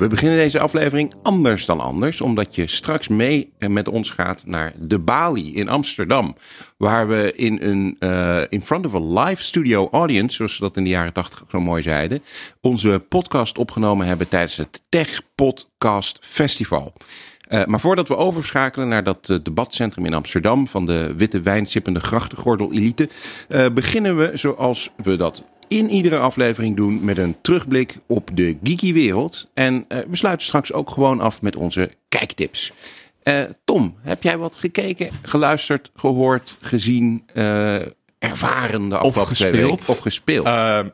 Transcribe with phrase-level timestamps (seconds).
[0.00, 4.72] We beginnen deze aflevering anders dan anders, omdat je straks mee met ons gaat naar
[4.78, 6.36] de Bali in Amsterdam.
[6.76, 10.76] Waar we in een uh, in front of a live studio audience, zoals ze dat
[10.76, 12.22] in de jaren 80 zo mooi zeiden,
[12.60, 16.92] onze podcast opgenomen hebben tijdens het Tech Podcast Festival.
[17.48, 22.72] Uh, maar voordat we overschakelen naar dat debatcentrum in Amsterdam van de witte wijnsippende grachtengordel
[22.72, 23.08] elite,
[23.72, 28.92] beginnen we zoals we dat in iedere aflevering doen met een terugblik op de geeky
[28.92, 29.50] wereld.
[29.54, 32.72] En uh, we sluiten straks ook gewoon af met onze kijktips.
[33.24, 37.74] Uh, Tom, heb jij wat gekeken, geluisterd, gehoord, gezien, uh,
[38.18, 39.88] ervaren de afgelopen of gespeeld.
[39.88, 40.46] Of gespeeld?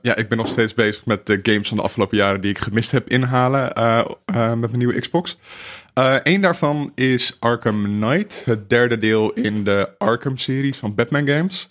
[0.03, 2.59] ja, ik ben nog steeds bezig met de games van de afgelopen jaren die ik
[2.59, 3.73] gemist heb inhalen
[4.35, 5.39] met mijn nieuwe Xbox.
[6.23, 11.67] Eén daarvan is Arkham Knight, het derde deel in de Arkham-series van Batman games.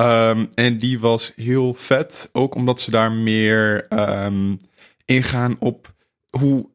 [0.00, 4.58] Um, en die was heel vet, ook omdat ze daar meer um,
[5.04, 5.92] ingaan op
[6.30, 6.68] hoe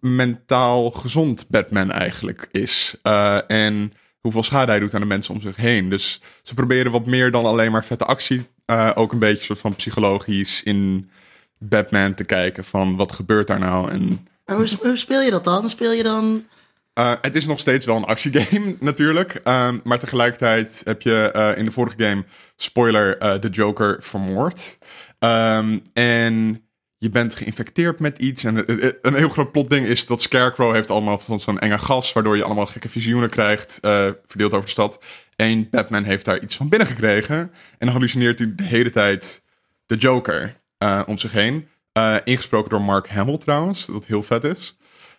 [0.00, 2.96] mentaal gezond Batman eigenlijk is.
[3.02, 5.88] Uh, en hoeveel schade hij doet aan de mensen om zich heen.
[5.88, 8.46] Dus ze proberen wat meer dan alleen maar vette actie.
[8.66, 11.10] Uh, ook een beetje soort van psychologisch in
[11.58, 13.90] Batman te kijken van wat gebeurt daar nou.
[13.90, 14.28] En...
[14.44, 15.68] Hoe speel je dat dan?
[15.68, 16.44] Speel je dan
[16.98, 19.40] uh, het is nog steeds wel een actiegame natuurlijk.
[19.44, 22.24] Um, maar tegelijkertijd heb je uh, in de vorige game,
[22.56, 24.78] spoiler, uh, de Joker vermoord.
[25.18, 26.62] Um, en
[26.98, 28.44] je bent geïnfecteerd met iets.
[28.44, 28.64] En
[29.02, 32.12] een heel groot plotding is dat Scarecrow heeft allemaal van zo'n enge gas...
[32.12, 33.78] waardoor je allemaal gekke visioenen krijgt,
[34.26, 35.02] verdeeld over de stad.
[35.36, 37.52] En Batman heeft daar iets van binnen gekregen.
[37.78, 39.44] En hallucineert hij de hele tijd
[39.86, 40.60] de Joker
[41.06, 41.68] om zich heen.
[42.24, 44.77] ingesproken door Mark Hamill trouwens, dat heel vet is.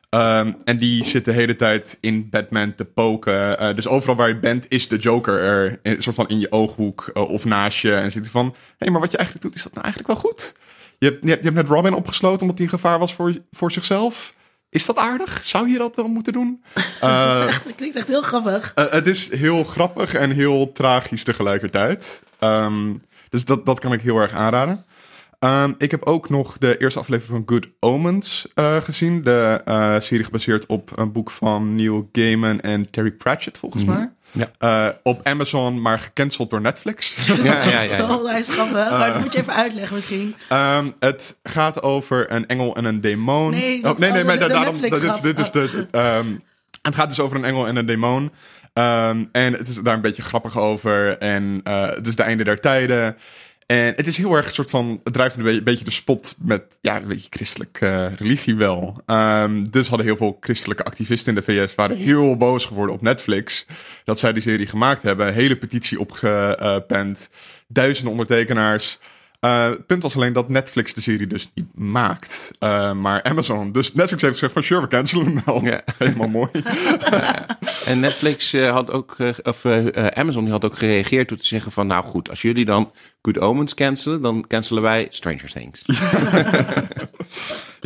[0.09, 3.61] Um, en die zit de hele tijd in Batman te poken.
[3.61, 5.79] Uh, dus overal waar je bent is de Joker er.
[5.83, 7.95] Een soort van in je ooghoek uh, of naast je.
[7.95, 10.13] En zit hij van, hé, hey, maar wat je eigenlijk doet, is dat nou eigenlijk
[10.13, 10.53] wel goed?
[10.97, 13.33] Je hebt, je hebt, je hebt net Robin opgesloten omdat hij een gevaar was voor,
[13.51, 14.33] voor zichzelf.
[14.69, 15.43] Is dat aardig?
[15.43, 16.63] Zou je dat wel moeten doen?
[17.03, 18.71] Uh, echt, dat klinkt echt heel grappig.
[18.75, 22.21] het is heel grappig en heel tragisch tegelijkertijd.
[22.39, 24.85] Um, dus dat, dat kan ik heel erg aanraden.
[25.39, 29.23] Um, ik heb ook nog de eerste aflevering van Good Omens uh, gezien.
[29.23, 33.89] De uh, serie gebaseerd op een boek van Neil Gaiman en Terry Pratchett, volgens mm
[33.89, 33.97] -hmm.
[34.31, 34.47] mij.
[34.59, 34.87] Ja.
[34.87, 37.15] Uh, op Amazon, maar gecanceld door Netflix.
[37.25, 37.81] Ja, ja, ja.
[37.81, 37.95] ja.
[37.95, 38.89] Zo, hij is grappig.
[38.89, 40.35] maar dat moet je even uitleggen misschien.
[40.53, 43.51] Um, het gaat over een engel en een demon.
[43.51, 45.73] Nee, oh, nee, nee, maar de, de daarom, dit, is, dit is dus...
[45.73, 46.43] Um,
[46.81, 48.31] het gaat dus over een engel en een demon.
[48.73, 51.17] Um, en het is daar een beetje grappig over.
[51.17, 53.17] En het is de einde der tijden.
[53.69, 54.99] En het is heel erg een soort van.
[55.03, 56.77] Het drijft een beetje de spot met.
[56.81, 59.01] Ja, een beetje christelijke uh, religie wel.
[59.05, 61.75] Um, dus hadden heel veel christelijke activisten in de VS.
[61.75, 63.65] waren heel boos geworden op Netflix.
[64.03, 65.33] Dat zij die serie gemaakt hebben.
[65.33, 67.29] Hele petitie opgepend.
[67.67, 68.99] Duizenden ondertekenaars.
[69.41, 73.71] Uh, het punt was alleen dat Netflix de serie dus niet maakt, uh, maar Amazon.
[73.71, 75.61] Dus Netflix heeft gezegd van sure, we cancelen hem wel.
[75.97, 76.49] Helemaal mooi.
[77.89, 79.65] en Netflix uh, had ook, of
[80.13, 82.91] Amazon die had ook gereageerd door te zeggen van nou goed, als jullie dan
[83.21, 85.85] Good Omens cancelen, dan cancelen wij Stranger Things.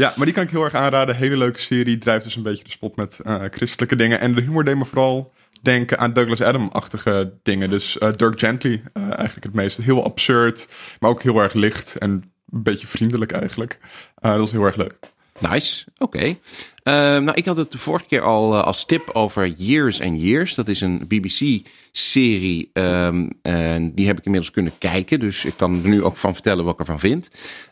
[0.04, 1.16] ja, maar die kan ik heel erg aanraden.
[1.16, 3.20] Hele leuke serie, drijft dus een beetje de spot met
[3.50, 4.20] christelijke dingen.
[4.20, 7.70] En de humor deed me vooral denken aan Douglas Adam-achtige dingen.
[7.70, 9.84] Dus uh, Dirk Gently uh, eigenlijk het meeste.
[9.84, 10.68] Heel absurd,
[11.00, 12.10] maar ook heel erg licht en
[12.50, 13.80] een beetje vriendelijk eigenlijk.
[14.16, 15.13] Dat was heel erg leuk.
[15.52, 16.38] Nice, oké.
[16.84, 17.20] Okay.
[17.20, 20.56] nou, ik had het de vorige keer al als tip over Years and Years.
[20.56, 25.20] Dat is een BBC-serie um, en die heb ik inmiddels kunnen kijken.
[25.20, 27.30] Dus ik kan er nu ook van vertellen wat ik ervan vind.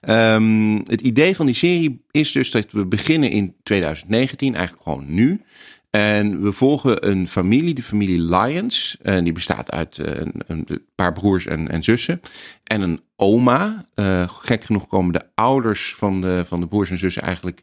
[0.09, 5.05] Um, het idee van die serie is dus dat we beginnen in 2019, eigenlijk gewoon
[5.07, 5.41] nu.
[5.91, 8.97] En we volgen een familie, de familie Lyons.
[9.01, 12.21] En die bestaat uit een, een paar broers en, en, zussen.
[12.63, 13.83] En een oma.
[13.95, 17.59] Uh, gek genoeg komen de ouders van de, van de broers en zussen eigenlijk.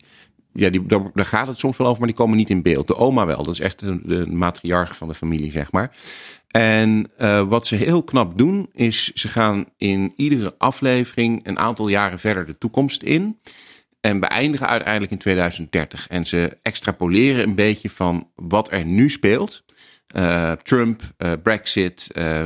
[0.52, 2.86] Ja, die, daar, gaat het soms wel over, maar die komen niet in beeld.
[2.86, 3.42] De oma wel.
[3.42, 5.96] Dat is echt de, matriarch van de familie, zeg maar.
[6.48, 7.10] En
[7.48, 12.46] wat ze heel knap doen, is ze gaan in iedere aflevering een aantal jaren verder
[12.46, 13.38] de toekomst in.
[14.00, 16.08] En beëindigen uiteindelijk in 2030.
[16.08, 19.64] En ze extrapoleren een beetje van wat er nu speelt.
[20.16, 22.44] Uh, Trump, uh, Brexit, uh,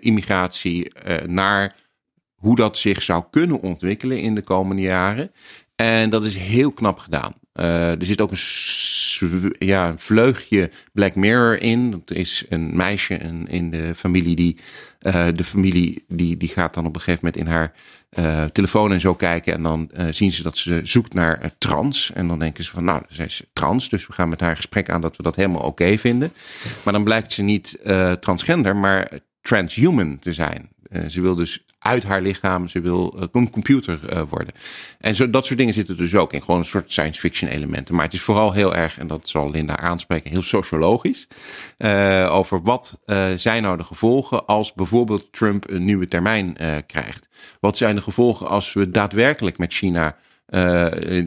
[0.00, 0.92] immigratie,
[1.26, 1.76] naar
[2.34, 5.32] hoe dat zich zou kunnen ontwikkelen in de komende jaren.
[5.76, 7.34] En dat is heel knap gedaan.
[7.52, 11.90] er zit ook een, ja, een vleugje Black Mirror in.
[11.90, 14.58] Dat is een meisje in, in de familie die.
[15.34, 17.72] de familie die, die gaat dan op een gegeven moment in haar
[18.18, 19.52] uh, telefoon en zo kijken.
[19.54, 22.12] En dan uh, zien ze dat ze zoekt naar uh, trans.
[22.12, 23.88] En dan denken ze van, nou, zij is trans.
[23.88, 26.32] Dus we gaan met haar gesprek aan dat we dat helemaal oké vinden.
[26.82, 27.78] Maar dan blijkt ze niet
[28.20, 29.08] transgender, maar
[29.42, 30.68] transhuman te zijn.
[31.08, 32.68] ze wil dus uit haar lichaam.
[32.68, 34.54] Ze wil een computer uh, worden.
[34.98, 36.42] En zo, dat soort dingen zitten dus ook in.
[36.42, 37.94] Gewoon een soort science fiction elementen.
[37.94, 41.28] Maar het is vooral heel erg, en dat zal Linda aanspreken, heel sociologisch.
[41.78, 42.98] Uh, over wat
[43.36, 46.56] zijn nou de gevolgen als bijvoorbeeld Trump een nieuwe termijn
[46.86, 47.28] krijgt.
[47.60, 50.16] Wat zijn de gevolgen als we daadwerkelijk met China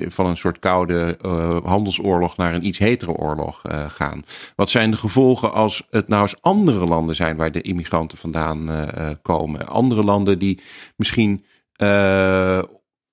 [0.08, 4.26] van een soort koude uh, handelsoorlog naar een iets hetere oorlog uh, gaan?
[4.56, 8.90] Wat zijn de gevolgen als het nou eens andere landen zijn waar de immigranten vandaan
[9.22, 9.68] komen?
[9.68, 10.62] Andere landen die
[10.96, 11.46] misschien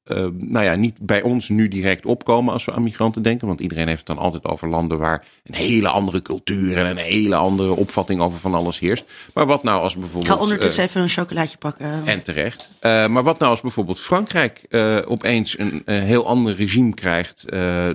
[0.08, 3.46] uh, nou ja, niet bij ons nu direct opkomen als we aan migranten denken.
[3.46, 6.96] Want iedereen heeft het dan altijd over landen waar een hele andere cultuur en een
[6.96, 9.04] hele andere opvatting over van alles heerst.
[9.34, 10.26] Maar wat nou als bijvoorbeeld.
[10.26, 12.02] Ik ga ondertussen uh, even een chocolaatje pakken.
[12.04, 12.68] En terecht.
[12.82, 14.60] Uh, maar wat nou als bijvoorbeeld Frankrijk
[15.06, 17.44] opeens een, een, heel ander regime krijgt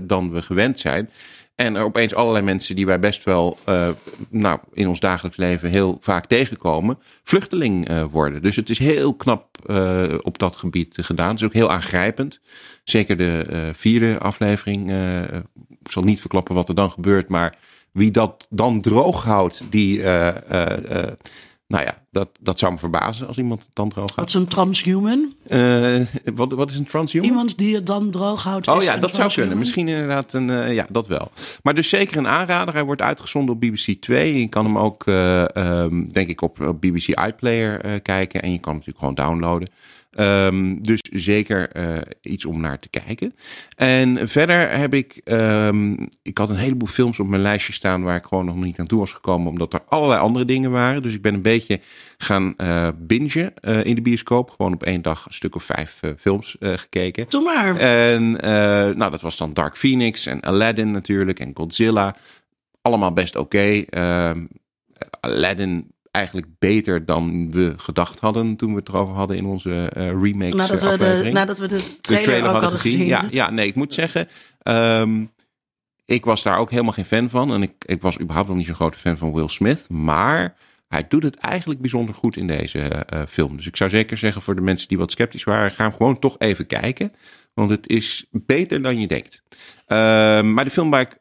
[0.02, 1.10] dan we gewend zijn.
[1.56, 3.90] En er opeens allerlei mensen die wij best wel uh,
[4.30, 8.42] nou, in ons dagelijks leven heel vaak tegenkomen, vluchteling uh, worden.
[8.42, 11.30] Dus het is heel knap uh, op dat gebied gedaan.
[11.30, 12.40] Het is ook heel aangrijpend.
[12.84, 14.92] Zeker de vierde aflevering.
[15.84, 17.56] ik zal niet verklappen wat er dan gebeurt, maar
[17.92, 20.02] wie dat dan droog houdt, die
[21.74, 24.16] nou ja, dat, dat zou me verbazen als iemand het dan droog houdt.
[24.16, 25.34] Wat is een transhuman?
[25.48, 26.06] Uh,
[26.36, 27.30] wat, wat is een transhuman?
[27.30, 28.68] Iemand die het dan droog houdt.
[28.68, 29.58] Oh ja, dat zou kunnen.
[29.58, 31.32] Misschien inderdaad een, uh, ja, dat wel.
[31.64, 32.74] Maar dus zeker een aanrader.
[32.74, 34.40] Hij wordt uitgezonden op BBC 2.
[34.40, 38.42] Je kan hem ook, uh, um, denk ik, op, op BBC iPlayer kijken.
[38.42, 39.70] En je kan hem natuurlijk gewoon downloaden.
[40.20, 43.36] Um, dus zeker uh, iets om naar te kijken.
[43.76, 48.16] En verder heb ik, um, ik had een heleboel films op mijn lijstje staan waar
[48.16, 51.02] ik gewoon nog niet aan toe was gekomen, omdat er allerlei andere dingen waren.
[51.02, 51.80] Dus ik ben een beetje
[52.18, 54.50] gaan uh, bingen uh, in de bioscoop.
[54.50, 57.26] Gewoon op één dag een stuk of vijf films gekeken.
[57.30, 57.78] Doe maar.
[57.78, 58.32] En
[58.98, 62.16] nou, dat was dan Dark Phoenix en Aladdin natuurlijk en Godzilla.
[62.82, 63.58] Allemaal best oké.
[63.58, 63.86] Okay.
[63.90, 64.46] Ehm,
[65.20, 70.08] Aladdin eigenlijk beter dan we gedacht hadden toen we het erover hadden in onze uh,
[70.08, 71.24] remakes nadat we aflevering.
[71.24, 72.92] De, nadat we de trailer, de trailer ook hadden gezien.
[72.92, 73.08] gezien.
[73.08, 74.28] Ja, ja, nee, ik moet zeggen,
[74.64, 75.32] um,
[76.06, 77.54] ik was daar ook helemaal geen fan van.
[77.54, 79.90] En ik, ik was überhaupt nog niet zo'n grote fan van Will Smith.
[79.90, 80.56] Maar
[80.88, 82.80] hij doet het eigenlijk bijzonder goed in deze
[83.14, 83.56] uh, film.
[83.56, 86.20] Dus ik zou zeker zeggen voor de mensen die wat sceptisch waren, ga hem gewoon
[86.20, 87.14] toch even kijken.
[87.54, 89.44] Want het is beter dan je denkt.
[89.88, 89.98] Uh,
[90.42, 91.18] maar de film waar ik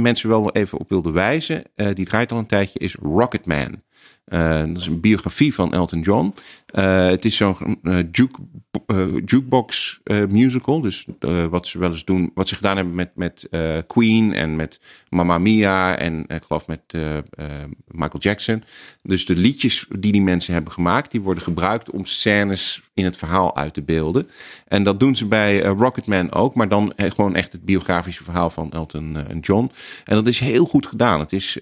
[0.00, 3.82] mensen wel even op wilde wijzen, uh, die draait al een tijdje, is Rocketman.
[4.32, 6.34] Uh, dat is een biografie van Elton John.
[6.74, 8.40] Uh, het is zo'n uh, juke,
[9.24, 10.80] jukebox musical.
[10.80, 11.06] Dus
[11.50, 13.48] wat ze wel eens doen, wat ze gedaan hebben met, met
[13.86, 16.82] Queen en met Mamma Mia en ik geloof met
[17.86, 18.64] Michael Jackson.
[19.02, 23.16] Dus de liedjes die die mensen hebben gemaakt, die worden gebruikt om scènes in het
[23.16, 24.28] verhaal uit te beelden.
[24.68, 28.72] En dat doen ze bij Rocketman ook, maar dan gewoon echt het biografische verhaal van
[28.72, 29.70] Elton John.
[30.04, 31.20] En dat is heel goed gedaan.
[31.20, 31.58] Het is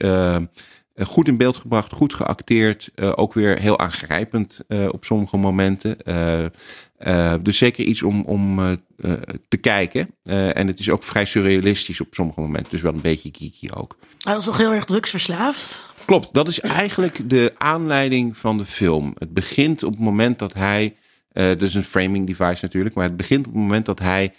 [1.07, 2.91] goed in beeld gebracht, goed geacteerd.
[2.95, 5.97] Uh, ook weer heel aangrijpend uh, op sommige momenten.
[7.43, 8.79] Dus zeker iets om, om
[9.49, 10.11] te kijken.
[10.23, 12.71] en het is ook vrij surrealistisch op sommige momenten.
[12.71, 13.97] Dus wel een beetje geeky ook.
[14.19, 15.89] Hij was toch heel erg drugsverslaafd?
[16.05, 19.15] Klopt, dat is eigenlijk de aanleiding van de film.
[19.19, 20.97] Het begint op het moment dat hij.
[21.33, 22.95] dus een framing device natuurlijk.
[22.95, 24.35] Maar het begint op het moment dat hij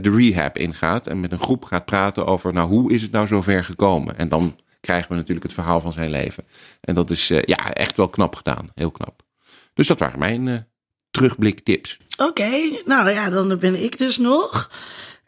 [0.00, 1.06] de rehab ingaat.
[1.06, 2.52] En met een groep gaat praten over.
[2.52, 4.18] Nou, hoe is het nou zover gekomen?
[4.18, 6.44] En dan krijgen we natuurlijk het verhaal van zijn leven.
[6.80, 8.70] En dat is uh, ja, echt wel knap gedaan.
[8.74, 9.22] Heel knap.
[9.74, 10.58] Dus dat waren mijn uh,
[11.10, 11.98] terugbliktips.
[12.16, 14.70] Oké, okay, nou ja, dan ben ik dus nog.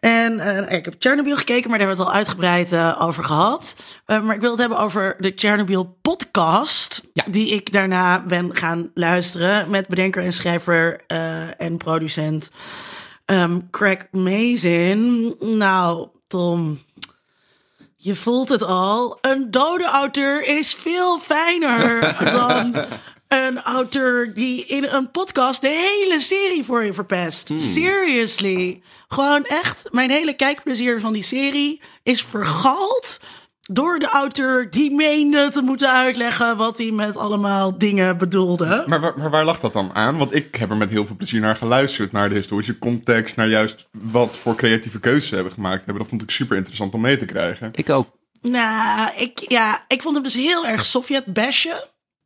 [0.00, 3.24] En uh, ik heb Chernobyl gekeken, maar daar hebben we het al uitgebreid uh, over
[3.24, 3.76] gehad.
[4.06, 7.02] Uh, maar ik wil het hebben over de Chernobyl podcast.
[7.12, 7.24] Ja.
[7.30, 11.00] Die ik daarna ben gaan luisteren met bedenker en schrijver
[11.56, 12.50] en producent
[13.26, 15.34] um, Craig Mazin.
[15.40, 16.78] Nou, Tom,
[18.04, 19.18] je voelt het al.
[19.20, 22.74] Een dode auteur is veel fijner dan
[23.28, 27.48] een auteur die in een podcast de hele serie voor je verpest.
[27.48, 27.58] Hmm.
[27.58, 28.82] Seriously.
[29.08, 33.20] Gewoon echt, mijn hele kijkplezier van die serie is vergald
[33.72, 38.84] door de auteur die meende te moeten uitleggen wat hij met allemaal dingen bedoelde.
[38.86, 40.18] Maar waar, maar waar lag dat dan aan?
[40.18, 43.48] Want ik heb er met heel veel plezier naar geluisterd, naar de historische context, naar
[43.48, 45.98] juist wat voor creatieve keuzes ze hebben gemaakt hebben.
[45.98, 47.70] Dat vond ik super interessant om mee te krijgen.
[47.74, 48.06] Ik ook.
[48.42, 51.84] Nou, ik, ja, ik vond hem dus heel erg Sovjet-bashen.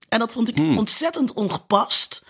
[0.08, 0.78] En dat vond ik hmm.
[0.78, 2.22] ontzettend ongepast.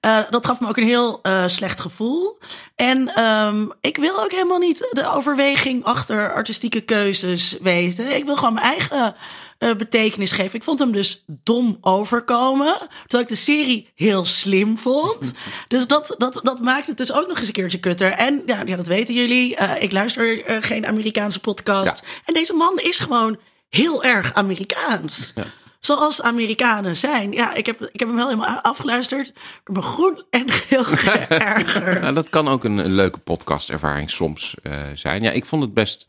[0.00, 2.38] Uh, dat gaf me ook een heel uh, slecht gevoel.
[2.74, 8.16] En um, ik wil ook helemaal niet de overweging achter artistieke keuzes weten.
[8.16, 9.14] Ik wil gewoon mijn eigen
[9.58, 10.54] uh, betekenis geven.
[10.54, 12.76] Ik vond hem dus dom overkomen.
[13.00, 15.32] Terwijl ik de serie heel slim vond.
[15.68, 18.10] dus dat, dat, dat maakt het dus ook nog eens een keertje kutter.
[18.10, 19.56] En ja, ja dat weten jullie.
[19.78, 22.02] ik luister geen Amerikaanse podcast.
[22.04, 22.22] Ja.
[22.24, 23.38] En deze man is gewoon
[23.68, 25.32] heel erg Amerikaans.
[25.34, 25.44] Ja.
[25.80, 27.32] Zoals Amerikanen zijn.
[27.32, 29.28] Ja, ik heb, ik heb hem wel helemaal afgeluisterd.
[29.28, 32.00] Ik ben groen en geel geërgerd.
[32.00, 35.22] Nou, dat kan ook een, een leuke podcastervaring soms uh, zijn.
[35.22, 36.06] Ja, ik vond het best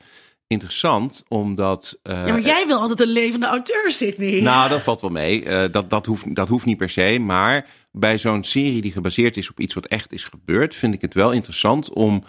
[0.47, 1.99] interessant, omdat...
[2.03, 4.41] Uh, ja, maar jij wil altijd een levende auteur, Sidney.
[4.41, 5.45] Nou, dat valt wel mee.
[5.45, 7.19] Uh, dat, dat, hoeft, dat hoeft niet per se.
[7.19, 10.75] Maar bij zo'n serie die gebaseerd is op iets wat echt is gebeurd...
[10.75, 12.23] vind ik het wel interessant om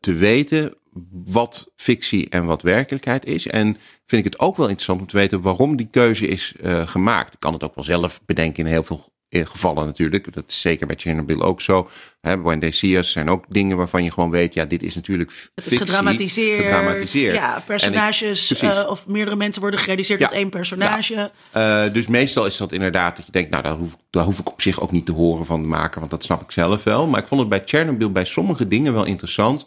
[0.00, 0.77] te weten
[1.24, 3.46] wat fictie en wat werkelijkheid is.
[3.46, 3.76] En
[4.06, 7.34] vind ik het ook wel interessant om te weten waarom die keuze is uh, gemaakt.
[7.34, 10.34] Ik kan het ook wel zelf bedenken in heel veel gevallen natuurlijk.
[10.34, 11.88] Dat is zeker bij Chernobyl ook zo.
[12.20, 14.54] Hè, When They See Us zijn ook dingen waarvan je gewoon weet...
[14.54, 16.62] ja, dit is natuurlijk Het is gedramatiseerd.
[16.64, 17.34] gedramatiseerd.
[17.34, 20.26] Ja, personages ik, uh, of meerdere mensen worden gereduceerd ja.
[20.26, 21.30] tot één personage.
[21.54, 21.86] Ja.
[21.86, 23.50] Uh, dus meestal is dat inderdaad dat je denkt...
[23.50, 25.98] nou, daar hoef, daar hoef ik op zich ook niet te horen van de maker...
[25.98, 27.06] want dat snap ik zelf wel.
[27.06, 29.66] Maar ik vond het bij Chernobyl bij sommige dingen wel interessant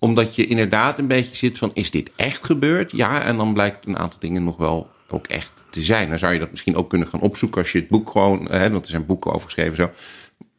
[0.00, 2.90] omdat je inderdaad een beetje zit van, is dit echt gebeurd?
[2.92, 6.08] Ja, en dan blijkt een aantal dingen nog wel ook echt te zijn.
[6.08, 8.70] Dan zou je dat misschien ook kunnen gaan opzoeken als je het boek gewoon, hè,
[8.70, 9.90] want er zijn boeken over geschreven zo.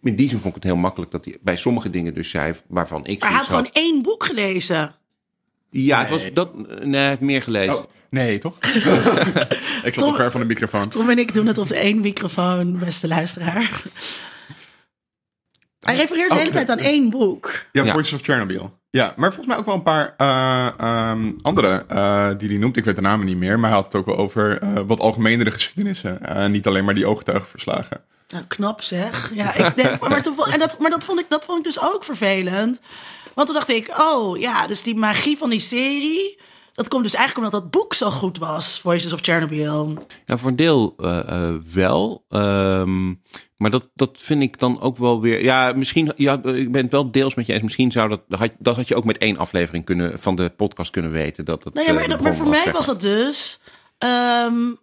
[0.03, 2.53] In die zin vond ik het heel makkelijk dat hij bij sommige dingen dus zei
[2.67, 3.19] waarvan ik.
[3.19, 4.95] Maar hij had gewoon één boek gelezen.
[5.69, 6.05] Ja, nee.
[6.05, 6.55] het was dat.
[6.83, 7.77] Nee, hij heeft meer gelezen.
[7.77, 8.57] Oh, nee, toch?
[9.83, 10.87] ik zat nog ver van de microfoon.
[10.87, 13.81] Tom en ik doen het op één microfoon, beste luisteraar.
[15.79, 17.65] Hij refereert de hele oh, tijd aan één boek.
[17.71, 17.91] Ja, ja.
[17.91, 18.79] Voices of Chernobyl.
[18.91, 22.77] Ja, maar volgens mij ook wel een paar uh, um, andere uh, die hij noemt.
[22.77, 24.99] Ik weet de namen niet meer, maar hij had het ook wel over uh, wat
[24.99, 26.19] algemenere geschiedenissen.
[26.51, 28.01] niet alleen maar die ooggetuigenverslagen.
[28.27, 29.31] Nou, knap zeg.
[29.33, 30.11] Ja, ik denk, maar,
[30.51, 32.81] en dat, maar dat, vond ik, dat vond ik dus ook vervelend.
[33.33, 36.39] Want toen dacht ik, oh ja, dus die magie van die serie...
[36.73, 40.07] Dat komt dus eigenlijk omdat dat boek zo goed was, Voices of Chernobyl.
[40.25, 42.25] Ja, voor een deel uh, wel.
[42.29, 43.21] Um,
[43.61, 45.43] maar dat, dat vind ik dan ook wel weer.
[45.43, 46.13] Ja, misschien.
[46.15, 47.63] Ja, ik ben het wel deels met je eens.
[47.63, 48.21] Misschien zou dat.
[48.27, 51.45] Dat had, dat had je ook met één aflevering kunnen, van de podcast kunnen weten.
[51.45, 53.59] Dat het, nou ja, maar, uh, maar voor was, mij was dat dus.
[54.47, 54.79] Um,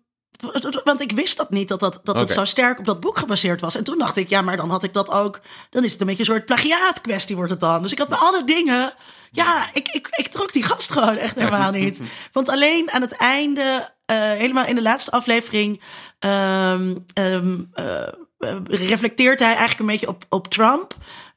[0.85, 2.35] want ik wist dat niet, dat, dat, dat okay.
[2.35, 3.75] zo sterk op dat boek gebaseerd was.
[3.75, 5.41] En toen dacht ik, ja, maar dan had ik dat ook.
[5.71, 7.83] Dan is het een beetje een soort plagiaat kwestie, wordt het dan.
[7.83, 8.93] Dus ik had bij alle dingen.
[9.31, 12.03] Ja, ik, ik, ik trok die gast gewoon echt helemaal niet.
[12.33, 13.63] Want alleen aan het einde,
[14.11, 15.83] uh, helemaal in de laatste aflevering.
[16.19, 18.09] Um, um, uh,
[18.39, 20.95] uh, reflecteert hij eigenlijk een beetje op, op Trump.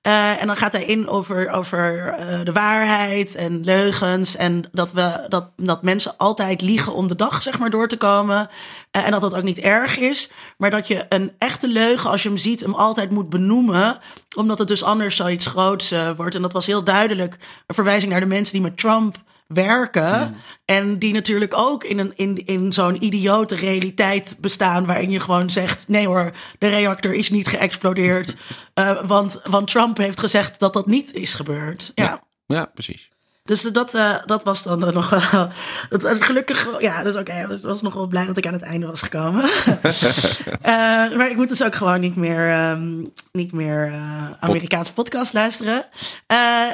[0.08, 4.36] Uh, en dan gaat hij in over, over uh, de waarheid en leugens.
[4.36, 7.98] En dat, we, dat, dat mensen altijd liegen om de dag zeg maar, door te
[7.98, 8.50] komen.
[8.92, 10.30] Uh, en dat dat ook niet erg is.
[10.58, 14.00] Maar dat je een echte leugen, als je hem ziet, hem altijd moet benoemen.
[14.36, 16.36] Omdat het dus anders zoiets groots wordt.
[16.36, 19.18] En dat was heel duidelijk een verwijzing naar de mensen die met Trump
[19.54, 20.28] werken.
[20.28, 20.36] Mm.
[20.66, 24.86] En die natuurlijk ook in, een, in, in zo'n idiote realiteit bestaan.
[24.86, 28.36] waarin je gewoon zegt: nee hoor, de reactor is niet geëxplodeerd.
[28.76, 31.92] uh, want, want Trump heeft gezegd dat dat niet is gebeurd.
[31.96, 33.10] Ja, ja, ja precies.
[33.44, 35.44] Dus dat, uh, dat was dan nog uh,
[35.90, 38.62] dat, gelukkig, ja, dus oké, okay, ik was nog wel blij dat ik aan het
[38.62, 39.44] einde was gekomen.
[39.44, 43.94] uh, maar ik moet dus ook gewoon niet meer, um, niet meer
[44.40, 45.86] Amerikaanse podcast luisteren.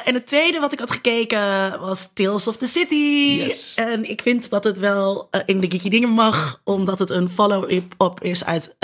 [0.04, 1.40] en het tweede wat ik had gekeken
[1.80, 3.36] was Tales of the City.
[3.38, 3.74] Yes.
[3.74, 8.22] En ik vind dat het wel in de geeky dingen mag, omdat het een follow-up
[8.22, 8.76] is uit,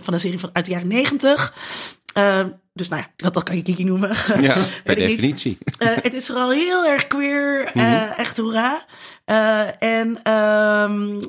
[0.00, 1.54] van een serie van uit de jaren negentig.
[2.74, 4.16] Dus nou ja, dat, kan je Kiki noemen.
[4.40, 4.54] Ja,
[4.84, 5.58] per definitie.
[5.78, 7.60] Uh, het is vooral heel erg queer.
[7.60, 8.12] Uh, mm -hmm.
[8.16, 8.84] Echt hoera.
[9.26, 11.20] Uh, en um,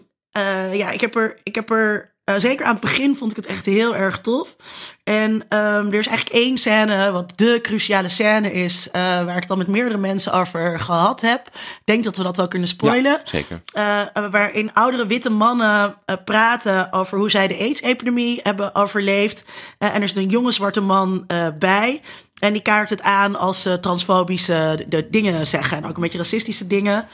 [0.73, 3.45] ja, ik heb er, ik heb er uh, zeker aan het begin vond ik het
[3.45, 4.55] echt heel erg tof.
[5.03, 8.93] En um, er is eigenlijk één scène, wat de cruciale scène is, uh,
[9.25, 11.47] waar ik dan met meerdere mensen over gehad heb.
[11.53, 13.11] Ik denk dat we dat wel kunnen spoilen.
[13.11, 13.61] Ja, zeker.
[13.77, 19.43] Uh, waarin oudere witte mannen praten over hoe zij de AIDS-epidemie hebben overleefd.
[19.77, 21.25] en er zit een jonge zwarte man
[21.59, 22.01] bij.
[22.39, 25.77] En die kaart het aan als ze transfobische de, de dingen zeggen.
[25.77, 27.07] En ook een beetje racistische dingen.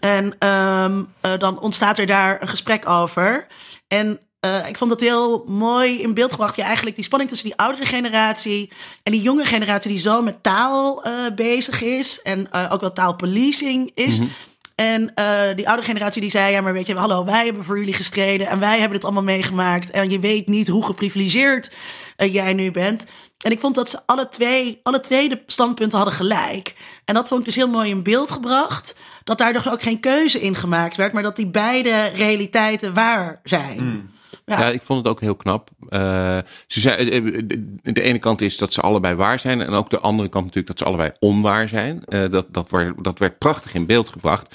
[0.00, 3.46] En um, dan ontstaat er daar een gesprek over.
[3.88, 6.56] En uh, ik vond dat heel mooi in beeld gebracht.
[6.56, 8.70] Ja, eigenlijk die spanning tussen die oudere generatie
[9.02, 12.22] en die jonge generatie die zo met taal uh, bezig is.
[12.22, 14.18] En uh, ook wel taalpolicing is.
[14.18, 14.34] Mm -hmm.
[14.74, 15.12] En
[15.56, 18.46] die oude generatie die zei, ja, maar weet je, hallo, wij hebben voor jullie gestreden
[18.46, 19.90] en wij hebben het allemaal meegemaakt.
[19.90, 21.70] En je weet niet hoe geprivilegeerd
[22.16, 23.06] jij nu bent.
[23.42, 26.74] En ik vond dat ze alle twee, alle twee de standpunten hadden gelijk.
[27.04, 28.96] En dat vond ik dus heel mooi in beeld gebracht.
[29.24, 33.40] Dat daar dus ook geen keuze in gemaakt werd, maar dat die beide realiteiten waar
[33.42, 33.84] zijn.
[33.84, 34.10] Mm.
[34.44, 34.70] Ja.
[34.70, 35.70] ik vond het ook heel knap.
[35.88, 39.60] Uh, ze zei, de, de ene kant is dat ze allebei waar zijn.
[39.60, 42.02] En ook de andere kant natuurlijk dat ze allebei onwaar zijn.
[42.30, 44.54] Dat, dat, werd, dat werd prachtig in beeld gebracht.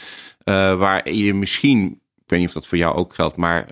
[0.78, 3.68] Waar je misschien, ik weet niet of dat voor jou ook geldt, maar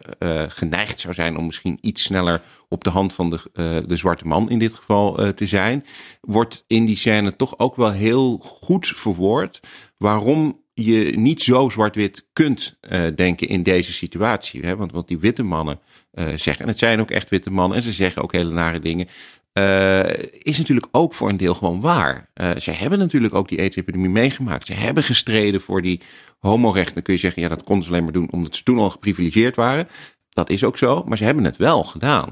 [0.48, 4.50] geneigd zou zijn om misschien iets sneller op de hand van de, de zwarte man
[4.50, 5.86] in dit geval te zijn.
[6.22, 9.60] Wordt in die scène toch ook wel heel goed verwoord
[9.98, 12.77] waarom je niet zo zwart-wit kunt
[13.15, 14.65] denken in deze situatie.
[14.65, 14.75] Hè?
[14.75, 15.79] Want wat die witte mannen
[16.36, 19.07] zeggen, en het zijn ook echt witte mannen, en ze zeggen ook hele nare dingen.
[19.60, 20.03] Uh,
[20.39, 22.29] is natuurlijk ook voor een deel gewoon waar.
[22.57, 24.65] ze hebben natuurlijk ook die AIDS-epidemie meegemaakt.
[24.65, 26.01] Ze hebben gestreden voor die
[26.39, 26.93] homorechten.
[26.93, 28.89] Dan kun je zeggen, ja, dat konden ze alleen maar doen omdat ze toen al
[28.89, 29.88] geprivilegeerd waren.
[30.29, 32.29] Dat is ook zo, maar ze hebben het wel gedaan.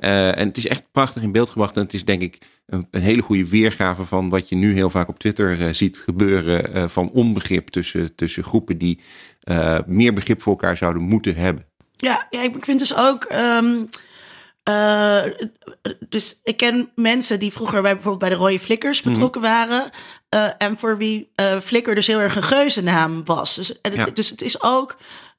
[0.00, 1.76] En het is echt prachtig in beeld gebracht.
[1.76, 4.90] En het is denk ik een, een hele goede weergave van wat je nu heel
[4.90, 6.90] vaak op Twitter ziet gebeuren.
[6.90, 9.00] Van onbegrip tussen, tussen groepen die
[9.86, 11.66] meer begrip voor elkaar zouden moeten hebben.
[12.02, 13.32] Ja, ja ik vind dus ook.
[13.32, 13.88] Um,
[16.08, 19.12] dus ik ken mensen die vroeger bij bijvoorbeeld bij de Rode Flikkers mhm.
[19.12, 19.46] betrokken mm.
[19.46, 19.90] waren.
[20.58, 21.30] en voor wie
[21.62, 23.54] Flikker dus heel erg een geuzennaam was.
[23.54, 24.06] Dus, ja.
[24.06, 24.96] dus het is ook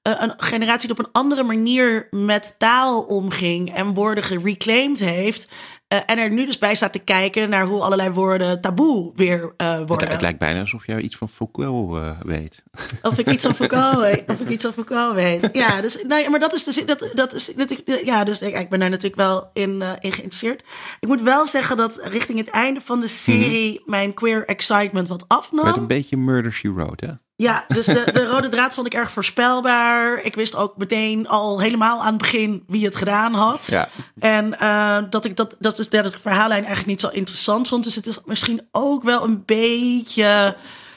[0.07, 5.47] uh, een generatie die op een andere manier met taal omging en woorden gereclaimed heeft.
[5.93, 9.53] Uh, en er nu dus bij staat te kijken naar hoe allerlei woorden taboe weer
[9.57, 9.97] uh, worden.
[9.97, 12.63] Het, het, lijkt bijna alsof jij iets van Foucault weet.
[13.01, 14.23] Of ik iets van Foucault weet.
[14.27, 15.49] Of ik iets van Foucault weet.
[15.53, 16.85] Ja, dus, nou ja, maar dat is dus.
[16.85, 20.63] Dat, dat is, dat, ja, dus ik, ik ben daar natuurlijk wel in, in geïnteresseerd.
[20.99, 23.91] Ik moet wel zeggen dat richting het einde van de serie mm -hmm.
[23.91, 25.65] mijn queer excitement wat afnam.
[25.65, 27.22] Met een beetje Murder She Wrote, hè?
[27.35, 30.23] Ja, dus de, de rode draad vond ik erg voorspelbaar.
[30.23, 33.67] Ik wist ook meteen al helemaal aan het begin wie het gedaan had.
[33.67, 33.89] Ja.
[34.19, 37.83] En uh, dat ik dat, dat is dat ik verhaallijn eigenlijk niet zo interessant vond.
[37.83, 40.55] Dus het is misschien ook wel een beetje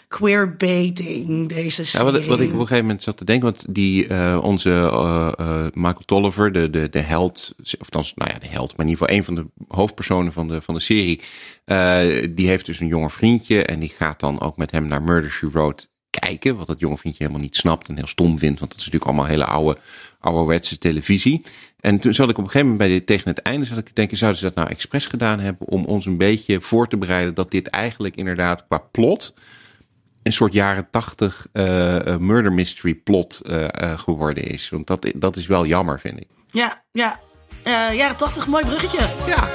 [0.09, 2.07] queerbaiting, deze serie.
[2.07, 4.71] Ja, wat, wat, ik op een gegeven moment zat te denken, want die, uh, onze
[4.71, 8.87] uh, uh, Michael Tolliver, de, de, de held, of dan, nou ja, de held, maar
[8.87, 11.21] in ieder geval een van de hoofdpersonen van de, van de serie,
[12.35, 15.31] die heeft dus een jonger vriendje en die gaat dan ook met hem naar Murder,
[15.31, 15.87] She Wrote
[16.27, 16.57] kijken.
[16.57, 18.59] Wat dat jonge vriendje helemaal niet snapt en heel stom vindt.
[18.59, 19.79] Want dat is natuurlijk allemaal hele oude,
[20.21, 21.43] ouderwetse televisie.
[21.81, 23.85] En toen zat ik op een gegeven moment bij dit, tegen het einde zat ik
[23.85, 26.97] te denken, zouden ze dat nou expres gedaan hebben om ons een beetje voor te
[26.97, 29.35] bereiden dat dit eigenlijk inderdaad qua plot
[30.23, 34.69] een soort jaren tachtig uh, murder mystery plot uh, uh, geworden is.
[34.69, 36.27] Want dat, dat is wel jammer, vind ik.
[36.47, 37.21] Ja, ja.
[37.93, 39.09] jaren tachtig, mooi bruggetje.
[39.27, 39.49] Ja.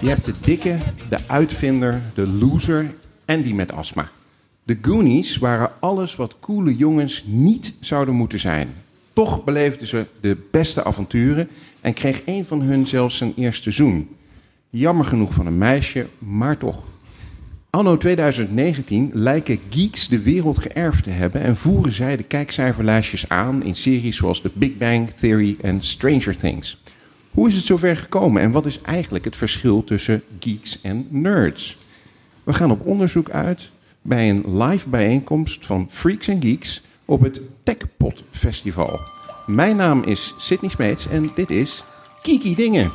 [0.00, 4.10] Je hebt de dikke, de uitvinder, de loser en die met astma.
[4.62, 8.68] De Goonies waren alles wat coole jongens niet zouden moeten zijn.
[9.12, 11.48] Toch beleefden ze de beste avonturen
[11.80, 14.08] en kreeg een van hun zelfs zijn eerste zoen.
[14.70, 16.84] Jammer genoeg van een meisje, maar toch.
[17.70, 23.62] Anno 2019 lijken geeks de wereld geërfd te hebben en voeren zij de kijkcijferlijstjes aan
[23.64, 26.78] in series zoals The Big Bang Theory en Stranger Things.
[27.30, 31.78] Hoe is het zover gekomen en wat is eigenlijk het verschil tussen geeks en nerds?
[32.44, 33.70] We gaan op onderzoek uit
[34.02, 39.00] bij een live bijeenkomst van Freaks en Geeks op het TechPot Festival.
[39.46, 41.84] Mijn naam is Sydney Smeets en dit is
[42.22, 42.90] Kiki Dingen.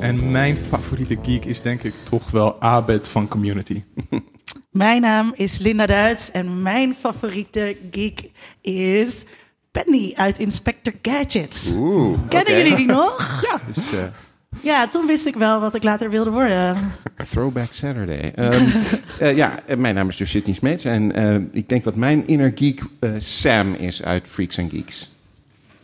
[0.00, 3.82] En mijn favoriete geek is denk ik toch wel Abed van Community.
[4.70, 9.26] Mijn naam is Linda Duits en mijn favoriete geek is
[9.70, 11.72] Penny uit Inspector Gadget.
[11.74, 13.42] Oeh, Kennen jullie die nog?
[13.42, 13.60] ja.
[13.66, 13.98] Dus, uh...
[14.60, 16.76] Ja, toen wist ik wel wat ik later wilde worden.
[17.30, 18.32] Throwback Saturday.
[18.36, 18.72] Um,
[19.22, 22.52] uh, ja, mijn naam is dus Sydney Smeets en uh, ik denk dat mijn inner
[22.54, 22.82] geek
[23.18, 25.11] Sam is uit Freaks and Geeks.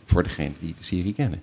[0.09, 1.41] Voor degene die de serie kennen.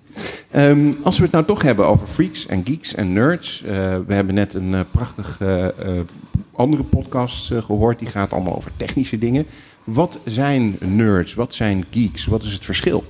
[0.55, 3.61] Um, als we het nou toch hebben over freaks en geeks en nerds.
[3.61, 3.69] Uh,
[4.07, 5.99] we hebben net een uh, prachtige uh,
[6.55, 7.99] andere podcast gehoord.
[7.99, 9.45] Die gaat allemaal over technische dingen.
[9.83, 11.33] Wat zijn nerds?
[11.33, 12.25] Wat zijn geeks?
[12.25, 13.03] Wat is het verschil?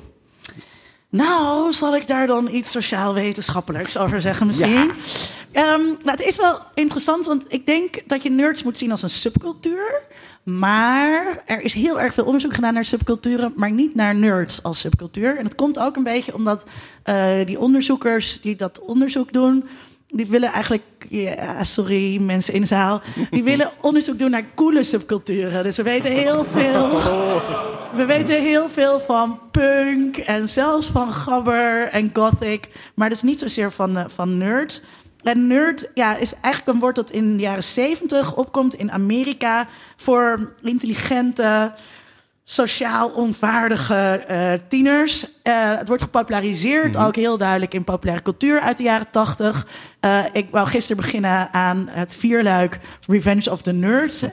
[1.09, 4.91] Nou, zal ik daar dan iets sociaal-wetenschappelijks over zeggen misschien?
[5.53, 5.73] Ja.
[5.73, 9.03] Um, nou, het is wel interessant, want ik denk dat je nerds moet zien als
[9.03, 10.01] een subcultuur.
[10.49, 14.79] Maar er is heel erg veel onderzoek gedaan naar subculturen, maar niet naar nerds als
[14.79, 15.37] subcultuur.
[15.37, 16.65] En dat komt ook een beetje omdat
[17.05, 19.63] uh, die onderzoekers die dat onderzoek doen,
[20.07, 24.83] die willen eigenlijk, ja, sorry mensen in de zaal, die willen onderzoek doen naar coole
[24.83, 25.63] subculturen.
[25.63, 27.01] Dus we weten heel veel,
[27.95, 33.23] we weten heel veel van punk en zelfs van gabber en gothic, maar dat is
[33.23, 34.81] niet zozeer van, uh, van nerds.
[35.27, 39.67] En nerd ja, is eigenlijk een woord dat in de jaren zeventig opkomt in Amerika
[39.95, 41.73] voor intelligente,
[42.43, 45.23] sociaal onvaardige uh, tieners.
[45.23, 45.29] Uh,
[45.77, 49.67] het wordt gepopulariseerd, ook heel duidelijk in populaire cultuur uit de jaren tachtig.
[50.01, 54.23] Uh, ik wou gisteren beginnen aan het vierluik Revenge of the Nerds.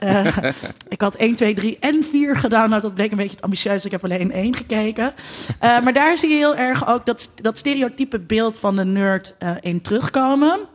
[0.95, 2.81] ik had 1, 2, 3 en 4 gedownload.
[2.81, 3.85] Dat bleek een beetje te ambitieus.
[3.85, 5.13] Ik heb alleen één gekeken.
[5.59, 9.81] maar daar zie je heel erg ook dat, dat stereotype beeld van de nerd in
[9.81, 10.73] terugkomen.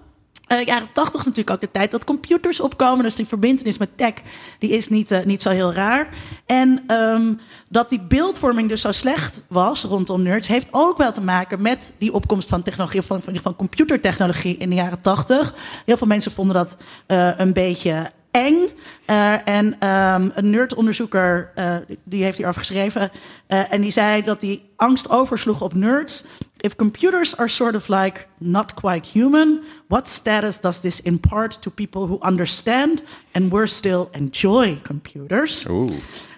[0.52, 3.04] Uh, jaren tachtig natuurlijk ook de tijd dat computers opkomen.
[3.04, 4.14] Dus die verbindenis met tech,
[4.58, 6.08] die is niet, uh, niet zo heel raar.
[6.46, 10.48] En um, dat die beeldvorming dus zo slecht was rondom nerds...
[10.48, 13.02] heeft ook wel te maken met die opkomst van technologie...
[13.02, 15.54] van, van, van computertechnologie in de jaren tachtig.
[15.84, 18.68] Heel veel mensen vonden dat uh, een beetje eng.
[19.06, 23.10] Uh, en um, een nerdonderzoeker, uh, die heeft hierover geschreven.
[23.48, 26.24] Uh, en die zei dat die angst oversloeg op nerds.
[26.56, 31.70] If computers are sort of like not quite human, what status does this impart to
[31.70, 35.66] people who understand and were still enjoy computers?
[35.68, 35.90] Oeh.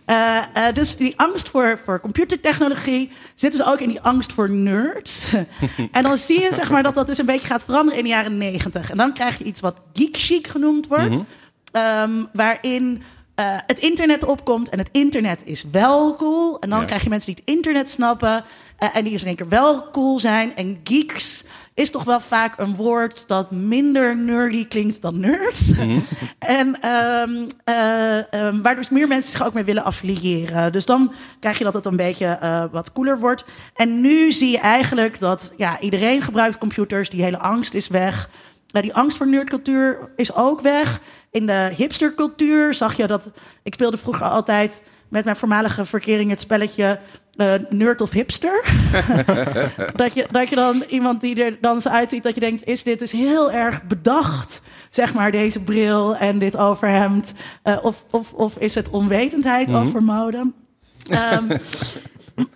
[0.07, 4.50] Uh, uh, dus die angst voor, voor computertechnologie zit dus ook in die angst voor
[4.50, 5.26] nerds.
[5.92, 8.11] en dan zie je zeg maar, dat dat dus een beetje gaat veranderen in de
[8.11, 8.90] jaren negentig.
[8.90, 11.09] En dan krijg je iets wat geek chic genoemd wordt.
[11.09, 11.26] Mm -hmm.
[11.72, 13.02] Um, waarin
[13.40, 16.61] uh, het internet opkomt en het internet is wel cool.
[16.61, 16.85] En dan ja.
[16.85, 18.44] krijg je mensen die het internet snappen
[18.82, 20.56] uh, en die dus in één keer wel cool zijn.
[20.56, 25.72] En geeks is toch wel vaak een woord dat minder nerdy klinkt dan nerds.
[25.72, 26.04] Mm -hmm.
[26.38, 30.72] en um, uh, um, waar dus meer mensen zich ook mee willen affiliëren.
[30.72, 33.44] Dus dan krijg je dat het een beetje wat cooler wordt.
[33.74, 37.11] En nu zie je eigenlijk dat ja, iedereen gebruikt computers.
[37.11, 38.30] Die hele angst is weg.
[38.66, 41.00] die angst voor nerdcultuur is ook weg
[41.33, 43.31] in de hipstercultuur zag je dat.
[43.62, 46.99] Ik speelde vroeger altijd met mijn voormalige verkering het spelletje
[47.37, 48.64] uh, nerd of hipster.
[49.95, 52.83] dat, je, dat je dan iemand die er dan zo uitziet, dat je denkt: is
[52.83, 54.62] dit dus heel erg bedacht?
[54.90, 57.33] Zeg maar deze bril en dit overhemd.
[57.64, 59.87] Uh, of, of, of is het onwetendheid mm -hmm.
[59.87, 60.53] over mode?
[61.11, 61.49] Um,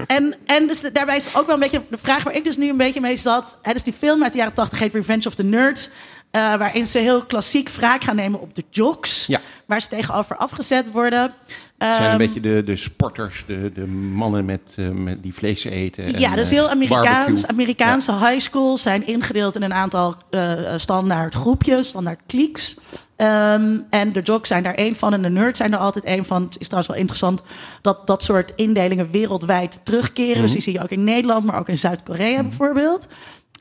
[0.06, 2.68] en, en dus daarbij is ook wel een beetje de vraag waar ik dus nu
[2.68, 3.58] een beetje mee zat.
[3.62, 5.90] Hè, dus die film uit de jaren 80 heet Revenge of the Nerds.
[6.32, 9.26] Uh, waarin ze heel klassiek wraak gaan nemen op de jocks.
[9.66, 11.34] Waar ze tegenover afgezet worden.
[11.78, 15.64] Het zijn een beetje de, de sporters, de, de mannen met, uh, met die vlees
[15.64, 16.18] eten.
[16.18, 17.46] Ja, en, dus heel Amerikaans.
[17.46, 18.28] Amerikaanse ja.
[18.28, 22.76] high schools zijn ingedeeld in een aantal uh, standaard groepjes, standaard cliques.
[23.16, 26.24] Um, en de jocks zijn daar één van en de nerds zijn er altijd één
[26.24, 26.42] van.
[26.42, 27.42] Het is trouwens wel interessant
[27.82, 30.28] dat dat soort indelingen wereldwijd terugkeren.
[30.28, 30.42] Mm -hmm.
[30.42, 32.48] Dus die zie je ook in Nederland, maar ook in Zuid-Korea mm -hmm.
[32.48, 33.08] bijvoorbeeld.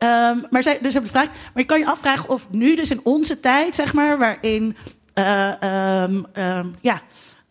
[0.03, 1.27] Um, maar zij, dus heb de vraag.
[1.27, 4.75] Maar je kan je afvragen of nu, dus in onze tijd, zeg maar, waarin
[5.15, 7.01] um, um, ja,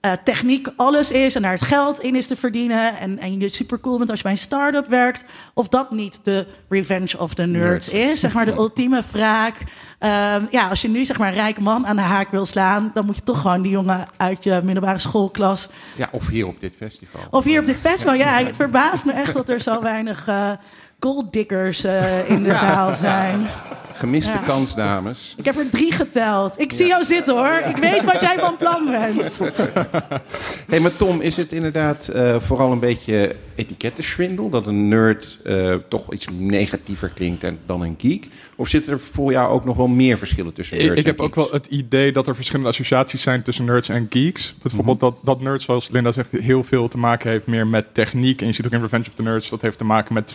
[0.04, 2.96] uh, techniek alles is en daar het geld in is te verdienen.
[2.96, 5.24] En, en je super cool bent als je bij een start-up werkt.
[5.54, 8.10] Of dat niet de revenge of the nerds Nerd.
[8.10, 8.20] is.
[8.20, 9.58] Zeg maar de ultieme wraak.
[9.58, 12.90] Um, ja, als je nu zeg maar een rijke man aan de haak wil slaan,
[12.94, 15.68] dan moet je toch gewoon die jongen uit je middelbare schoolklas.
[15.96, 17.20] Ja, of hier op dit festival.
[17.30, 18.14] Of hier op dit festival.
[18.14, 20.28] Ja, het verbaast me echt dat er zo weinig.
[20.28, 20.50] Uh,
[21.00, 22.54] golddiggers uh, in de ja.
[22.54, 23.46] zaal zijn.
[23.94, 24.42] Gemiste ja.
[24.46, 25.34] kans, dames.
[25.36, 26.60] Ik heb er drie geteld.
[26.60, 27.62] Ik zie jou zitten hoor.
[27.68, 29.38] Ik weet wat jij van plan bent.
[30.70, 34.50] hey, maar Tom, is het inderdaad uh, vooral een beetje etikettenswindel?
[34.50, 38.28] Dat een nerd uh, toch iets negatiever klinkt dan een geek?
[38.56, 41.20] Of zitten er voor jou ook nog wel meer verschillen tussen nerds ik, ik heb
[41.20, 44.54] ook wel het idee dat er verschillende associaties zijn tussen nerds en geeks.
[44.62, 45.16] Bijvoorbeeld mm -hmm.
[45.22, 48.40] dat, dat nerds, zoals Linda zegt, heel veel te maken heeft meer met techniek.
[48.40, 50.30] En je ziet ook in Revenge of the Nerds, dat heeft te maken met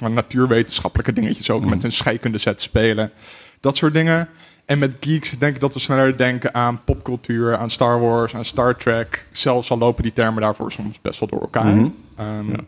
[0.50, 1.58] natuurwetenschappelijke dingetjes ook.
[1.58, 1.76] Mm -hmm.
[1.76, 3.12] Met een scheikunde set spelen.
[3.60, 4.30] Dat soort dingen.
[4.66, 8.46] En met geeks denk ik dat we sneller denken aan popcultuur, aan Star Wars, aan
[8.46, 9.28] Star Trek.
[9.32, 11.66] Zelfs al lopen die termen daarvoor soms best wel door elkaar.
[11.66, 12.26] Mm -hmm.
[12.40, 12.60] um, ja.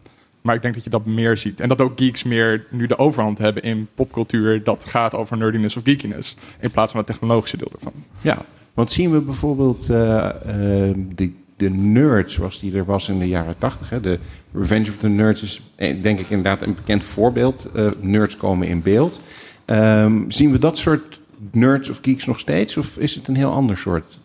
[0.41, 1.59] Maar ik denk dat je dat meer ziet.
[1.59, 4.63] En dat ook geeks meer nu de overhand hebben in popcultuur.
[4.63, 6.35] Dat gaat over nerdiness of geekiness.
[6.59, 7.93] In plaats van het technologische deel ervan.
[8.21, 8.37] Ja,
[8.73, 13.27] want zien we bijvoorbeeld uh, uh, de, de nerd zoals die er was in de
[13.27, 14.01] jaren tachtig.
[14.01, 14.19] De
[14.53, 17.67] Revenge of the Nerds is denk ik inderdaad een bekend voorbeeld.
[17.75, 19.21] Uh, nerds komen in beeld.
[19.65, 21.19] Um, zien we dat soort
[21.51, 22.77] nerds of geeks nog steeds?
[22.77, 24.19] Of is het een heel ander soort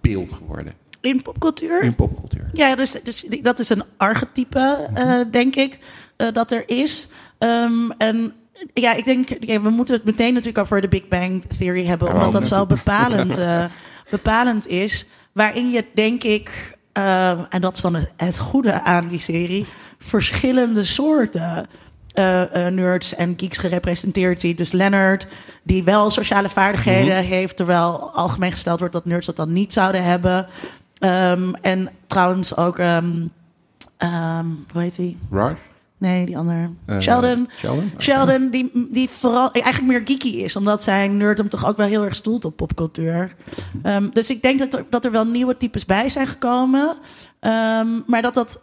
[0.00, 0.72] beeld geworden?
[1.00, 1.82] In popcultuur?
[1.82, 2.50] In popcultuur.
[2.52, 5.78] Ja, dus, dus dat is een archetype, uh, denk ik,
[6.16, 7.08] uh, dat er is.
[7.38, 8.32] Um, en
[8.74, 12.12] ja, ik denk, ja, we moeten het meteen natuurlijk over de Big Bang Theory hebben,
[12.12, 13.64] omdat dat zo bepalend, uh,
[14.10, 15.06] bepalend is.
[15.34, 19.66] Waarin je, denk ik, en dat is dan het, het goede aan die serie,
[19.98, 21.66] verschillende soorten
[22.14, 24.58] uh, uh, nerds en geeks gerepresenteerd ziet.
[24.58, 25.26] Dus Leonard,
[25.62, 27.32] die wel sociale vaardigheden mm -hmm.
[27.32, 30.46] heeft, terwijl algemeen gesteld wordt dat nerds dat dan niet zouden hebben.
[31.00, 33.30] Um, en trouwens ook, um,
[33.98, 35.18] um, hoe heet die?
[35.30, 35.54] Raj?
[35.98, 36.70] Nee, die andere.
[36.86, 37.48] Uh, Sheldon.
[37.58, 41.76] Sheldon, Sheldon die, die vooral eigenlijk meer geeky is, omdat zijn nerd hem toch ook
[41.76, 43.34] wel heel erg stoelt op popcultuur.
[43.82, 46.88] Um, dus ik denk dat er, dat er wel nieuwe types bij zijn gekomen.
[47.40, 48.60] Um, maar dat dat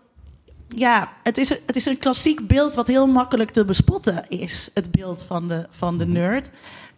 [0.67, 4.70] ja, het is, het is een klassiek beeld wat heel makkelijk te bespotten is.
[4.74, 6.52] Het beeld van de, van de nerd.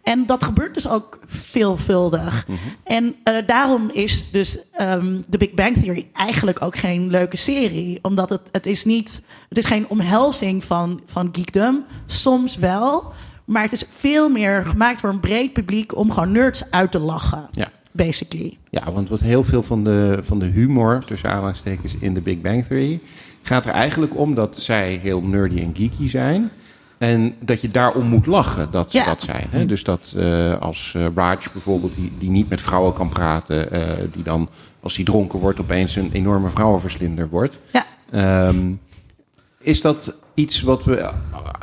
[0.04, 2.46] En dat gebeurt dus ook veelvuldig.
[2.84, 7.98] En uh, daarom is dus um, The Big Bang Theory eigenlijk ook geen leuke serie.
[8.02, 11.84] Omdat het, het is niet, het is geen omhelzing van, van geekdom.
[12.06, 13.12] Soms wel.
[13.44, 16.98] Maar het is veel meer gemaakt voor een breed publiek om gewoon nerds uit te
[16.98, 17.48] lachen.
[17.50, 17.70] Ja.
[17.90, 18.58] Basically.
[18.70, 22.40] Ja, want wat heel veel van de, van de humor, tussen aanhalingstekens, in de Big
[22.40, 23.00] Bang Theory...
[23.42, 26.50] gaat er eigenlijk om dat zij heel nerdy en geeky zijn...
[27.08, 29.04] En dat je daarom moet lachen dat ze Ja.
[29.04, 29.46] dat zijn.
[29.50, 29.66] Hè?
[29.66, 34.04] Dus dat eh, als eh, Raj bijvoorbeeld, die, die niet met vrouwen kan praten, eh,
[34.12, 34.48] die dan
[34.80, 37.58] als hij dronken wordt opeens een enorme vrouwenverslinder wordt.
[37.72, 37.84] Ja.
[38.10, 38.72] Ehm,
[39.58, 41.10] is dat iets wat we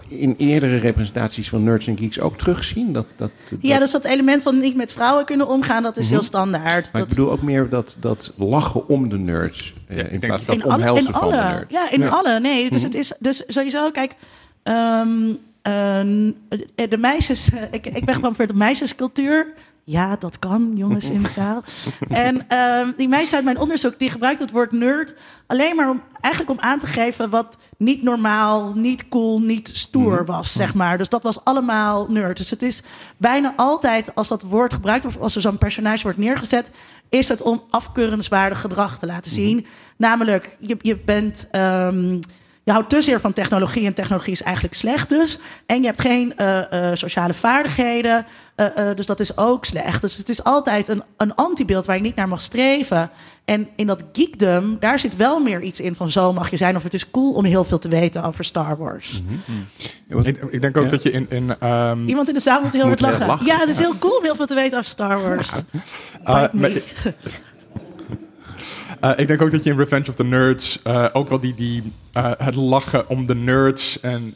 [0.08, 2.94] in eerdere representaties van Nerds en Geeks ook terugzien?
[2.94, 6.06] Dat, dat, dat- Ja, dus dat element van niet met vrouwen kunnen omgaan, dat is
[6.06, 6.14] Mhm.
[6.14, 6.94] heel standaard.
[6.94, 9.74] maar ik bedoel ook meer dat, dat lachen om de nerds.
[9.90, 11.74] Ja, ik in denk plaats dat van in alle, omhelzen van de nerds.
[11.74, 12.08] ja, in Ja.
[12.08, 12.40] alle.
[12.40, 14.16] Nee, dus het is dus sowieso, kijk,
[14.64, 19.54] ehm, eh, de meisjes, ik, ik ben gewoon voor de meisjescultuur.
[19.84, 21.64] Ja, dat kan, jongens in de zaal.
[22.10, 25.16] En ehm, die meisjes uit mijn onderzoek, die gebruikt het woord nerd
[25.48, 30.26] alleen maar om eigenlijk om aan te geven wat niet normaal, niet cool, niet stoer
[30.26, 30.98] was, zeg maar.
[30.98, 32.38] Dus dat was allemaal nerd.
[32.38, 32.82] Dus het is
[33.18, 36.72] bijna altijd als dat woord gebruikt wordt, als er zo'n personage wordt neergezet,
[37.10, 39.66] is het om afkeurenswaardig gedrag te laten zien.
[39.98, 41.48] Namelijk, je, je bent.
[41.52, 42.20] ehm,
[42.64, 45.40] je houdt te zeer van technologie en technologie is eigenlijk slecht dus.
[45.66, 50.02] En je hebt geen eh, eh, sociale vaardigheden, eh, eh, dus dat is ook slecht.
[50.02, 53.10] Dus het is altijd een, een antibeeld waar je niet naar mag streven.
[53.46, 56.76] En in dat geekdom, daar zit wel meer iets in van zo mag je zijn.
[56.76, 59.22] Of het is cool om heel veel te weten over Star Wars.
[60.08, 60.90] Ja, wat- Ik, ik denk ook Ja.
[60.90, 61.26] dat je in...
[61.30, 63.28] in ehm, Iemand in de zaal moet heel Moet hard lachen.
[63.28, 65.52] lachen, Ja, het is heel cool om heel veel te weten over Star Wars.
[66.24, 66.44] eh,
[69.02, 71.54] Eh, ik denk ook dat je in Revenge of the Nerds eh, ook wel die,
[71.56, 74.36] die eh, het lachen om de nerds en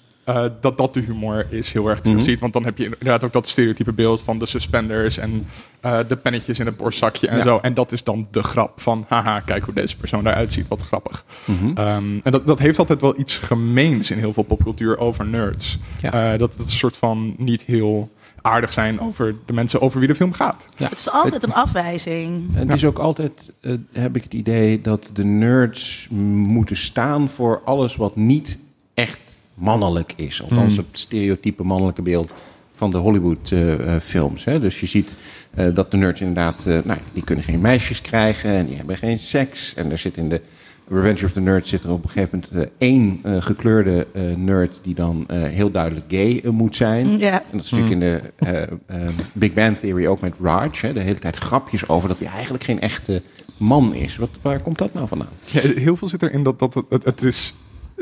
[0.62, 2.19] dat dat de humor is heel erg Mhm.
[2.19, 2.39] ziet.
[2.39, 5.47] Want dan heb je inderdaad ook dat stereotype beeld van de suspenders en
[5.82, 7.43] de pennetjes in het borstzakje en Ja.
[7.43, 7.60] zo.
[7.62, 10.82] En dat is dan de grap van, haha, kijk hoe deze persoon eruit ziet, wat
[10.82, 11.25] grappig.
[11.45, 11.78] Mhm.
[11.78, 15.80] Ehm, en dat, dat heeft altijd wel iets gemeens in heel veel popcultuur over nerds.
[16.01, 16.38] Ja.
[16.38, 18.12] Dat het een soort van niet heel
[18.45, 20.67] aardig zijn over de mensen over wie de film gaat.
[20.77, 20.88] Ja.
[20.89, 22.49] Het is altijd een afwijzing.
[22.53, 23.31] Het is ook altijd,
[23.62, 28.60] eh, heb ik het idee, dat de nerds moeten staan voor alles wat niet
[28.93, 29.19] echt
[29.53, 30.41] mannelijk is.
[30.41, 30.77] Althans, Mm.
[30.77, 32.34] het stereotype mannelijke beeld
[32.75, 34.43] van de Hollywood-films.
[34.43, 35.15] dus je ziet
[35.53, 38.97] eh, dat de nerds inderdaad, eh, nou, die kunnen geen meisjes krijgen en die hebben
[38.97, 39.73] geen seks.
[39.73, 40.41] En er zit in de
[40.89, 44.21] Revenge of the Nerds zit er op een gegeven moment eh, één eh, gekleurde eh,
[44.36, 47.17] nerd die dan eh, heel duidelijk gay moet zijn.
[47.17, 47.32] Ja.
[47.34, 48.62] En dat is natuurlijk in de eh,
[49.04, 50.69] eh, Big Bang Theory ook met Raj.
[50.71, 53.21] Hè, de hele tijd grapjes over dat hij eigenlijk geen echte
[53.58, 54.17] man is.
[54.17, 55.28] Wat, waar komt dat nou vandaan?
[55.45, 57.56] Ja, heel veel zit erin dat, dat het, het, het is.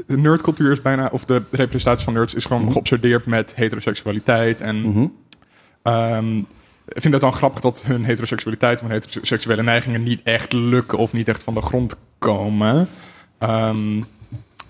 [0.07, 4.61] De nerdcultuur is bijna, of de representatie van nerds is gewoon geobsedeerd met heteroseksualiteit.
[4.61, 5.05] En Mhm.
[5.81, 6.41] ehm,
[6.87, 10.97] ik vind het dan grappig dat hun heteroseksualiteit of hun heteroseksuele neigingen niet echt lukken
[10.97, 12.89] of niet echt van de grond komen.
[13.37, 14.01] Ehm,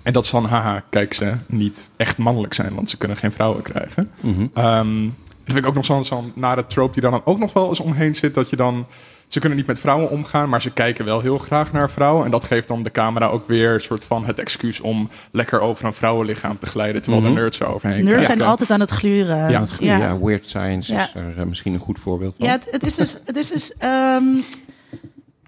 [0.02, 3.32] en dat ze dan, haha, kijk ze niet echt mannelijk zijn, want ze kunnen geen
[3.32, 4.12] vrouwen krijgen.
[4.22, 4.48] Mhm.
[4.54, 7.54] Ehm, dat vind ik ook nog zo'n zo'n nare trope die daar dan ook nog
[7.54, 8.34] wel eens omheen zit.
[8.34, 8.88] Dat je dan...
[9.34, 12.26] Ze kunnen niet met vrouwen omgaan, maar ze kijken wel heel graag naar vrouwen.
[12.26, 15.60] En dat geeft dan de camera ook weer een soort van het excuus om lekker
[15.60, 17.02] over een vrouwenlichaam te glijden.
[17.02, 17.34] Terwijl Mhm.
[17.34, 18.46] de nerds er overheen Nerds zijn kijken.
[18.46, 19.38] altijd aan het gluren.
[19.38, 19.98] Ja, Ja, het goede, ja.
[19.98, 21.04] ja, Weird Science Ja.
[21.04, 22.46] is er eh, misschien een goed voorbeeld van.
[22.48, 23.18] Ja, het, het is dus.
[23.26, 24.24] Het is dus ehm,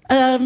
[0.06, 0.42] ehm,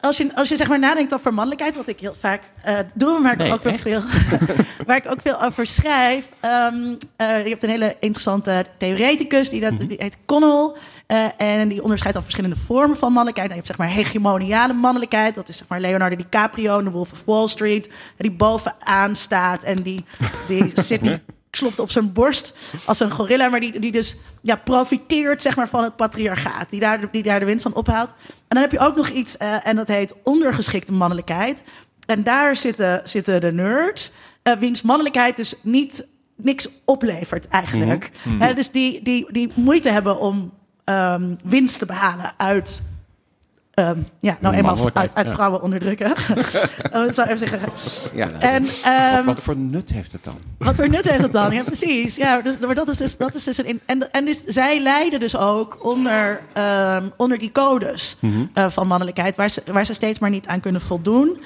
[0.00, 3.20] als, je, als je zeg maar nadenkt over mannelijkheid, wat ik heel vaak eh, doe,
[3.20, 4.02] maar ik Nee, ook veel,
[4.86, 6.28] waar ik ook veel over schrijf.
[6.40, 6.74] ehm,
[7.16, 10.72] eh, je hebt een hele interessante theoreticus, die, dat, die heet Connell.
[11.12, 13.48] Eh, en die onderscheidt al verschillende vormen van mannelijkheid.
[13.48, 15.34] Nou, je hebt zeg maar hegemoniale mannelijkheid.
[15.34, 17.88] Dat is zeg maar Leonardo DiCaprio in The Wolf of Wall Street.
[18.16, 20.04] Die bovenaan staat en die,
[20.48, 22.54] die Sydney klopt op zijn borst
[22.86, 26.80] als een gorilla, maar die, die dus ja, profiteert zeg maar, van het patriarchaat, die
[26.80, 28.08] daar, die daar de winst van ophaalt.
[28.08, 31.62] En dan heb je ook nog iets, eh, en dat heet ondergeschikte mannelijkheid.
[32.06, 38.10] En daar zitten, zitten de nerds, eh, wiens mannelijkheid dus niet niks oplevert eigenlijk.
[38.38, 40.52] Hè, dus die, die, die moeite hebben om
[40.84, 42.82] ehm, winst te behalen uit...
[43.74, 45.24] ehm, ja, nou eenmaal uit, ja.
[45.32, 46.12] vrouwen onderdrukken.
[46.94, 47.60] Oh, dat zou even zeggen.
[48.14, 50.34] Ja, nou, En, wat, ehm, wat voor nut heeft het dan?
[50.58, 51.52] wat voor nut heeft het dan?
[51.52, 52.16] Ja, precies.
[52.16, 53.80] Ja, dus- maar dat is dus, dat is dus een.
[53.86, 56.40] En, en dus zij lijden dus ook onder,
[57.16, 58.16] onder die codes
[58.54, 61.40] eh, van mannelijkheid, waar ze, waar ze steeds maar niet aan kunnen voldoen.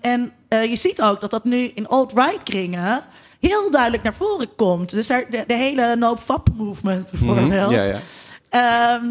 [0.00, 3.00] En eh, je ziet ook dat dat nu in alt-right kringen
[3.40, 4.90] heel duidelijk naar voren komt.
[4.90, 7.70] Dus daar, de, de hele No Fap movement bijvoorbeeld.
[7.70, 7.98] Ja, ja.
[8.50, 9.04] Ehm,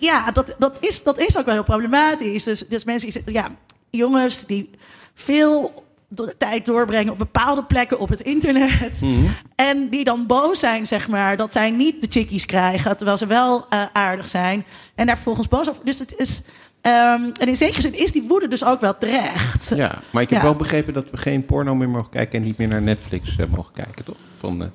[0.00, 2.44] ja, dat, dat, is, dat is ook wel heel problematisch.
[2.44, 3.48] Dus, dus mensen, ja,
[3.90, 4.70] jongens die
[5.14, 9.00] veel de tijd doorbrengen op bepaalde plekken op het internet.
[9.00, 9.26] Mhm.
[9.54, 13.26] En die dan boos zijn, zeg maar, dat zij niet de chickies krijgen, terwijl ze
[13.26, 14.64] wel eh, aardig zijn.
[14.94, 15.84] En daar vervolgens boos over.
[15.84, 16.42] Dus het is.
[16.80, 19.68] ehm, en in zekere zin is die woede dus ook wel terecht.
[19.74, 20.44] Ja, maar ik heb Ja.
[20.44, 23.46] wel begrepen dat we geen porno meer mogen kijken en niet meer naar Netflix eh,
[23.56, 24.16] mogen kijken, toch?
[24.38, 24.70] Van,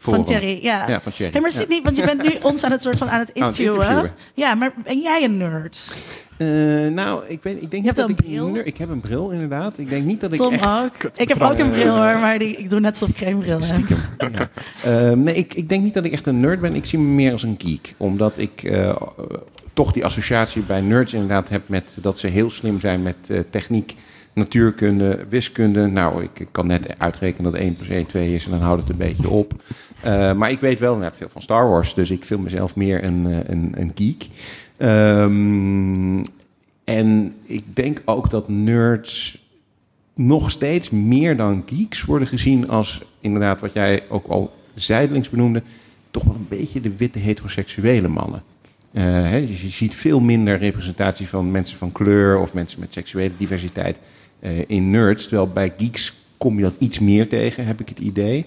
[0.00, 0.24] Van.
[0.24, 0.88] Thierry, ja.
[0.88, 1.12] Ja, van.
[1.16, 1.50] Hey, maar Ja.
[1.50, 4.12] Sydney, want je bent nu ons aan het soort van aan het Aan het interviewen.
[4.34, 5.92] Ja, maar ben jij een nerd?
[6.40, 6.48] Eh,
[6.92, 8.24] nou, ik, weet, ik denk niet dat een ik...
[8.24, 8.56] bril?
[8.64, 9.78] Ik heb een bril, inderdaad.
[9.78, 10.64] Ik denk niet dat ik Tom echt...
[10.64, 11.10] ook.
[11.16, 13.60] Ik heb ook een bril hoor, maar die, ik doe net alsof ik geen bril
[13.62, 13.88] heb.
[14.18, 14.48] Ja.
[14.84, 16.74] Eh, nee, ik, ik denk niet dat ik echt een nerd ben.
[16.74, 17.94] Ik zie me meer als een geek.
[17.96, 18.96] Omdat ik eh,
[19.72, 23.16] toch die associatie bij nerds inderdaad heb met dat ze heel slim zijn met
[23.50, 23.94] techniek,
[24.40, 25.86] natuurkunde, wiskunde.
[25.86, 28.82] Nou, ik, ik kan net uitrekenen dat 1 plus 1 2 is en dan houdt
[28.82, 29.52] het een beetje op.
[30.00, 33.04] Eh, maar ik weet wel inderdaad veel van Star Wars, dus ik vind mezelf meer
[33.04, 34.28] een, eh, een, een geek.
[34.76, 36.24] Ehm,
[36.84, 39.38] en ik denk ook dat nerds
[40.14, 45.62] nog steeds meer dan geeks worden gezien als inderdaad wat jij ook al zijdelings benoemde,
[46.10, 48.42] toch wel een beetje de witte heteroseksuele mannen.
[48.92, 53.98] Eh, je ziet veel minder representatie van mensen van kleur of mensen met seksuele diversiteit
[54.66, 55.22] in nerds.
[55.22, 58.46] Terwijl bij geeks kom je dat iets meer tegen, heb ik het idee.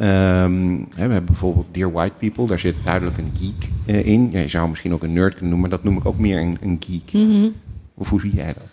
[0.00, 4.30] Ehm, hè, we hebben bijvoorbeeld Dear White People, daar zit duidelijk een geek eh, in.
[4.32, 6.40] Ja, je zou misschien ook een nerd kunnen noemen, maar dat noem ik ook meer
[6.40, 7.12] een, een geek.
[7.12, 7.48] Mhm.
[7.94, 8.68] Of hoe zie jij dat?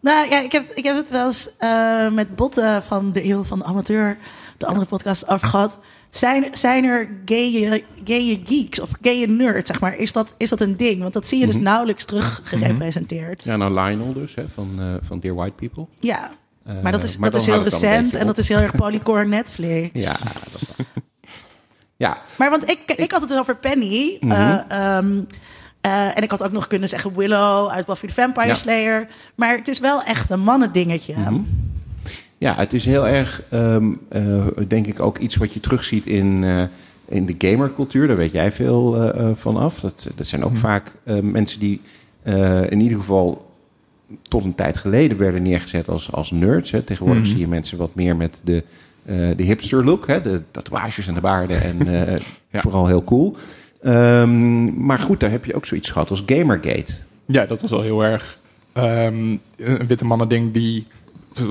[0.00, 3.42] Nou ja, ik heb, ik heb het wel eens eh, met Botten van de Eeuw
[3.42, 4.18] van de Amateur,
[4.56, 5.78] de andere podcast, over gehad.
[6.10, 9.96] Zijn, zijn er gaye, gaye geeks of gaye nerds, zeg maar?
[9.96, 11.00] Is dat, is dat een ding?
[11.00, 11.64] Want dat zie je dus Mhm.
[11.64, 13.44] nauwelijks terug gerepresenteerd.
[13.44, 15.86] Ja, nou Lionel dus, hè, van, eh, van Dear White People.
[16.00, 16.30] Ja,
[16.64, 19.24] Eh, maar dat is, maar dat is heel recent en dat is heel erg polycore
[19.38, 19.90] Netflix.
[19.92, 20.16] Ja,
[20.52, 20.68] dat is.
[21.96, 24.16] Ja, Maar want ik, ik had het dus over Penny.
[24.20, 24.32] Mhm.
[24.32, 24.58] eh,
[24.96, 25.20] ehm,
[25.80, 28.54] eh, en ik had ook nog kunnen zeggen Willow uit Buffy the Vampire Ja.
[28.54, 29.06] Slayer.
[29.34, 31.14] Maar het is wel echt een mannendingetje.
[31.16, 31.40] Mhm.
[32.40, 36.44] Ja, het is heel erg, ehm, eh, denk ik, ook iets wat je terugziet in,
[36.44, 36.62] eh,
[37.08, 38.06] in de gamercultuur.
[38.06, 39.80] Daar weet jij veel eh, van af.
[39.80, 41.80] Dat, dat zijn ook vaak mensen die
[42.68, 43.50] in ieder geval
[44.28, 46.70] tot een tijd geleden werden neergezet als, als nerds.
[46.70, 46.82] Hè.
[46.82, 47.30] Tegenwoordig Mhm.
[47.32, 48.62] zie je mensen wat meer met de,
[49.36, 50.06] de hipster look.
[50.06, 50.20] Hè.
[50.22, 51.78] De tatoeages en de baarden en
[52.52, 52.60] Ja.
[52.60, 53.36] vooral heel cool.
[53.82, 56.92] Ehm, maar goed, daar heb je ook zoiets gehad als Gamergate.
[57.26, 58.38] Ja, dat was wel heel erg
[58.72, 60.86] ehm, een witte mannen ding die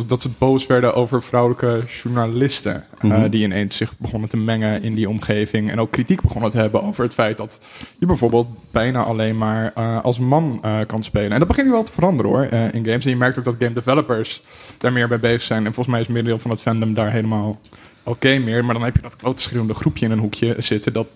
[0.08, 3.30] dat ze boos werden over vrouwelijke journalisten eh, Mhm.
[3.30, 6.84] die ineens zich begonnen te mengen in die omgeving en ook kritiek begonnen te hebben
[6.84, 7.60] over het feit dat
[7.98, 11.32] je bijvoorbeeld bijna alleen maar eh, als man eh, kan spelen.
[11.32, 13.04] En dat begint nu wel te veranderen hoor in games.
[13.06, 14.42] En je merkt ook dat game developers
[14.78, 15.66] daar meer bij bezig zijn.
[15.66, 17.60] En volgens mij is merendeel van het fandom daar helemaal
[18.04, 18.66] oké meer.
[18.66, 21.08] Maar dan heb je dat klote schreeuwende groepje in een hoekje zitten dat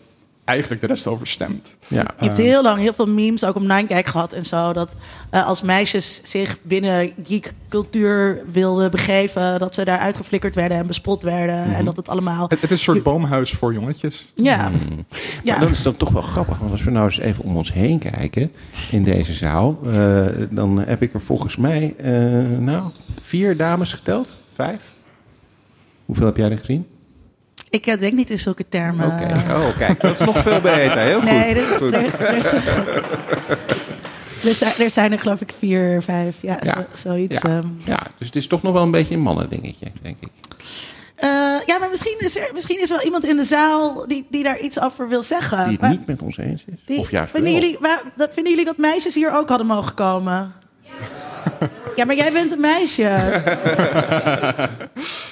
[0.46, 1.78] eigenlijk de rest overstemt.
[1.88, 2.06] Ja.
[2.20, 4.74] Je hebt heel lang heel veel memes, ook op Ninekijk gehad en zo.
[4.74, 4.96] Dat
[5.30, 9.60] eh, als meisjes zich binnen geekcultuur wilden begeven...
[9.60, 11.68] dat ze daar uitgeflikkerd werden en bespot werden.
[11.68, 11.74] Mhm.
[11.76, 12.44] En dat het allemaal...
[12.50, 14.32] Het, het is een soort boomhuis voor jongetjes.
[14.34, 15.06] Ja, Mm.
[15.44, 15.52] ja.
[15.52, 17.74] Maar dat is dan toch wel grappig, want als we nou eens even om ons
[17.74, 18.52] heen kijken
[18.92, 22.14] in deze zaal, eh, dan heb ik er volgens mij, eh,
[22.60, 24.30] nou, vier dames geteld?
[24.54, 24.82] Vijf?
[26.06, 26.88] Hoeveel heb jij er gezien?
[27.74, 29.06] Ik eh, denk niet in zulke termen.
[29.06, 30.98] Oké, oh kijk, dat is nog veel beter.
[30.98, 31.30] Heel goed.
[31.30, 31.94] Nee, er, Goed.
[31.94, 32.36] er, er,
[34.44, 36.74] er zijn, er zijn er geloof ik vier, vijf, ja, Ja.
[36.74, 37.42] Zo, zoiets.
[37.42, 37.50] Ja.
[37.50, 37.68] ehm.
[37.84, 40.30] Ja, dus het is toch nog wel een beetje een mannendingetje, denk ik.
[41.16, 41.30] Eh,
[41.66, 44.60] ja, maar misschien is er misschien is wel iemand in de zaal die, die daar
[44.60, 45.58] iets over wil zeggen.
[45.64, 46.82] Die het Maar niet met ons eens is.
[46.86, 47.62] die- of juist vinden, wel.
[47.62, 50.54] jullie, waar- dat, vinden jullie dat meisjes hier ook hadden mogen komen?
[51.96, 53.10] Ja, maar jij bent een meisje.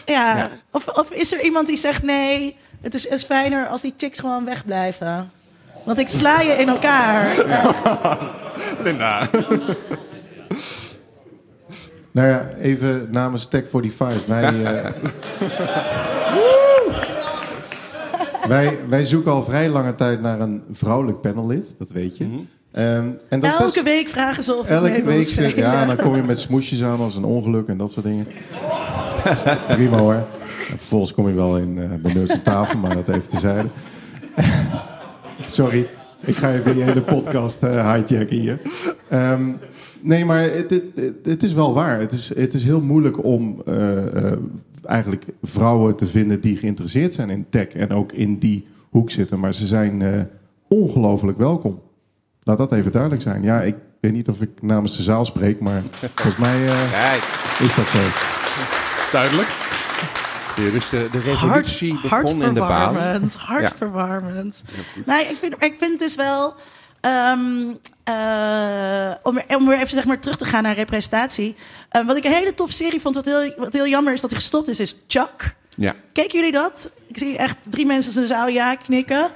[0.05, 0.49] ja.
[0.71, 4.19] Of, of is er iemand die zegt nee, het is, is fijner als die chicks
[4.19, 5.31] gewoon wegblijven?
[5.83, 7.35] Want ik sla je in elkaar.
[8.83, 9.29] Linda.
[12.13, 14.25] Nou ja, even namens Tech 45.
[14.25, 14.91] Wij, eh,
[18.47, 22.43] wij, wij zoeken al vrij lange tijd naar een vrouwelijk panellid, dat weet je.
[22.71, 25.55] Ehm, en dat Elke best- week vragen ze of ik Elke week, ze- spelen.
[25.57, 28.27] ja, dan kom je met smoesjes aan als een ongeluk en dat soort dingen.
[29.67, 30.13] Prima hoor.
[30.13, 33.67] En vervolgens kom je wel in uh, benauwd op tafel, maar dat even tezijde.
[35.47, 35.87] Sorry,
[36.19, 38.59] ik ga even die hele podcast eh hijacken hier.
[39.09, 39.49] Ehm,
[40.01, 40.81] nee, maar het,
[41.23, 41.99] het, is wel waar.
[41.99, 44.37] Het is, het is heel moeilijk om eh, eh,
[44.85, 49.39] eigenlijk vrouwen te vinden die geïnteresseerd zijn in tech en ook in die hoek zitten.
[49.39, 50.19] Maar ze zijn eh,
[50.67, 51.79] ongelooflijk welkom.
[52.43, 53.43] Laat dat even duidelijk zijn.
[53.43, 55.81] Ja, ik weet niet of ik namens de zaal spreek, maar
[56.15, 57.23] volgens mij eh, Kijk,
[57.59, 57.99] is dat zo.
[59.11, 59.47] Duidelijk.
[60.55, 62.95] dus de, de Hart, revolutie begon in de baan.
[62.95, 63.35] hartverwarmend.
[63.35, 64.63] Hartverwarmend.
[65.05, 66.55] Nee, ik vind, ik vind dus wel...
[67.01, 67.39] ehm,
[68.03, 71.55] eh, om, om weer even zeg maar, terug te gaan naar representatie.
[71.97, 74.29] Uh, wat ik een hele toffe serie vond, wat heel, wat heel jammer is dat
[74.29, 75.55] hij gestopt is, is Chuck.
[75.77, 75.95] Ja.
[76.13, 76.89] Keken jullie dat?
[77.11, 79.27] Ik zie echt drie mensen in de zaal ja knikken.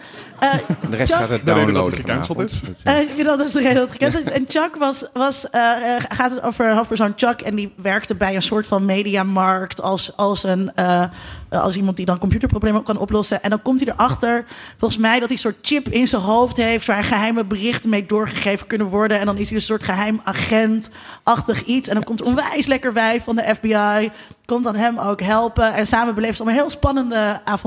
[0.43, 0.53] Uh,
[0.89, 2.77] de rest Chuck, gaat het De reden dat downloaden het gecanceld vanavond.
[2.77, 2.83] is?
[2.83, 4.31] Dat, uh, dat is de reden dat het gecanceld is.
[4.31, 5.71] En Chuck was, was, uh,
[6.09, 7.41] gaat het over hoofdpersoon Chuck.
[7.41, 11.03] En die werkte bij een soort van mediamarkt als, als, een, uh,
[11.49, 13.43] als iemand die dan computerproblemen kan oplossen.
[13.43, 14.45] En dan komt hij erachter,
[14.77, 16.85] volgens mij, dat hij een soort chip in zijn hoofd heeft...
[16.85, 19.19] waar geheime berichten mee doorgegeven kunnen worden.
[19.19, 21.87] En dan is hij een soort geheim agent-achtig iets.
[21.87, 24.11] En dan komt er onwijs lekker wijf van de FBI...
[24.45, 25.73] komt dan hem ook helpen.
[25.73, 27.63] En samen beleven ze allemaal heel spannende avonturen...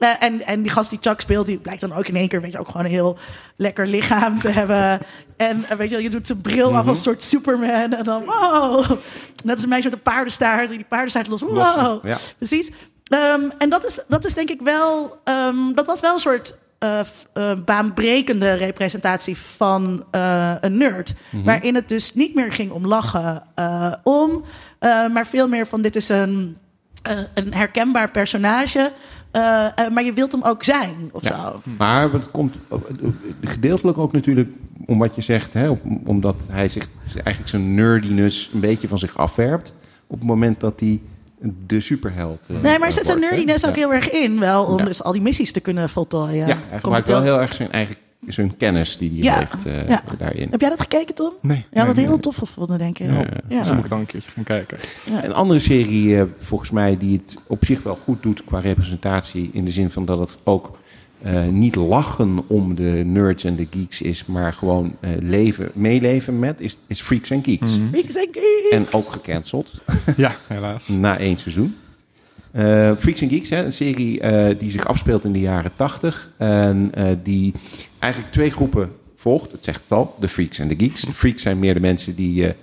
[0.00, 2.40] Uh, en, en die gast die Chuck speelt, die blijkt dan ook in één keer,
[2.40, 3.18] weet je, ook gewoon een heel
[3.56, 5.00] lekker lichaam te hebben.
[5.36, 7.92] En uh, weet je, je doet zijn bril af als een soort Superman.
[7.92, 8.90] En dan, wow.
[9.44, 10.68] Dat is een meisje met een paardenstaart.
[10.68, 12.06] Die paardenstaart los, wow.
[12.06, 12.16] Ja.
[12.36, 12.70] Precies.
[13.34, 15.18] Um, en dat is, dat is denk ik wel,
[15.48, 17.00] um, dat was wel een soort uh,
[17.34, 21.14] uh, baanbrekende representatie van uh, een nerd.
[21.24, 21.46] Mm-hmm.
[21.46, 23.42] Waarin het dus niet meer ging om lachen
[24.02, 24.44] om,
[25.12, 26.56] maar veel meer van dit is een,
[27.34, 28.92] een herkenbaar personage.
[29.36, 31.28] Uh, uh, maar je wilt hem ook zijn, of Ja.
[31.52, 31.60] zo.
[31.78, 32.56] Maar het komt
[33.42, 34.48] gedeeltelijk ook natuurlijk
[34.86, 38.98] om wat je zegt, hè, om- omdat hij zich eigenlijk zijn nerdiness een beetje van
[38.98, 39.74] zich afwerpt
[40.06, 41.00] op het moment dat hij
[41.66, 42.40] de superheld.
[42.48, 43.80] eh, Nee, maar er zit zijn nerdiness ook Ja.
[43.80, 44.84] heel erg in, wel, om Ja.
[44.84, 46.46] dus al die missies te kunnen voltooien.
[46.46, 47.96] Ja, hij gebruikt het wel heel- heel erg zijn eigen
[48.26, 50.02] zijn kennis die hij Ja, heeft eh, ja.
[50.18, 50.48] daarin.
[50.50, 51.32] Heb jij dat gekeken, Tom?
[51.42, 51.64] Nee.
[51.72, 52.20] Ja, nee, heel nee.
[52.20, 53.10] tof gevonden, denk ik.
[53.10, 53.26] Ja.
[53.48, 53.58] Ja.
[53.58, 54.78] Dus moet ik dan een keertje gaan kijken.
[55.22, 59.50] Een andere serie, eh, volgens mij, die het op zich wel goed doet qua representatie.
[59.52, 60.78] In de zin van dat het ook
[61.22, 66.38] eh, niet lachen om de nerds en de geeks is, maar gewoon eh, leven, meeleven
[66.38, 67.78] met, is, is Freaks and Geeks.
[67.92, 69.82] Ik zeg, eh, En ook gecanceld
[70.16, 70.88] Ja, helaas.
[70.88, 71.76] na één seizoen.
[72.52, 76.30] Eh, Freaks and Geeks, hè, een serie eh, die zich afspeelt in de jaren tachtig.
[76.36, 77.52] En eh, die
[77.98, 79.52] eigenlijk twee groepen volgt.
[79.52, 81.00] Het zegt het al, de Freaks en de Geeks.
[81.00, 82.54] De Freaks zijn meer de mensen die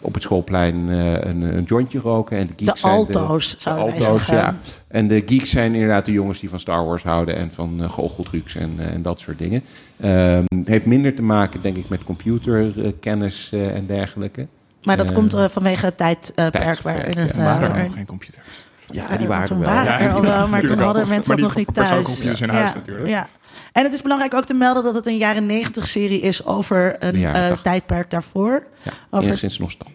[0.00, 2.38] op het schoolplein eh, een, een jointje roken.
[2.38, 4.36] En de de geeks zijn alto's, de zouden wij alto's, zeggen.
[4.36, 4.56] ja.
[4.88, 7.90] En de geeks zijn inderdaad de jongens die van Star Wars houden en van uh,
[7.90, 9.62] goocheltrucs en, en dat soort dingen.
[10.00, 14.46] Ehm, Het heeft minder te maken, denk ik, met computerkennis eh, en dergelijke.
[14.82, 17.34] Maar dat komt eh, vanwege het tijdperk waarin het...
[17.34, 17.40] ja.
[17.40, 18.65] eh, waren er nog geen computers.
[18.90, 19.68] Ja, Ja, toen wel.
[19.68, 22.04] waren Ja, er al die wel, maar toen hadden mensen dat nog die niet thuis.
[22.04, 23.08] computers in huis ja, natuurlijk.
[23.08, 23.28] Ja.
[23.72, 26.96] En het is belangrijk ook te melden dat het een jaren negentig serie is over
[26.98, 27.62] een eh, 80.
[27.62, 28.66] tijdperk daarvoor.
[28.82, 29.94] Ja, Over- enigszins nostalgisch.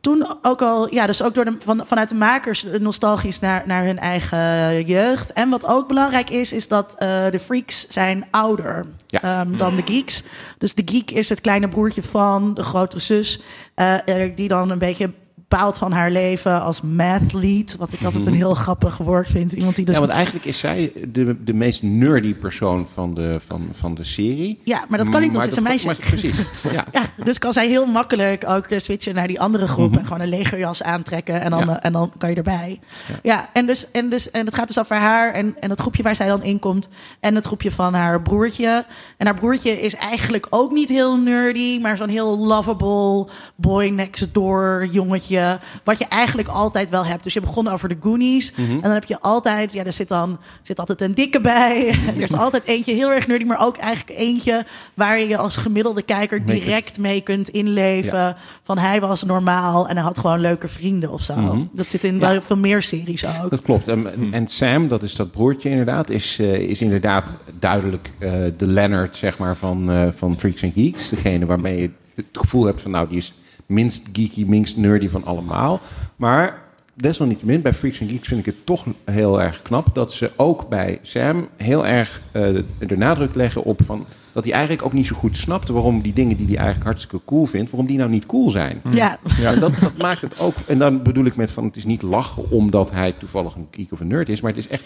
[0.00, 3.84] Toen ook al, ja, dus ook door de, van, vanuit de makers nostalgisch naar, naar
[3.84, 5.32] hun eigen jeugd.
[5.32, 9.20] En wat ook belangrijk is, is dat eh, de freaks zijn ouder Ja.
[9.22, 10.22] ehm, dan de geeks.
[10.58, 13.40] Dus de geek is het kleine broertje van de grote zus,
[13.74, 15.10] eh, eh, die dan een beetje
[15.50, 17.76] bepaalt van haar leven als mathlete.
[17.78, 19.52] Wat ik altijd een heel grappig woord vind.
[19.52, 23.40] Iemand die dus ja, want eigenlijk is zij de, de meest nerdy persoon van de,
[23.46, 24.60] van, van de serie.
[24.64, 25.86] Ja, maar dat kan niet, want ze is een meisje.
[25.86, 26.34] maar- precies.
[26.72, 26.84] Ja.
[26.92, 30.20] Ja, dus kan zij heel makkelijk ook eh, switchen naar die andere groep en gewoon
[30.20, 31.78] een legerjas aantrekken en dan, Ja.
[31.78, 32.80] eh, en dan kan je erbij.
[33.22, 36.02] Ja, en, dus, en, dus, en het gaat dus over haar en, en het groepje
[36.02, 36.88] waar zij dan in komt
[37.20, 38.84] en het groepje van haar broertje.
[39.16, 44.34] En haar broertje is eigenlijk ook niet heel nerdy, maar zo'n heel lovable boy next
[44.34, 45.39] door jongetje.
[45.84, 47.22] Wat je eigenlijk altijd wel hebt.
[47.22, 50.38] Dus je begon over de Goonies en dan heb je altijd, ja, er zit dan
[50.62, 51.88] zit altijd een dikke bij.
[52.16, 54.64] er is altijd eentje heel erg nerdy, maar ook eigenlijk eentje
[54.94, 58.36] waar je je als gemiddelde kijker direct mee kunt inleven.
[58.62, 61.66] Van hij was normaal en hij had gewoon leuke vrienden of zo.
[61.72, 62.40] Dat zit in Ja.
[62.40, 63.50] veel meer series ook.
[63.50, 63.88] Dat klopt.
[63.88, 67.24] En, en Sam, dat is dat broertje inderdaad, is, eh, is inderdaad
[67.58, 71.08] duidelijk eh, de Leonard zeg maar, van, eh, van Freaks and Geeks.
[71.08, 73.34] Degene waarmee je het gevoel hebt van nou, die is
[73.70, 75.80] minst geeky, minst nerdy van allemaal.
[76.16, 76.62] Maar
[76.94, 80.68] desalniettemin, bij Freaks and Geeks vind ik het toch heel erg knap dat ze ook
[80.68, 82.42] bij Sam heel erg eh,
[82.78, 86.12] de nadruk leggen op van dat hij eigenlijk ook niet zo goed snapt waarom die
[86.12, 88.80] dingen die hij eigenlijk hartstikke cool vindt, waarom die nou niet cool zijn.
[88.90, 90.54] Ja, Ja, dat, dat maakt het ook.
[90.66, 93.92] En dan bedoel ik met van het is niet lachen omdat hij toevallig een geek
[93.92, 94.84] of een nerd is, maar het is echt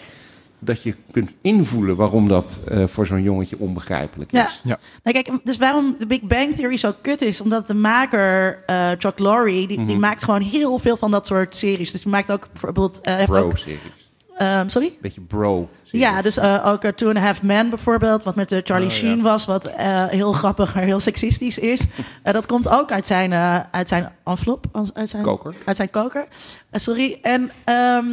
[0.59, 4.39] dat je kunt invoelen waarom dat eh, voor zo'n jongetje onbegrijpelijk is.
[4.39, 4.49] Ja.
[4.63, 4.77] Ja.
[5.03, 8.89] Nou, kijk, dus waarom de Big Bang Theory zo kut is, omdat de maker eh,
[8.97, 9.87] Chuck Lorre, die, Mhm.
[9.87, 11.91] die maakt gewoon heel veel van dat soort series.
[11.91, 13.79] Dus die maakt ook bijvoorbeeld, eh, heeft ook, Bro-series.
[14.37, 14.97] ehm, sorry.
[15.01, 15.69] Beetje bro.
[15.83, 18.87] Ja, dus eh, ook uh, Two and a Half Men bijvoorbeeld, wat met de Charlie
[18.87, 18.99] Oh, ja.
[18.99, 21.81] Sheen was, wat eh, heel grappig, maar heel seksistisch is.
[22.23, 25.55] Eh, dat komt ook uit zijn, eh, uit zijn envelop, uit zijn Koker.
[25.65, 26.27] Uit zijn koker.
[26.71, 27.17] Sorry.
[27.21, 28.05] En, ehm,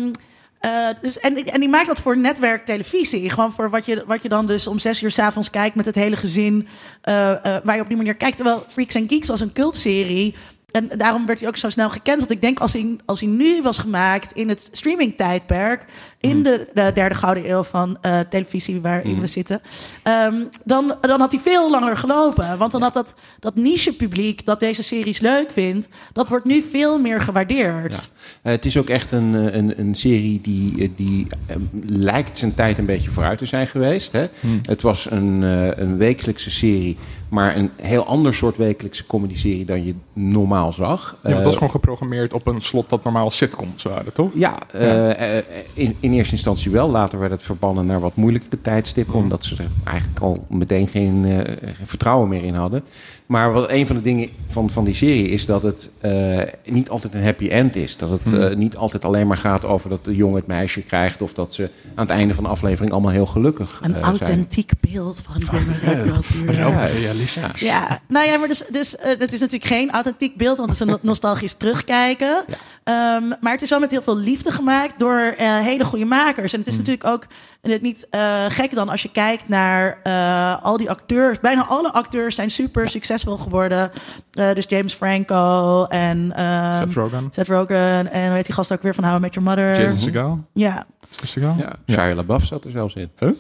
[0.63, 3.31] eh, dus, en, en die maakt dat voor netwerktelevisie.
[3.31, 5.95] Gewoon voor wat je, wat je dan dus om zes uur s'avonds kijkt met het
[5.95, 6.69] hele gezin.
[7.03, 8.37] eh, eh, waar je op die manier kijkt.
[8.37, 10.35] Terwijl Freaks and Geeks was een cultserie.
[10.71, 12.19] en daarom werd hij ook zo snel gekend.
[12.19, 15.85] Want ik denk als hij, als hij nu was gemaakt in het streaming-tijdperk,
[16.23, 16.43] in Mm.
[16.43, 19.21] de, de derde gouden eeuw van eh, televisie waarin Mm.
[19.21, 19.61] we zitten,
[20.03, 22.59] ehm, dan, dan had hij veel langer gelopen.
[22.59, 26.99] Want dan had dat, dat niche-publiek dat deze series leuk vindt, dat wordt nu veel
[26.99, 27.95] meer gewaardeerd.
[27.95, 28.01] Ja.
[28.43, 31.57] Eh, het is ook echt een, eh, een, een serie die, die eh,
[31.87, 34.13] lijkt zijn tijd een beetje vooruit te zijn geweest.
[34.13, 34.27] Hè?
[34.63, 36.97] Het was een, eh, een wekelijkse serie,
[37.29, 41.11] maar een heel ander soort wekelijkse comedy-serie dan je normaal zag.
[41.13, 44.31] Ja, want het was gewoon geprogrammeerd op een slot dat normaal sitcoms waren, toch?
[44.35, 45.37] Ja, eh,
[45.75, 46.91] in, in eerste instantie wel.
[46.91, 49.15] Later werd het verbannen naar wat moeilijkere tijdstippen.
[49.15, 51.37] Omdat ze er eigenlijk al meteen geen, eh,
[51.77, 52.83] geen vertrouwen meer in hadden.
[53.27, 56.89] Maar wat een van de dingen van, van die serie is dat het eh, niet
[56.89, 57.97] altijd een happy end is.
[57.97, 61.23] Dat het eh, niet altijd alleen maar gaat over dat de jongen het meisje krijgt.
[61.23, 61.63] Of dat ze
[61.95, 64.05] aan het einde van de aflevering allemaal heel gelukkig Een eh, zijn.
[64.05, 66.53] authentiek beeld van jongere cultuur.
[66.55, 67.61] Ja, realistisch.
[67.61, 70.89] Ja, nou ja, maar dus, dus het is natuurlijk geen authentiek beeld, want het is
[70.89, 72.45] een nostalgisch terugkijken.
[72.85, 76.53] Ehm, maar het is wel met heel veel liefde gemaakt door eh, hele goede makers.
[76.53, 77.27] En het is natuurlijk ook
[77.63, 81.41] eh, niet eh, gek dan als je kijkt naar eh, al die acteurs.
[81.41, 83.91] Bijna alle acteurs zijn super succesvol geworden.
[84.33, 87.29] Eh, dus James Franco en ehm, Seth Rogen.
[87.31, 89.81] Seth Rogen en hoe heet die gast ook weer van How I Met Your Mother.
[89.81, 90.45] Jason Segel.
[90.53, 91.55] Ja, Is dat Segel?
[91.59, 93.11] Ja, Shia LaBeouf zat er zelfs in.
[93.19, 93.31] Huh?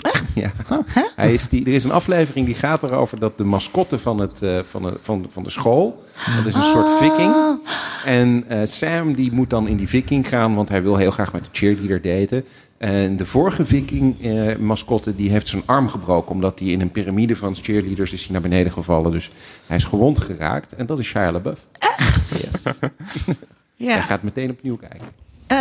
[0.00, 0.34] Echt?
[0.34, 0.52] Ja.
[1.16, 4.42] Hij is die, er is een aflevering die gaat erover dat de mascotte van, het,
[4.42, 6.04] eh, van, de, van, van de school...
[6.36, 7.58] dat is een soort viking.
[8.04, 10.54] En eh, Sam die moet dan in die viking gaan...
[10.54, 12.44] want hij wil heel graag met de cheerleader daten.
[12.78, 16.30] En de vorige viking-mascotte die heeft zijn arm gebroken...
[16.30, 19.10] omdat hij in een piramide van cheerleaders is hij naar beneden gevallen.
[19.10, 19.30] Dus
[19.66, 20.72] hij is gewond geraakt.
[20.74, 21.66] En dat is Shia LaBeouf.
[21.78, 22.30] echt?
[22.30, 22.62] Yes.
[23.76, 24.00] Hij Ja.
[24.00, 25.06] gaat meteen opnieuw kijken.
[25.46, 25.58] Eh,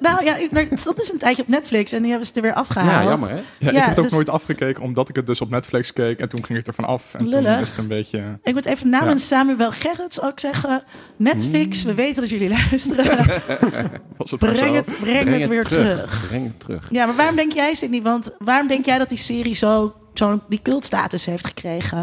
[0.00, 2.50] nou ja, het stond dus een tijdje op Netflix en nu hebben ze het er
[2.50, 3.02] weer afgehaald.
[3.04, 3.34] Ja, jammer hè?
[3.36, 5.92] Ja, Ja, ik heb het ook dus- nooit afgekeken, omdat ik het dus op Netflix
[5.92, 6.18] keek.
[6.18, 7.14] En toen ging ik er van af.
[7.14, 7.52] En Lullig.
[7.52, 8.38] toen is het een beetje...
[8.42, 10.82] Ik moet even namens Samuel Gerrits ook zeggen...
[11.16, 13.26] Netflix, we weten dat jullie luisteren.
[14.16, 16.26] Was het breng het, breng het weer terug.
[16.28, 16.86] Breng het terug.
[16.90, 18.02] Ja, maar waarom denk jij, Sidney?
[18.02, 22.02] Want waarom denk jij dat die serie zo, zo die cultstatus heeft gekregen?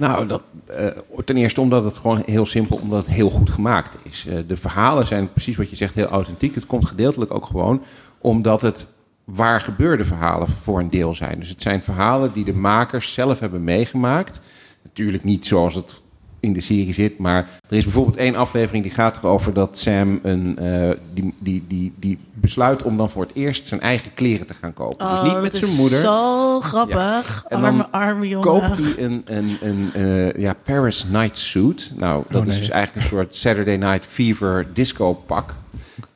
[0.00, 0.86] Nou, dat, eh,
[1.24, 4.26] ten eerste omdat het gewoon heel simpel, omdat het heel goed gemaakt is.
[4.26, 6.54] Eh, de verhalen zijn precies wat je zegt, heel authentiek.
[6.54, 7.82] Het komt gedeeltelijk ook gewoon
[8.18, 8.86] omdat het
[9.24, 11.38] waar gebeurde verhalen voor een deel zijn.
[11.38, 14.40] Dus het zijn verhalen die de makers zelf hebben meegemaakt.
[14.82, 16.00] Natuurlijk niet zoals het
[16.40, 20.18] in de serie zit, maar er is bijvoorbeeld één aflevering die gaat erover dat Sam
[20.22, 24.46] een, eh, die, die, die, die besluit om dan voor het eerst zijn eigen kleren
[24.46, 25.08] te gaan kopen.
[25.08, 25.98] dus niet Oh, met dat zijn is moeder.
[25.98, 27.44] Zo grappig.
[27.48, 28.46] En dan arme, arme jongen.
[28.48, 31.92] koopt hij een, een, een eh, ja, Paris Night Suit.
[31.96, 35.54] Nou, dat Oh, is dus eigenlijk een soort Saturday Night Fever disco pak.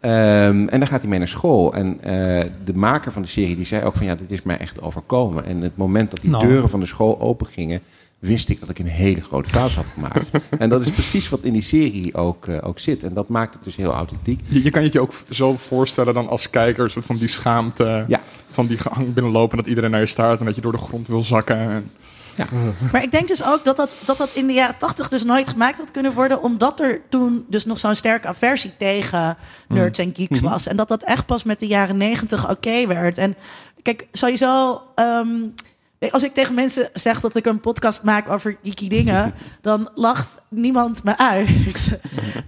[0.00, 1.74] Ehm, en dan gaat hij mee naar school.
[1.74, 4.58] En eh, de maker van de serie die zei ook van ja, dit is mij
[4.58, 5.44] echt overkomen.
[5.44, 6.46] En het moment dat die Nou.
[6.46, 7.80] deuren van de school open gingen,
[8.24, 10.30] wist ik dat ik een hele grote fout had gemaakt.
[10.58, 13.02] en dat is precies wat in die serie ook, eh, ook zit.
[13.02, 14.40] En dat maakt het dus heel authentiek.
[14.44, 17.28] Je, je kan je het je ook zo voorstellen dan als kijker, soort van die
[17.28, 18.20] schaamte Ja.
[18.50, 21.06] van die gang binnenlopen, dat iedereen naar je staart en dat je door de grond
[21.08, 21.56] wil zakken.
[21.56, 21.90] En,
[22.92, 25.48] Maar ik denk dus ook dat dat, dat dat in de jaren tachtig dus nooit
[25.48, 26.42] gemaakt had kunnen worden.
[26.42, 29.36] Omdat er toen dus nog zo'n sterke aversie tegen
[29.68, 30.66] nerds en geeks was.
[30.66, 33.18] En dat dat echt pas met de jaren negentig oké werd.
[33.18, 33.36] En
[33.82, 34.82] kijk, sowieso...
[34.94, 35.28] ehm,
[36.10, 39.34] als ik tegen mensen zeg dat ik een podcast maak over geeky dingen...
[39.60, 41.48] dan lacht niemand me uit.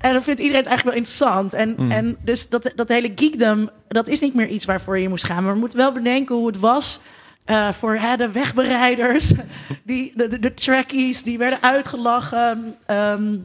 [0.00, 1.54] en dan vindt iedereen het eigenlijk wel interessant.
[1.54, 5.24] En, en dus dat, dat hele geekdom, dat is niet meer iets waarvoor je moest
[5.24, 5.44] gaan.
[5.44, 7.00] Maar we moeten wel bedenken hoe het was...
[7.46, 9.32] Eh, voor hè, de wegbereiders,
[9.84, 12.74] die, de, de, de trackies, die werden uitgelachen.
[12.86, 13.36] Ehm,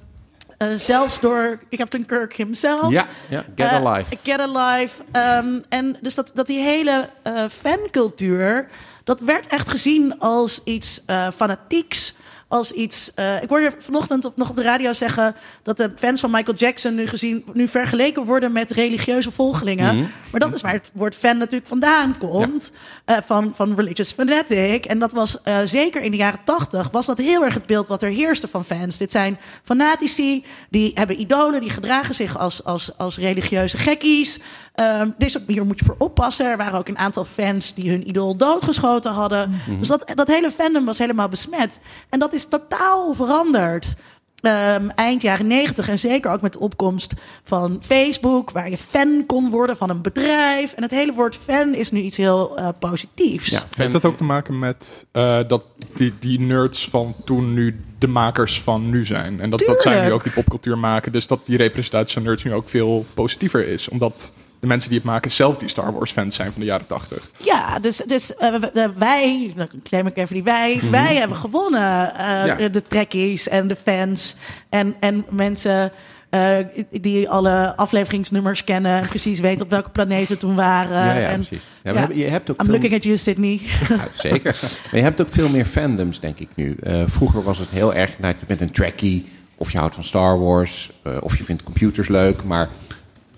[0.57, 2.91] eh, zelfs door Captain Kirk himself.
[2.91, 4.17] Ja, ja Get Eh, Alive.
[4.23, 5.03] Get Alive.
[5.11, 7.09] Ehm, en dus dat, dat die hele
[7.49, 8.67] fancultuur,
[9.11, 12.13] dat werd echt gezien als iets eh, fanatieks.
[12.51, 13.11] Als iets.
[13.15, 16.57] eh, ik hoorde vanochtend op, nog op de radio zeggen dat de fans van Michael
[16.57, 19.95] Jackson nu gezien, nu vergeleken worden met religieuze volgelingen.
[19.95, 20.05] Mhm.
[20.31, 22.71] Maar dat is waar het woord fan natuurlijk vandaan komt.
[23.05, 24.85] eh, van, van religious fanatic.
[24.85, 27.87] En dat was eh, zeker in de jaren tachtig, was dat heel erg het beeld
[27.87, 28.97] wat er heerste van fans.
[28.97, 34.39] Dit zijn fanatici, die hebben idolen, die gedragen zich als, als, als religieuze gekkies.
[34.75, 36.45] Ehm, dus hier moet je voor oppassen.
[36.45, 39.61] Er waren ook een aantal fans die hun idool doodgeschoten hadden.
[39.79, 41.79] Dus dat, dat hele fandom was helemaal besmet.
[42.09, 43.95] En dat is totaal veranderd.
[44.41, 47.13] Ehm, eind jaren negentig en zeker ook met de opkomst
[47.43, 50.73] van Facebook, waar je fan kon worden van een bedrijf.
[50.73, 53.49] En het hele woord fan is nu iets heel eh, positiefs.
[53.49, 55.63] Ja, Heeft dat ook te maken met eh, dat
[55.95, 59.39] die, die nerds van toen nu de makers van nu zijn?
[59.39, 61.11] En dat, dat zij nu ook die popcultuur maken.
[61.11, 63.89] Dus dat die representatie van nerds nu ook veel positiever is.
[63.89, 66.87] Omdat de mensen die het maken zelf die Star Wars fans zijn van de jaren
[66.87, 67.29] 80.
[67.37, 68.55] Ja, dus, dus uh,
[68.97, 70.91] wij, dan claim ik even die wij, Mhm.
[70.91, 72.11] wij hebben gewonnen.
[72.19, 72.69] Uh, Ja.
[72.69, 74.35] De trekkies en de fans
[74.69, 75.91] en, en mensen
[76.31, 76.57] uh,
[76.91, 81.05] die alle afleveringsnummers kennen en precies weten op welke planeet we toen waren.
[81.05, 81.63] ja, ja, en, precies.
[81.83, 81.99] Ja, we ja.
[81.99, 83.59] hebben- je hebt ook I'm veel- looking at you, Sydney.
[83.89, 84.59] Ja, zeker.
[84.61, 86.75] Maar je hebt ook veel meer fandoms, denk ik nu.
[86.83, 90.03] Eh, vroeger was het heel erg, nou, je bent een trekkie, of je houdt van
[90.03, 92.69] Star Wars, eh, of je vindt computers leuk, maar...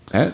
[0.09, 0.29] Hè,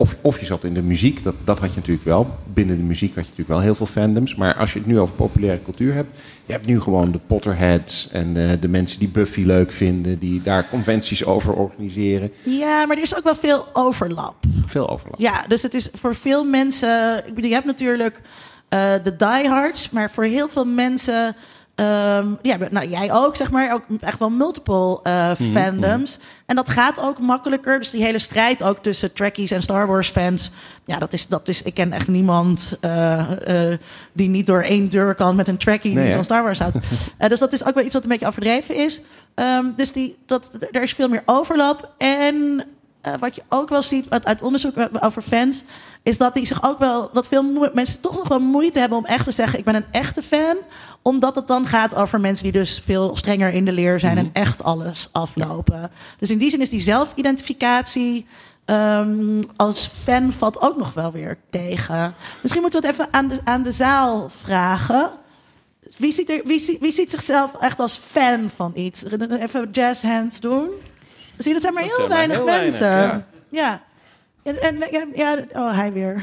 [0.00, 2.36] of, of je zat in de muziek, dat, dat had je natuurlijk wel.
[2.52, 4.34] Binnen de muziek had je natuurlijk wel heel veel fandoms.
[4.34, 6.08] Maar als je het nu over populaire cultuur hebt...
[6.46, 10.18] je hebt nu gewoon de Potterheads en de, de mensen die Buffy leuk vinden...
[10.18, 12.32] die daar conventies over organiseren.
[12.42, 14.34] ja, maar er is ook wel veel overlap.
[14.66, 15.20] Veel overlap.
[15.20, 17.18] Ja, dus het is voor veel mensen.
[17.26, 18.20] Ik bedoel, je hebt natuurlijk
[18.68, 21.36] eh, de diehards, maar voor heel veel mensen.
[21.78, 26.18] Ehm, ja, nou, jij ook, zeg maar, ook echt wel multiple eh, fandoms.
[26.46, 27.78] En dat gaat ook makkelijker.
[27.78, 30.50] Dus die hele strijd ook tussen Trekkies en Star Wars fans.
[30.84, 33.78] Ja, dat is, dat is ik ken echt niemand eh, eh,
[34.12, 36.76] die niet door één deur kan met een Trekkie Nee, die van Star Wars houdt.
[37.28, 39.00] Dus dat is ook wel iets wat een beetje overdreven is.
[39.34, 41.94] Ehm, dus die, dat, er is veel meer overlap.
[41.98, 42.64] En
[43.18, 45.62] wat je ook wel ziet uit, uit onderzoek over fans,
[46.08, 49.04] is dat die zich ook wel dat veel mensen toch nog wel moeite hebben om
[49.04, 50.56] echt te zeggen: ik ben een echte fan,
[51.02, 54.30] omdat het dan gaat over mensen die dus veel strenger in de leer zijn en
[54.32, 55.90] echt alles aflopen.
[56.18, 58.26] Dus in die zin is die zelfidentificatie
[58.64, 62.14] ehm, als fan valt ook nog wel weer tegen.
[62.42, 65.10] Misschien moeten we het even aan de, aan de zaal vragen.
[65.96, 69.04] Wie ziet, er, wie, wie ziet zichzelf echt als fan van iets?
[69.40, 70.68] Even jazz hands doen.
[71.36, 72.86] Zie dat zijn maar heel zijn maar weinig mensen.
[72.86, 73.26] ja.
[73.50, 73.86] ja.
[74.48, 76.22] En, en, ja, ja, oh, hij weer.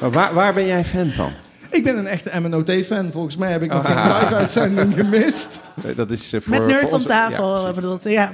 [0.00, 1.32] Maar waar, waar ben jij fan van?
[1.70, 3.12] Ik ben een echte MNOT-fan.
[3.12, 5.60] Volgens mij heb ik nog geen live-uitzending gemist.
[5.96, 8.10] Dat is eh, voor, Met voor nerds om onze- tafel, Ja, ja.
[8.10, 8.32] Ja.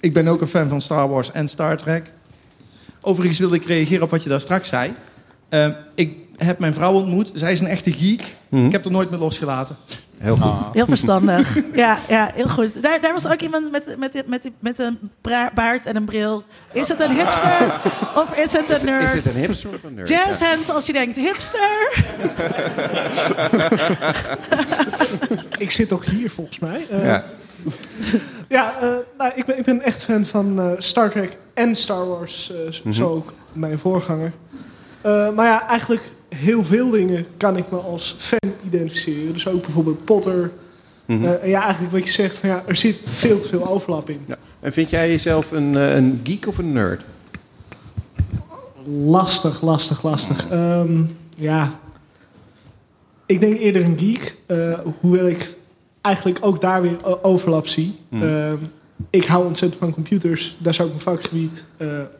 [0.00, 2.10] Ik ben ook een fan van Star Wars en Star Trek.
[3.00, 4.94] Overigens wilde ik reageren op wat je daar straks zei.
[5.48, 7.30] Eh, ik heb mijn vrouw ontmoet.
[7.34, 8.36] Zij is een echte geek.
[8.48, 8.64] Mhm.
[8.66, 9.76] Ik heb er nooit meer losgelaten.
[10.22, 10.72] Heel goed.
[10.72, 11.54] Heel verstandig.
[11.74, 12.82] ja, ja, heel goed.
[12.82, 14.98] Daar, daar was ook iemand met, met, met, met een
[15.54, 16.42] baard en een bril.
[16.72, 17.80] Is het een hipster
[18.14, 19.14] of is het een nerd?
[19.14, 20.08] Is het een hipster of een nerd?
[20.08, 20.46] Jazz Ja.
[20.46, 21.92] hands als je denkt hipster.
[25.58, 26.86] Ik zit toch hier volgens mij.
[26.90, 27.24] Eh, Ja.
[28.48, 32.08] ja, eh, nou, ik, ben, ik ben echt fan van eh, Star Trek en Star
[32.08, 32.52] Wars.
[32.52, 32.92] eh, z- Mhm.
[32.94, 34.32] Zo ook mijn voorganger.
[35.00, 36.02] Eh, maar ja, eigenlijk
[36.34, 39.32] heel veel dingen kan ik me als fan identificeren.
[39.32, 40.52] Dus ook bijvoorbeeld Potter.
[41.04, 41.24] Mhm.
[41.24, 44.10] Eh, en ja, eigenlijk wat je zegt, van, ja, er zit veel te veel overlap
[44.10, 44.20] in.
[44.26, 44.36] Ja.
[44.60, 47.02] En vind jij jezelf een, eh, een geek of een nerd?
[49.04, 50.48] Lastig, lastig, lastig.
[50.50, 51.02] Ehm,
[51.38, 51.78] ja,
[53.26, 54.36] ik denk eerder een geek.
[54.46, 55.56] eh, hoewel ik
[56.00, 57.98] eigenlijk ook daar weer overlap zie.
[58.08, 58.22] Hmm.
[58.22, 58.56] Ehm,
[59.10, 60.56] ik hou ontzettend van computers.
[60.58, 61.64] Dat is ook mijn vakgebied.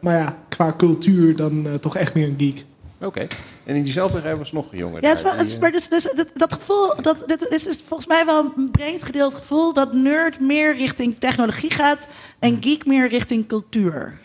[0.01, 2.65] Maar ja, qua cultuur dan toch echt meer een geek.
[3.05, 3.27] Oké.
[3.63, 5.01] En in diezelfde rij was nog een jongen.
[5.01, 7.67] Ja, het is wel, het is, maar dus, dus, dat, dat gevoel, dat, dit is,
[7.67, 12.07] is volgens mij wel een breed gedeeld gevoel dat nerd meer richting technologie gaat
[12.39, 14.19] en geek meer richting cultuur.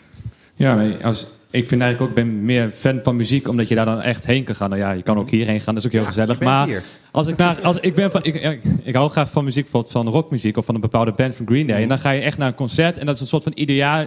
[0.55, 4.01] Ja, als, ik vind eigenlijk ook, ben meer fan van muziek, omdat je daar dan
[4.01, 4.69] echt heen kan gaan.
[4.69, 6.39] Nou ja, je kan ook hierheen gaan, dat is ook heel Ja, gezellig.
[6.39, 6.83] Maar hier.
[7.11, 9.93] als ik naar, als ik ben van, ik, ik, ik hou graag van muziek, bijvoorbeeld
[9.93, 11.81] van rockmuziek of van een bepaalde band van Green Day.
[11.81, 14.05] En dan ga je echt naar een concert en dat is een soort van ideaal.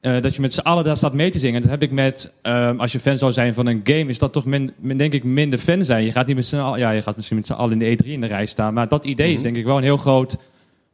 [0.00, 1.54] Eh, dat je met z'n allen daar staat mee te zingen.
[1.56, 4.18] En dat heb ik met, ehm, als je fan zou zijn van een game, is
[4.18, 6.04] dat toch min, min- denk ik minder fan zijn.
[6.04, 8.04] Je gaat niet met z'n allen, ja, je gaat misschien met z'n allen in de
[8.04, 8.74] E3 in de rij staan.
[8.74, 10.36] Maar dat idee is denk ik wel een heel groot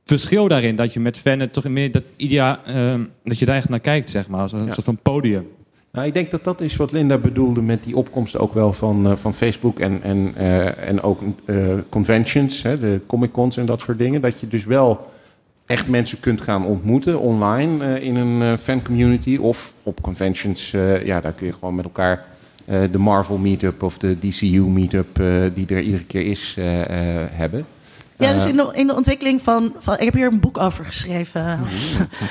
[0.05, 0.77] verschil daarin.
[0.77, 4.11] Dat je met fanen toch meer dat idea, ehm, dat je daar echt naar kijkt,
[4.11, 4.41] zeg maar.
[4.41, 4.73] Als een Ja.
[4.73, 5.47] soort van podium.
[5.93, 9.07] Nou, ik denk dat dat is wat Linda bedoelde met die opkomst ook wel van,
[9.07, 11.21] eh, van Facebook en, en, eh, en ook
[11.89, 14.21] conventions, hè, de Comic Cons en dat soort dingen.
[14.21, 15.07] Dat je dus wel
[15.67, 20.73] echt mensen kunt gaan ontmoeten online eh, in een eh, fan community of op conventions.
[20.73, 22.25] eh, ja, daar kun je gewoon met elkaar
[22.91, 25.23] de Marvel meetup of de DCU meetup
[25.55, 26.57] die er iedere keer is
[27.31, 27.65] hebben.
[28.27, 29.95] Ja, dus Eh, in de, in de ontwikkeling van, van.
[29.95, 31.61] Ik heb hier een boek over geschreven.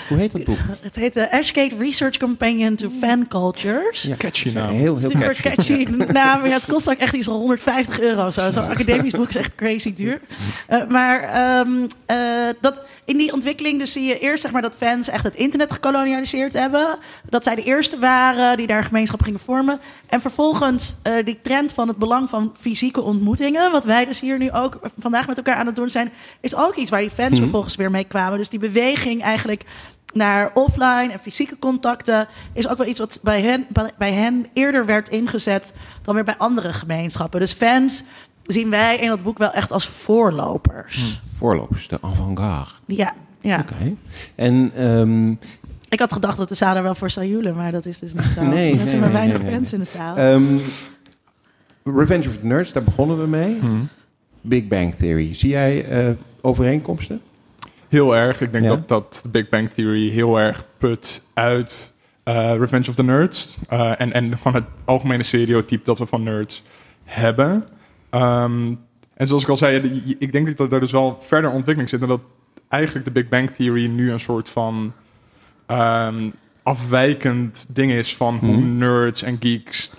[0.10, 0.58] Hoe heet dat boek?
[0.82, 4.02] Het heet de Ashgate Research Companion to Fan Cultures.
[4.02, 4.70] Ja, Catchy Heel, naam.
[4.76, 5.86] heel Super catchy.
[5.86, 6.46] catchy naam.
[6.46, 8.32] Ja, het kost ook echt iets van 150 euro.
[8.32, 8.52] Zo.
[8.52, 10.22] Zo'n academisch boek is echt crazy duur.
[10.68, 12.18] Eh, maar ehm, eh,
[12.62, 15.72] dat, in die ontwikkeling dus zie je eerst zeg maar, dat fans echt het internet
[15.72, 16.98] gekolonialiseerd hebben.
[17.30, 19.80] Dat zij de eerste waren die daar gemeenschap gingen vormen.
[20.10, 23.72] En vervolgens eh, die trend van het belang van fysieke ontmoetingen.
[23.72, 26.12] Wat wij dus hier nu ook vandaag met elkaar aan het doen zijn.
[26.42, 28.38] Is ook iets waar die fans vervolgens weer mee kwamen.
[28.38, 29.66] Dus die beweging eigenlijk
[30.14, 33.66] naar offline en fysieke contacten is ook wel iets wat bij hen,
[33.98, 37.40] bij, hen eerder werd ingezet dan weer bij andere gemeenschappen.
[37.40, 38.04] Dus fans
[38.44, 41.22] zien wij in dat boek wel echt als voorlopers.
[41.38, 42.72] Voorlopers, de avant-garde.
[42.86, 43.60] Ja, ja.
[43.60, 43.96] Oké.
[44.36, 45.32] En ehm,
[45.90, 48.14] Ik had gedacht dat de zaal er wel voor zou joelen, maar dat is dus
[48.14, 48.42] niet zo.
[48.54, 49.56] Nee, er nee, zijn maar weinig nee, nee.
[49.56, 50.16] fans in de zaal.
[50.16, 50.58] Ehm,
[51.84, 53.60] Revenge of the Nerds, daar begonnen we mee.
[54.44, 55.34] Big Bang Theory.
[55.34, 56.10] Zie jij eh,
[56.42, 57.22] overeenkomsten?
[57.88, 58.42] Heel erg.
[58.42, 58.70] Ik denk Ja?
[58.70, 63.58] dat, dat The Big Bang Theory heel erg put uit eh, Revenge of the Nerds.
[63.70, 66.64] Eh, en, en gewoon het algemene stereotype dat we van nerds
[67.04, 67.68] hebben.
[68.10, 68.74] Ehm,
[69.14, 72.02] en zoals ik al zei, de- ik denk dat er dus wel verder ontwikkeling zit.
[72.02, 72.22] En dat
[72.68, 74.94] eigenlijk de Big Bang Theory nu een soort van
[75.66, 76.30] ehm,
[76.64, 78.78] afwijkend ding is van hoe Mhm.
[78.78, 79.92] nerds en geeks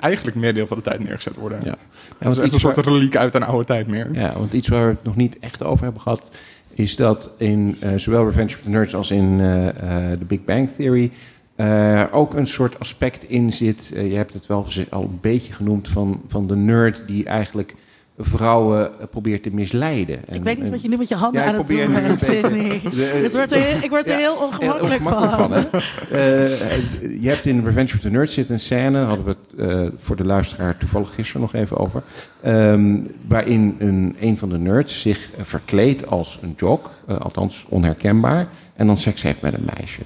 [0.00, 1.60] eigenlijk meer deel van de tijd neergezet worden.
[1.64, 1.76] Ja.
[2.18, 4.08] Want is echt een soort waar- reliek uit een oude tijd meer.
[4.12, 6.28] Ja, want iets waar we het nog niet echt over hebben gehad,
[6.74, 10.44] is dat in eh, zowel Revenge of the Nerds als in eh, eh, The Big
[10.44, 11.12] Bang Theory
[11.56, 13.86] eh, ook een soort aspect in zit.
[13.94, 17.74] Je hebt het wel al een beetje genoemd van, van de nerd die eigenlijk
[18.18, 20.26] vrouwen eh, probeert te misleiden.
[20.28, 21.92] En- ik weet niet wat je nu met je handen Ja, ik aan het doen
[21.92, 22.20] bent,
[22.94, 25.30] de- Het wordt er, ik word er Ja, heel ongemakkelijk van.
[25.30, 25.52] van.
[25.52, 29.86] Eh, je hebt in Revenge of the Nerds zit een scène, hadden we het eh,
[29.98, 32.02] voor de luisteraar toevallig gisteren nog even over,
[32.40, 32.96] ehm,
[33.28, 38.96] waarin een, een van de nerds zich verkleedt als een jock, althans onherkenbaar, en dan
[38.96, 40.00] seks heeft met een meisje.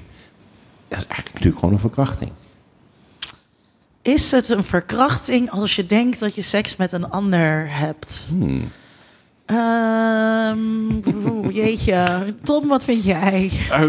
[0.89, 2.31] Dat is eigenlijk natuurlijk gewoon een verkrachting.
[4.09, 8.27] Is het een verkrachting als je denkt dat je seks met een ander hebt?
[8.31, 8.71] Hmm.
[9.47, 12.35] Ehm, jeetje.
[12.43, 13.51] Tom, wat vind jij?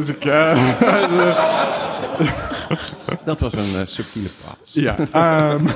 [3.26, 4.56] Dat was een eh, subtiele paas.
[4.64, 4.96] Ja.
[5.12, 5.68] ehm,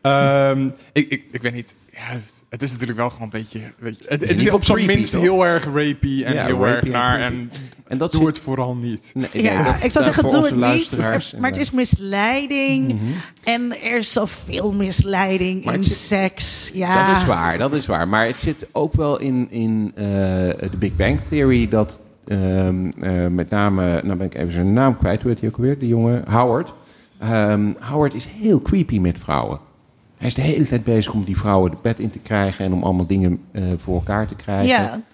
[0.02, 1.74] ehm, ik, ik, ik weet niet.
[1.92, 2.18] Ja,
[2.52, 3.60] het- is natuurlijk wel gewoon een beetje.
[3.78, 5.20] Weet je, het, is op zijn minst toch?
[5.22, 7.20] heel erg rapey en Ja, heel rapey erg en naar.
[7.20, 7.50] En
[7.86, 9.10] En dat doe zit- het vooral niet.
[9.14, 10.98] Nee, nee, Ja, dat ik zou zeggen, doe het niet.
[11.38, 12.98] Maar het is misleiding.
[13.44, 16.70] En er is zoveel misleiding Maar in zit- seks.
[16.74, 17.06] Ja.
[17.06, 18.08] Dat is waar, dat is waar.
[18.08, 23.26] Maar het zit ook wel in, in eh, de Big Bang Theory dat ehm, eh,
[23.26, 25.88] met name, nou ben ik even zijn naam kwijt, hoe heet hij ook alweer, die
[25.88, 26.22] jongen?
[26.30, 26.72] Howard.
[27.18, 29.58] Ehm, Howard is heel creepy met vrouwen.
[30.22, 32.72] Hij is de hele tijd bezig om die vrouwen de bed in te krijgen en
[32.72, 35.04] om allemaal dingen eh, voor elkaar te krijgen.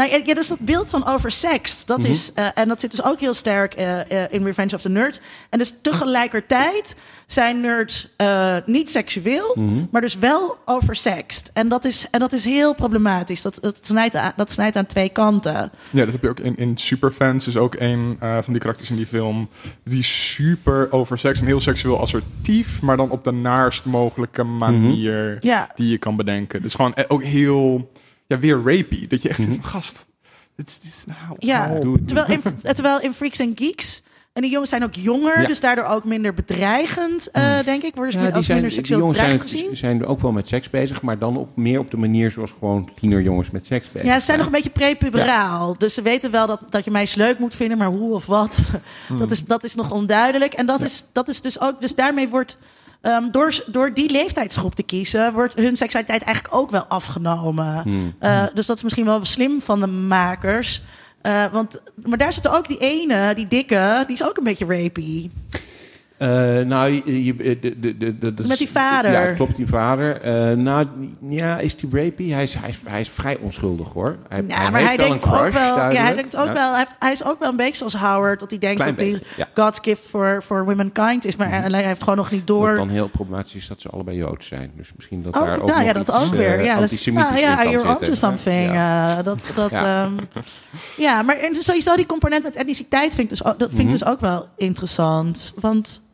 [0.00, 2.10] Nou, ja, dus dat beeld van oversext, dat Mhm.
[2.10, 4.88] is, eh, en dat zit dus ook heel sterk eh, eh, in Revenge of the
[4.88, 5.20] Nerds.
[5.50, 6.96] En dus tegelijkertijd
[7.26, 8.08] zijn nerds
[8.66, 9.84] niet seksueel, Mhm.
[9.90, 11.50] maar dus wel oversext.
[11.52, 13.42] En dat is, en dat is heel problematisch.
[13.42, 15.70] Dat, dat, snijdt aan, dat snijdt aan twee kanten.
[15.90, 17.46] Ja, dat heb je ook in, in Superfans.
[17.46, 19.48] Is ook een van die karakters in die film.
[19.84, 22.82] Die super over seks en heel seksueel assertief.
[22.82, 25.70] Maar dan op de naarst mogelijke manier Ja.
[25.74, 26.62] die je kan bedenken.
[26.62, 27.90] Dus gewoon ook heel.
[28.30, 29.06] Ja, weer rapey.
[29.08, 30.08] Dat je echt zit van gast.
[30.56, 31.36] Dit is, dit is nou.
[31.38, 34.02] Ja, terwijl in, terwijl in Freaks and Geeks.
[34.32, 35.46] En die jongens zijn ook jonger, Ja.
[35.46, 37.94] dus daardoor ook minder bedreigend, eh, denk ik.
[37.94, 39.76] Worden ze Ja, als minder die seksueel bedreigend zijn, gezien.
[39.76, 42.90] zijn ook wel met seks bezig, maar dan op, meer op de manier zoals gewoon
[43.00, 45.78] tienerjongens met seks bezig Ja, ze zijn nog een beetje prepuberaal.
[45.78, 48.58] Dus ze weten wel dat, dat je meisjes leuk moet vinden, maar hoe of wat,
[49.18, 50.52] dat, is, dat is nog onduidelijk.
[50.52, 52.58] En dat, is, dat is dus ook, dus daarmee wordt,
[53.00, 57.84] ehm, door, door die leeftijdsgroep te kiezen, wordt hun seksualiteit eigenlijk ook wel afgenomen.
[58.18, 60.82] Eh, dus dat is misschien wel slim van de makers.
[61.22, 64.64] Eh, want, maar daar zit ook die ene, die dikke, die is ook een beetje
[64.82, 65.30] rapey.
[66.20, 66.28] Eh,
[66.66, 69.10] nou, je, je- de, de, de, Met die vader.
[69.12, 70.20] Ja, klopt, die vader.
[70.20, 70.86] Eh, nou,
[71.28, 72.26] ja, is die rapey?
[72.26, 74.16] Hij is, hij, is, hij is vrij onschuldig, hoor.
[74.28, 75.76] Hij, Ja, maar hij denkt ook wel.
[75.90, 76.52] Ja, hij denkt ook Ja.
[76.52, 76.68] wel.
[76.70, 79.00] Hij, heeft, hij is ook wel een beetje zoals Howard, dat hij denkt Klein dat
[79.04, 79.62] hij beetje, ja.
[79.62, 82.66] God's gift for, for womankind is, maar hij heeft gewoon nog niet door.
[82.68, 84.70] Wat dan heel problematisch is dat ze allebei Joods zijn.
[84.76, 86.62] Dus misschien dat Ook, daar ook nou ja, dat iets, ook eh, weer.
[86.64, 87.88] Ja, dat is, antisemitisch nou ja, you're zitten.
[87.98, 88.72] onto something.
[88.72, 89.18] Ja.
[89.18, 89.82] eh, dat, dat, Ja.
[89.82, 90.10] ja.
[90.96, 93.86] ja, maar en sowieso die component met etniciteit vind ik dus ook, dat vind ik
[93.88, 93.96] Mhm.
[93.98, 95.52] dus ook wel interessant.
[95.60, 96.08] Want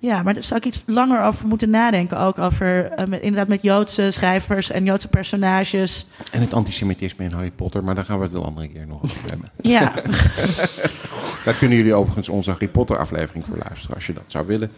[0.00, 2.18] ja, maar daar zou ik iets langer over moeten nadenken.
[2.18, 6.06] Ook over, eh, met, inderdaad, met Joodse schrijvers en Joodse personages.
[6.30, 9.02] En het antisemitisme in Harry Potter, maar daar gaan we het een andere keer nog
[9.02, 9.50] over hebben.
[9.62, 9.92] Ja,
[11.44, 14.70] Daar kunnen jullie overigens onze Harry Potter aflevering voor luisteren, als je dat zou willen.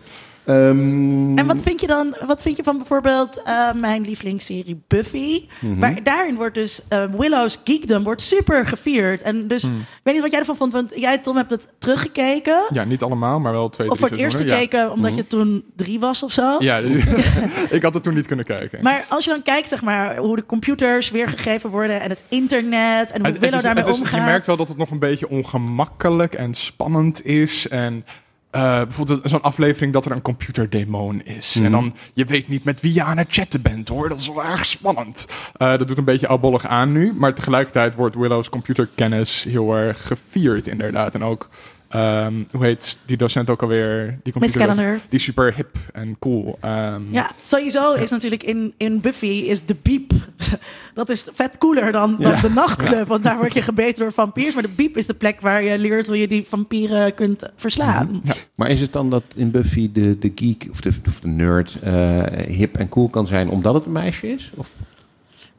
[0.44, 5.46] Ehm, En wat vind je dan wat vind je van bijvoorbeeld eh, mijn lievelingsserie Buffy?
[5.58, 5.78] Mhm.
[5.78, 9.22] Maar daarin wordt dus eh, Willow's geekdom wordt super gevierd.
[9.22, 9.74] En dus, Mhm.
[9.76, 12.62] ik weet niet wat jij ervan vond, want jij, Tom, hebt het teruggekeken.
[12.72, 16.00] Ja, niet allemaal, maar wel twee, Of voor het eerst gekeken omdat je toen drie
[16.00, 16.56] was of zo.
[16.58, 16.76] Ja,
[17.70, 18.82] ik had het toen niet kunnen kijken.
[18.82, 23.10] Maar als je dan kijkt, zeg maar, hoe de computers weergegeven worden en het internet
[23.10, 24.20] en hoe Het- het Willow is- daarmee het is- omgaat.
[24.20, 27.68] Je merkt wel dat het nog een beetje ongemakkelijk en spannend is.
[27.68, 28.04] En
[28.50, 31.54] eh, bijvoorbeeld zo'n aflevering dat er een computerdemon is.
[31.54, 31.64] Mhm.
[31.64, 34.08] En dan, je weet niet met wie je aan het chatten bent hoor.
[34.08, 35.26] Dat is wel erg spannend.
[35.56, 37.12] Eh, dat doet een beetje oudbollig aan nu.
[37.16, 41.14] Maar tegelijkertijd wordt Willow's computerkennis heel erg gevierd inderdaad.
[41.14, 41.48] En ook
[41.90, 44.18] ehm, hoe heet die docent ook alweer?
[44.22, 44.56] Die Miss.
[44.56, 44.92] Calendar.
[45.08, 46.58] Die is super hip en cool.
[46.60, 50.12] Ehm, Ja, sowieso is natuurlijk in, in Buffy is de biep.
[50.94, 52.40] Dat is vet cooler dan, dan Ja.
[52.40, 53.06] de nachtclub.
[53.06, 54.54] Want daar word je gebeten door vampiers.
[54.54, 58.22] Maar de biep is de plek waar je leert hoe je die vampieren kunt verslaan.
[58.54, 61.78] Maar is het dan dat in Buffy de, de geek of de, of de nerd
[61.82, 64.50] eh, hip en cool kan zijn omdat het een meisje is?
[64.54, 64.70] Of?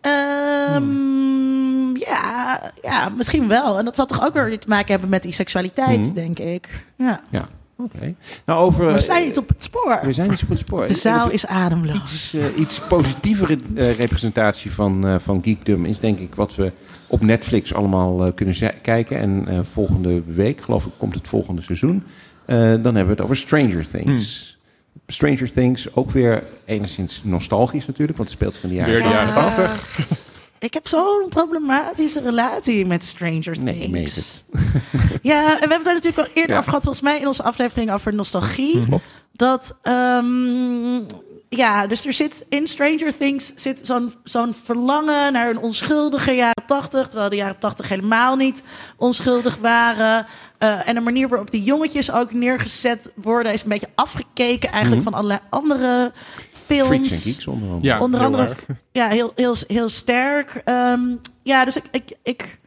[0.02, 1.31] Ehm,
[2.08, 3.78] ja, ja, misschien wel.
[3.78, 6.14] En dat zal toch ook weer te maken hebben met die seksualiteit, Mhm.
[6.14, 6.84] denk ik.
[6.98, 7.22] Ja.
[7.32, 7.48] Ja,
[7.78, 8.14] oké.
[8.46, 8.94] Nou, over...
[8.94, 10.00] We zijn iets op het spoor.
[10.04, 10.88] We zijn iets op het spoor.
[10.88, 11.98] De zaal is ademloos.
[11.98, 16.72] Iets, eh, iets positievere eh, representatie van, eh, van geekdom is denk ik wat we
[17.08, 19.20] op Netflix allemaal eh, kunnen kijken.
[19.20, 22.04] En eh, volgende week, geloof ik, komt het volgende seizoen.
[22.46, 24.50] Eh, dan hebben we het over Stranger Things.
[25.08, 29.04] Stranger Things, ook weer enigszins nostalgisch natuurlijk, want het speelt zich in de jaren Weer
[29.04, 29.34] de jaren Ja.
[29.34, 30.00] 80.
[30.62, 34.44] Ik heb zo'n problematische relatie met Stranger Things.
[35.22, 36.58] Ja, en we hebben het daar natuurlijk al eerder Ja.
[36.58, 38.86] over gehad, volgens mij in onze aflevering over nostalgie.
[38.86, 39.04] Klopt.
[39.32, 40.96] Dat, ehm,
[41.50, 46.64] ja, dus er zit in Stranger Things zit zo'n zo'n verlangen naar een onschuldige jaren
[46.66, 48.62] tachtig, terwijl de jaren tachtig helemaal niet
[48.98, 50.26] onschuldig waren.
[50.58, 55.04] Eh, en de manier waarop die jongetjes ook neergezet worden is een beetje afgekeken eigenlijk
[55.04, 56.12] van allerlei andere
[56.76, 56.88] films.
[57.08, 57.88] Freaks en Geeks onder andere.
[57.88, 58.66] Ja, Onder heel andere, erg.
[58.92, 60.62] ja, heel, heel, heel sterk.
[60.66, 61.00] Ehm,
[61.44, 62.60] ja, dus ik, ik, ik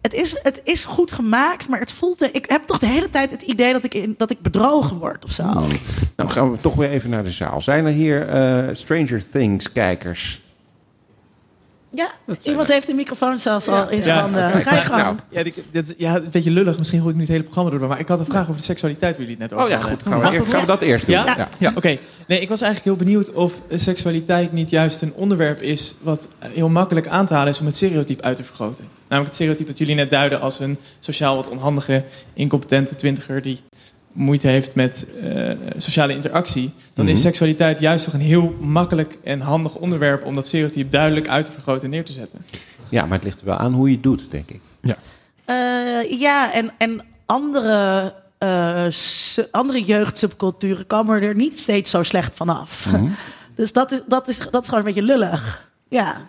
[0.00, 2.22] het, is, het is goed gemaakt, maar het voelt.
[2.34, 5.24] Ik heb toch de hele tijd het idee dat ik, in, dat ik bedrogen word
[5.24, 5.42] of zo.
[6.16, 7.60] Nou gaan we toch weer even naar de zaal.
[7.60, 10.42] Zijn er hier eh, Stranger Things kijkers?
[11.94, 12.10] Ja,
[12.42, 14.50] iemand heeft de microfoon zelfs al in zijn Ja, handen.
[14.50, 15.20] Ga je gang.
[15.30, 16.78] Ja, dit, ja, een beetje lullig.
[16.78, 17.88] Misschien gooi ik nu het hele programma door.
[17.88, 19.88] Maar ik had een vraag over de seksualiteit waar jullie het net over Oh ja,
[19.88, 20.02] goed.
[20.02, 20.48] Gaan we, eerst, dat?
[20.48, 21.14] gaan we dat eerst doen?
[21.14, 21.48] Ja?
[21.58, 21.98] Ja, oké.
[22.26, 26.48] Nee, ik was eigenlijk heel benieuwd of seksualiteit niet juist een onderwerp is wat eh,
[26.52, 28.84] heel makkelijk aan te halen is om het stereotype uit te vergroten.
[29.08, 33.60] Namelijk het stereotype dat jullie net duiden als een sociaal wat onhandige, incompetente twintiger die
[34.14, 36.72] moeite heeft met eh, sociale interactie.
[36.94, 37.14] Dan Mhm.
[37.14, 41.44] is seksualiteit juist toch een heel makkelijk en handig onderwerp om dat stereotype duidelijk uit
[41.44, 42.46] te vergroten en neer te zetten.
[42.88, 44.60] Ja, maar het ligt er wel aan hoe je het doet, denk ik.
[45.44, 52.36] Eh, ja, en, en andere, eh, su- andere jeugdsubculturen komen er niet steeds zo slecht
[52.36, 52.86] vanaf.
[52.86, 53.08] Mhm.
[53.56, 55.70] Dus dat is, dat, is, dat is gewoon een beetje lullig.
[55.88, 56.20] Ja.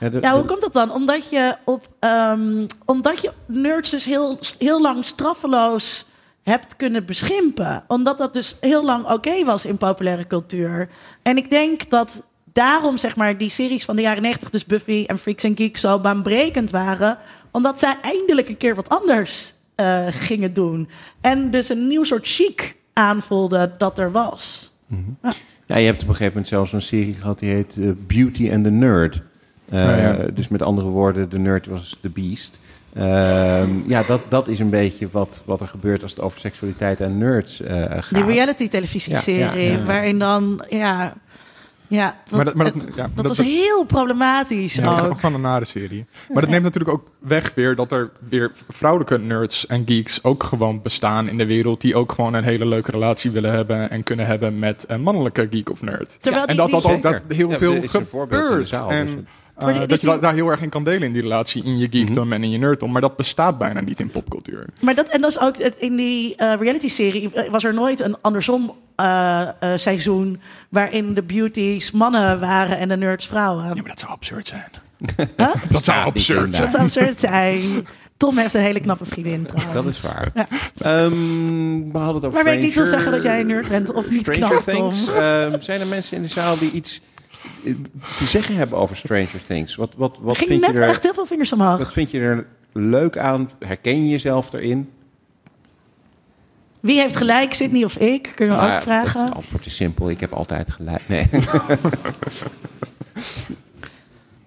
[0.00, 0.92] Ja, de- Ja, hoe de- komt dat dan?
[0.92, 6.04] Omdat je op ehm, omdat je nerds dus heel, heel lang straffeloos
[6.48, 7.84] hebt kunnen beschimpen.
[7.86, 10.88] Omdat dat dus heel lang oké was in populaire cultuur.
[11.22, 15.04] En ik denk dat daarom zeg maar die series van de jaren 90, dus Buffy
[15.06, 17.18] en Freaks and Geeks, zo baanbrekend waren.
[17.50, 20.88] Omdat zij eindelijk een keer wat anders eh, gingen doen.
[21.20, 24.72] En dus een nieuw soort chic aanvoelden dat er was.
[25.66, 28.50] Ja, je hebt op een gegeven moment zelfs een serie gehad die heet eh, Beauty
[28.52, 29.22] and the Nerd.
[29.70, 30.16] Eh, ja.
[30.34, 32.60] Dus met andere woorden, de nerd was de beast.
[32.94, 37.00] Ehm, ja, dat, dat is een beetje wat, wat er gebeurt als het over seksualiteit
[37.00, 38.14] en nerds eh, gaat.
[38.14, 39.84] Die reality televisieserie, Ja, ja, ja.
[39.84, 41.14] waarin dan, ja...
[41.90, 45.02] Ja, dat, Maar dat- maar dat- dat dat- was dat- heel problematisch Ja, dat is
[45.04, 45.10] ook.
[45.10, 46.06] ook gewoon een nare serie.
[46.32, 50.42] Maar dat neemt natuurlijk ook weg weer dat er weer vrouwelijke nerds en geeks ook
[50.42, 51.80] gewoon bestaan in de wereld.
[51.80, 55.46] Die ook gewoon een hele leuke relatie willen hebben en kunnen hebben met een mannelijke
[55.50, 56.18] geek of nerd.
[56.20, 57.36] Terwijl en die- dat dat die- ook dat Zeker.
[57.36, 58.68] heel Ja, veel is een voorbeeld in de gebeurt.
[58.68, 59.24] zaal, en dus het-
[59.58, 61.22] uh, Maar die- dat dus je die- daar heel erg in kan delen in die
[61.22, 62.92] relatie, in je geekdom en in je nerddom.
[62.92, 64.66] Maar dat bestaat bijna niet in popcultuur.
[64.80, 68.00] Maar dat, en dat is ook het, in die eh, reality-serie eh, was er nooit
[68.00, 73.64] een andersom eh, eh, seizoen waarin de beauties mannen waren en de nerds vrouwen.
[73.64, 74.70] Ja, maar dat zou absurd zijn.
[75.36, 75.48] Huh?
[75.70, 76.62] Dat zou absurd zijn.
[76.62, 77.86] Dat zou absurd zijn.
[78.16, 79.74] Tom heeft een hele knappe vriendin trouwens.
[79.84, 80.30] Dat is waar.
[80.34, 80.46] Ja.
[80.78, 81.12] Ehm,
[81.92, 84.10] we hadden het over Waarmee ik niet wil zeggen dat jij een nerd bent of
[84.10, 85.04] niet Stranger knap, Things.
[85.04, 85.14] Tom.
[85.14, 87.00] Ehm, zijn er mensen in de zaal die iets
[88.18, 89.74] te zeggen hebben over Stranger Things?
[89.74, 91.78] Wat, wat, wat, Er vind, ging je net er, echt heel veel vingers omhoog.
[91.78, 93.50] wat vind je er leuk aan?
[93.58, 94.90] Herken je jezelf erin?
[96.80, 98.32] Wie heeft gelijk, Sydney of ik?
[98.34, 99.32] Kunnen we Nou ook ja, Het vragen.
[99.34, 100.10] antwoord is simpel.
[100.10, 101.02] Ik heb altijd gelijk.
[101.08, 101.26] Nee.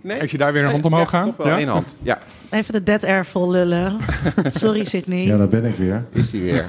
[0.02, 0.18] nee?
[0.18, 1.26] Ik zie daar weer een hand omhoog Ja, gaan.
[1.26, 1.58] Toch wel Ja?
[1.58, 1.98] één hand.
[2.02, 3.98] Ja, Even de dead air vol lullen.
[4.54, 5.26] Sorry, Sydney.
[5.26, 6.06] Ja, daar ben ik weer.
[6.14, 6.66] is die weer.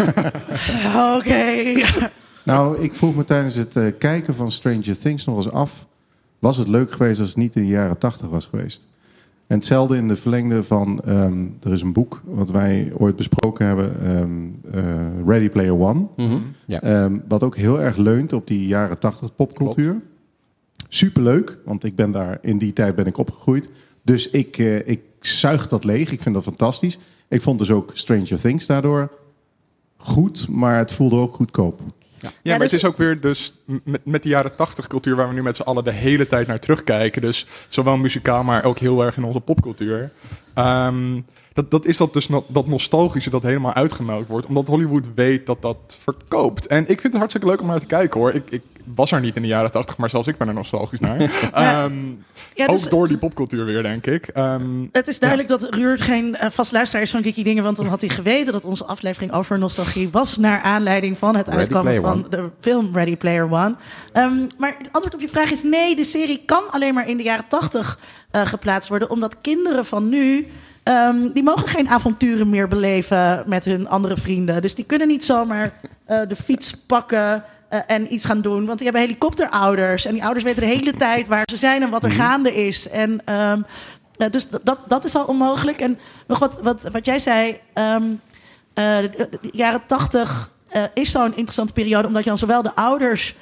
[1.16, 1.74] Oké.
[2.42, 5.86] Nou, ik vroeg me tijdens het eh, kijken van Stranger Things nog eens af...
[6.42, 8.86] was het leuk geweest als het niet in de jaren tachtig was geweest?
[9.46, 11.00] En hetzelfde in de verlengde van...
[11.00, 14.00] ehm, er is een boek wat wij ooit besproken hebben...
[14.04, 16.06] ehm, eh, Ready Player One.
[16.16, 16.38] Mhm.
[16.64, 16.80] Ja.
[16.80, 20.00] Ehm, wat ook heel erg leunt op die jaren tachtig popcultuur.
[20.88, 23.70] Superleuk, want ik ben daar in die tijd ben ik opgegroeid.
[24.02, 26.12] Dus ik, eh, ik zuig dat leeg.
[26.12, 26.98] Ik vind dat fantastisch.
[27.28, 29.10] Ik vond dus ook Stranger Things daardoor
[30.02, 31.80] goed, maar het voelde ook goedkoop.
[32.22, 33.54] Ja, Ja, maar dus- het is ook weer dus
[33.84, 36.46] met, met de jaren tachtig cultuur waar we nu met z'n allen de hele tijd
[36.46, 37.22] naar terugkijken.
[37.22, 40.10] Dus zowel muzikaal, maar ook heel erg in onze popcultuur.
[40.54, 41.20] Ehm,
[41.52, 44.46] dat, dat is dat dus no- dat nostalgische dat helemaal uitgemelkt wordt.
[44.46, 46.66] Omdat Hollywood weet dat dat verkoopt.
[46.66, 48.32] En ik vind het hartstikke leuk om naar te kijken hoor.
[48.32, 48.62] Ik, ik
[48.94, 51.20] was er niet in de jaren tachtig, maar zelfs ik ben er nostalgisch naar.
[51.52, 51.94] Ehm,
[52.54, 54.26] Ja, dus ook door die popcultuur weer, denk ik.
[54.26, 57.64] Ehm, het is duidelijk dat Ruurt geen eh, vast luisteraar is van Geeky Dingen.
[57.64, 60.36] Want dan had hij geweten dat onze aflevering over nostalgie was.
[60.36, 63.74] Naar aanleiding van het Ready uitkomen van de film Ready Player One.
[64.12, 65.96] Ehm, maar het antwoord op je vraag is nee.
[65.96, 67.98] De serie kan alleen maar in de jaren tachtig
[68.30, 69.10] eh, geplaatst worden.
[69.10, 70.46] Omdat kinderen van nu...
[70.82, 74.62] ehm, die mogen geen avonturen meer beleven met hun andere vrienden.
[74.62, 75.72] Dus die kunnen niet zomaar
[76.04, 78.64] eh, de fiets pakken eh, en iets gaan doen.
[78.66, 80.04] Want die hebben helikopterouders.
[80.04, 82.88] En die ouders weten de hele tijd waar ze zijn en wat er gaande is.
[82.88, 83.60] En ehm,
[84.16, 85.78] eh, dus dat- dat, is al onmogelijk.
[85.80, 87.58] En nog wat, wat, wat jij zei.
[87.72, 88.02] ehm,
[88.74, 90.50] eh, de, de jaren tachtig
[90.94, 92.06] is zo'n interessante periode.
[92.08, 93.34] Omdat je dan zowel de ouders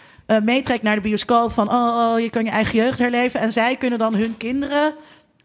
[0.42, 1.52] meetrekt naar de bioscoop.
[1.52, 3.40] Van oh, oh, je kan je eigen jeugd herleven.
[3.40, 4.92] En zij kunnen dan hun kinderen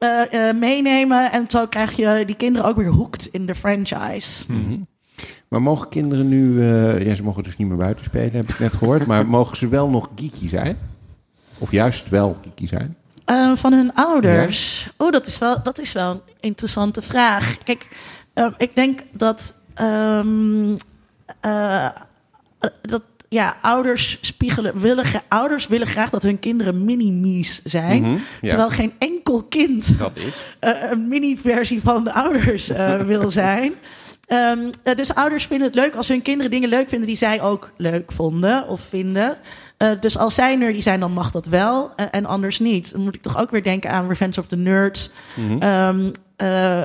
[0.05, 1.31] eh, eh, meenemen.
[1.31, 4.45] En zo krijg je die kinderen ook weer hooked in de franchise.
[4.47, 4.77] Mhm.
[5.47, 6.61] Maar mogen kinderen nu...
[6.61, 9.05] eh, ja, ze mogen dus niet meer buiten spelen, heb ik net gehoord.
[9.05, 10.77] maar mogen ze wel nog geeky zijn?
[11.57, 12.95] Of juist wel geeky zijn?
[13.25, 14.89] Eh, van hun ouders.
[14.97, 17.57] Oh, dat is, wel, dat is wel een interessante vraag.
[17.63, 17.87] Kijk,
[18.33, 20.75] eh, ik denk dat, ehm,
[21.39, 21.89] eh,
[22.81, 23.01] dat
[23.35, 28.01] ja, ouders spiegelen, willen, ouders willen graag dat hun kinderen mini-mies zijn.
[28.01, 28.49] Mhm, ja.
[28.49, 30.33] Terwijl geen enkel kind Dat is.
[30.59, 33.73] eh, een mini-versie van de ouders eh, wil zijn.
[34.25, 37.41] Ehm, eh, dus ouders vinden het leuk als hun kinderen dingen leuk vinden die zij
[37.41, 39.37] ook leuk vonden of vinden.
[39.99, 42.91] Dus als zij nerdy zijn, dan mag dat wel en anders niet.
[42.91, 45.09] Dan moet ik toch ook weer denken aan Revenge of the Nerds.
[45.33, 45.61] Mhm.
[45.61, 46.83] Ehm, eh, eh,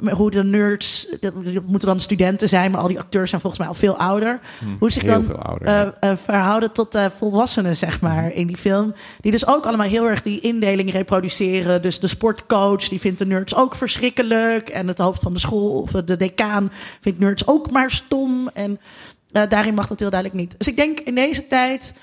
[0.00, 1.34] m- hoe de nerds, dat
[1.66, 4.40] moeten dan studenten zijn, maar al die acteurs zijn volgens mij al veel ouder.
[4.78, 5.68] Hoe zich dan ouder.
[5.68, 8.94] eh, eh, verhouden tot eh, volwassenen, zeg maar, in die film.
[9.20, 11.82] Die dus ook allemaal heel erg die indeling reproduceren.
[11.82, 14.68] Dus de sportcoach, die vindt de nerds ook verschrikkelijk.
[14.68, 18.48] En het hoofd van de school, of de decaan, vindt nerds ook maar stom.
[18.54, 18.80] En
[19.32, 20.54] eh, daarin mag dat heel duidelijk niet.
[20.58, 21.94] Dus ik denk in deze tijd...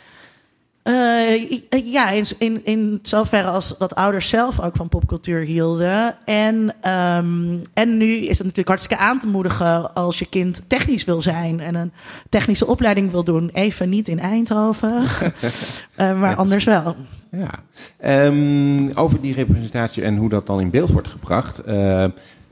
[0.86, 6.16] eh, ja, in, in, in zoverre als dat ouders zelf ook van popcultuur hielden.
[6.26, 11.04] En, ehm, en nu is het natuurlijk hartstikke aan te moedigen als je kind technisch
[11.04, 11.92] wil zijn en een
[12.30, 13.50] technische opleiding wil doen.
[13.54, 15.04] Even niet in Eindhoven,
[15.96, 16.96] eh, maar anders wel.
[17.32, 17.50] Ja.
[17.98, 21.60] Ehm, over die representatie en hoe dat dan in beeld wordt gebracht.
[21.60, 22.04] eh,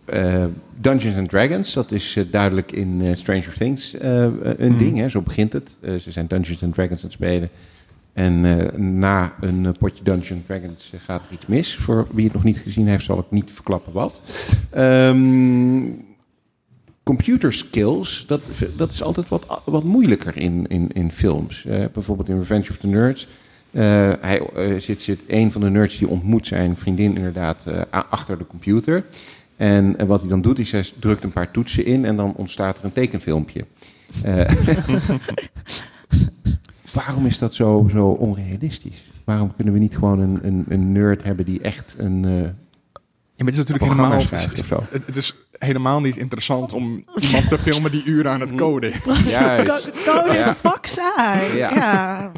[0.06, 0.44] eh,
[0.82, 4.28] Dungeons and Dragons, dat is duidelijk in Stranger Things eh,
[4.58, 4.98] een ding.
[4.98, 5.10] Hè?
[5.10, 5.76] Zo begint het.
[5.82, 7.50] Eh, ze zijn Dungeons and Dragons aan het spelen.
[8.14, 11.76] En eh, na een eh, potje Dungeons and Dragons eh, gaat er iets mis.
[11.76, 14.22] Voor wie het nog niet gezien heeft, zal ik niet verklappen wat.
[14.70, 15.82] Ehm,
[17.03, 18.43] computer skills, dat,
[18.78, 21.64] dat is altijd wat, wat moeilijker in, in, in films.
[21.93, 23.28] Bijvoorbeeld in Revenge of the Nerds.
[23.72, 24.41] Hij
[24.80, 29.05] zit, zit een van de nerds die ontmoet zijn vriendin inderdaad achter de computer.
[29.55, 32.78] En wat hij dan doet, is hij drukt een paar toetsen in en dan ontstaat
[32.78, 33.66] er een tekenfilmpje.
[36.94, 39.04] Waarom is dat zo, zo onrealistisch?
[39.24, 43.44] Waarom kunnen we niet gewoon een, een, een nerd hebben die echt een eh, Ja,
[43.44, 44.84] maar het is natuurlijk helemaal, schrijft of zo?
[44.91, 48.94] het, het is helemaal niet interessant om iemand te filmen die uren aan het coden
[48.94, 49.32] is.
[49.32, 49.68] Juist.
[50.04, 50.56] Co- Code is Ja.
[50.56, 51.56] fuck saai.
[51.58, 51.72] Ja.
[51.76, 52.32] Ja.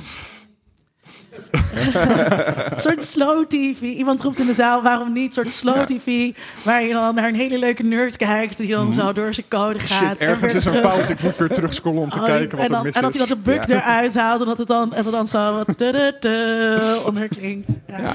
[2.76, 3.82] een soort slow tv.
[3.82, 5.26] Iemand roept in de zaal, waarom niet?
[5.26, 6.32] Een soort slow tv,
[6.63, 8.57] waar je dan naar een hele leuke nerd kijkt...
[8.57, 10.01] die dan zo door zijn code gaat.
[10.01, 10.09] Mhm.
[10.11, 11.09] Shit, en ergens is een fout.
[11.09, 13.21] Ik moet weer terugscrollen om te Oh, kijken wat dan, er mis En dat hij
[13.21, 13.28] is.
[13.30, 13.76] dan de bug Ja.
[13.76, 17.69] eruit haalt en dat het dan, en dat dan zo wat tudutu onder klinkt.
[17.88, 18.13] Ja.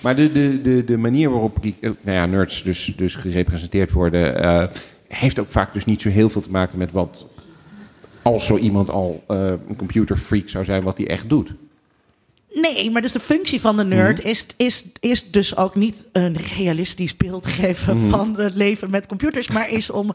[0.00, 4.42] Maar de, de, de, de manier waarop eh, nou ja, nerds dus, dus gerepresenteerd worden,
[4.42, 4.62] eh,
[5.08, 7.26] heeft ook vaak dus niet zo heel veel te maken met wat,
[8.22, 9.38] als zo iemand al eh,
[9.68, 11.52] een computerfreak zou zijn, wat hij echt doet.
[12.54, 16.36] Nee, maar dus de functie van de nerd is, is, is dus ook niet een
[16.56, 20.10] realistisch beeld geven van het leven met computers, maar is, om,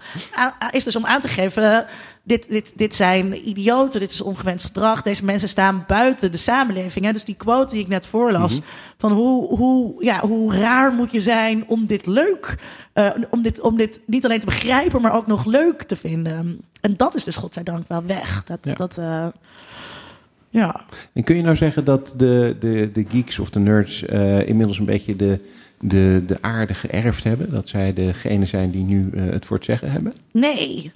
[0.72, 1.86] is dus om aan te geven:
[2.24, 5.02] dit, dit, dit zijn idioten, dit is ongewenst gedrag.
[5.02, 7.06] Deze mensen staan buiten de samenleving.
[7.06, 7.12] Hè?
[7.12, 8.60] Dus die quote die ik net voorlas:
[8.98, 12.56] van hoe, hoe, ja, hoe raar moet je zijn om dit leuk,
[12.94, 16.60] eh, om, dit, om dit niet alleen te begrijpen, maar ook nog leuk te vinden.
[16.82, 18.44] En dat is dus godzijdank wel weg.
[18.44, 18.74] Dat, Ja.
[18.74, 19.28] dat, eh,
[20.56, 20.86] ja.
[21.14, 24.80] En kun je nou zeggen dat de, de, de geeks of de nerds eh, inmiddels
[24.80, 25.40] een beetje de,
[25.80, 27.52] de, de aarde geërfd hebben?
[27.52, 30.14] Dat zij degene zijn die nu eh, het voor het zeggen hebben?
[30.32, 30.92] Nee.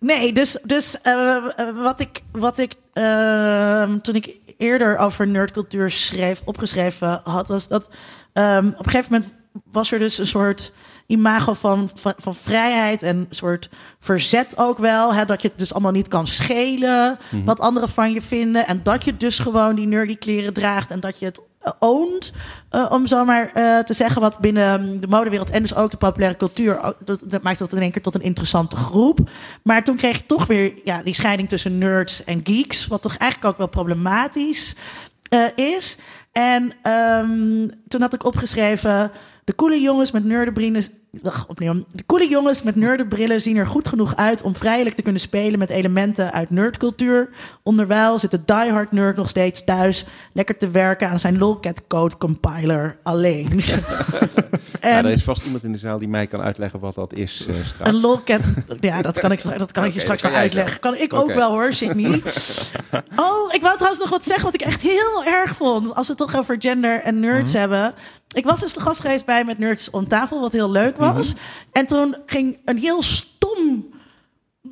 [0.00, 5.90] Nee, dus, dus eh, eh, wat ik, wat ik ehm, toen ik eerder over nerdcultuur
[5.90, 7.88] schreef, opgeschreven had, was dat
[8.32, 9.32] ehm, op een gegeven moment
[9.72, 10.72] was er dus een soort
[11.08, 15.14] imago van, van, van vrijheid en een soort verzet ook wel.
[15.14, 18.66] Hè, dat je het dus allemaal niet kan schelen wat anderen van je vinden.
[18.66, 22.32] En dat je dus gewoon die nerdy kleren draagt en dat je het eh, owned,
[22.70, 25.96] eh, om zo maar eh, te zeggen, wat binnen de modewereld en dus ook de
[25.96, 29.18] populaire cultuur, ook- dat, dat maakt dat in één keer tot een interessante groep.
[29.62, 33.16] Maar toen kreeg je toch weer ja, die scheiding tussen nerds en geeks, wat toch
[33.16, 34.74] eigenlijk ook wel problematisch
[35.54, 35.98] is.
[36.32, 39.10] En ehm, toen had ik opgeschreven,
[39.44, 40.84] de coole jongens met nerdenbrillen...
[41.48, 41.84] Opnieuw.
[41.92, 45.58] De coole jongens met nerdenbrillen zien er goed genoeg uit om vrijelijk te kunnen spelen
[45.58, 47.28] met elementen uit nerdcultuur.
[47.62, 52.16] Onderwijl zit de diehard nerd nog steeds thuis lekker te werken aan zijn lolcat code
[52.16, 53.48] compiler alleen.
[54.80, 57.46] En er is vast iemand in de zaal die mij kan uitleggen wat dat is
[57.48, 57.54] eh,
[57.86, 58.40] een lolcat,
[58.80, 60.80] ja, dat kan ik, dat kan ik je straks wel uitleggen.
[60.80, 62.22] Kan ik ook wel hoor, Sydney.
[63.16, 65.94] Oh, ik wou trouwens nog wat zeggen wat ik echt heel erg vond.
[65.94, 67.60] Als we het toch over gender en nerds Mhm.
[67.60, 67.94] hebben.
[68.32, 71.34] Ik was dus de gast geweest bij Met Nerds om tafel, wat heel leuk was.
[71.34, 71.42] Mhm.
[71.72, 73.86] En toen ging een heel stom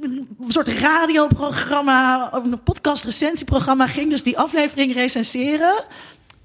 [0.00, 5.74] een soort radioprogramma, of een podcast recensieprogramma, ging dus die aflevering recenseren.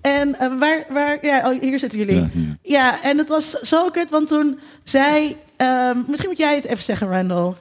[0.01, 2.15] En eh, waar, waar, ja, oh, hier zitten jullie.
[2.15, 2.57] Ja, hier.
[2.61, 6.83] Ja, en het was zo kut, want toen zei, ehm, misschien moet jij het even
[6.83, 7.53] zeggen, Randall.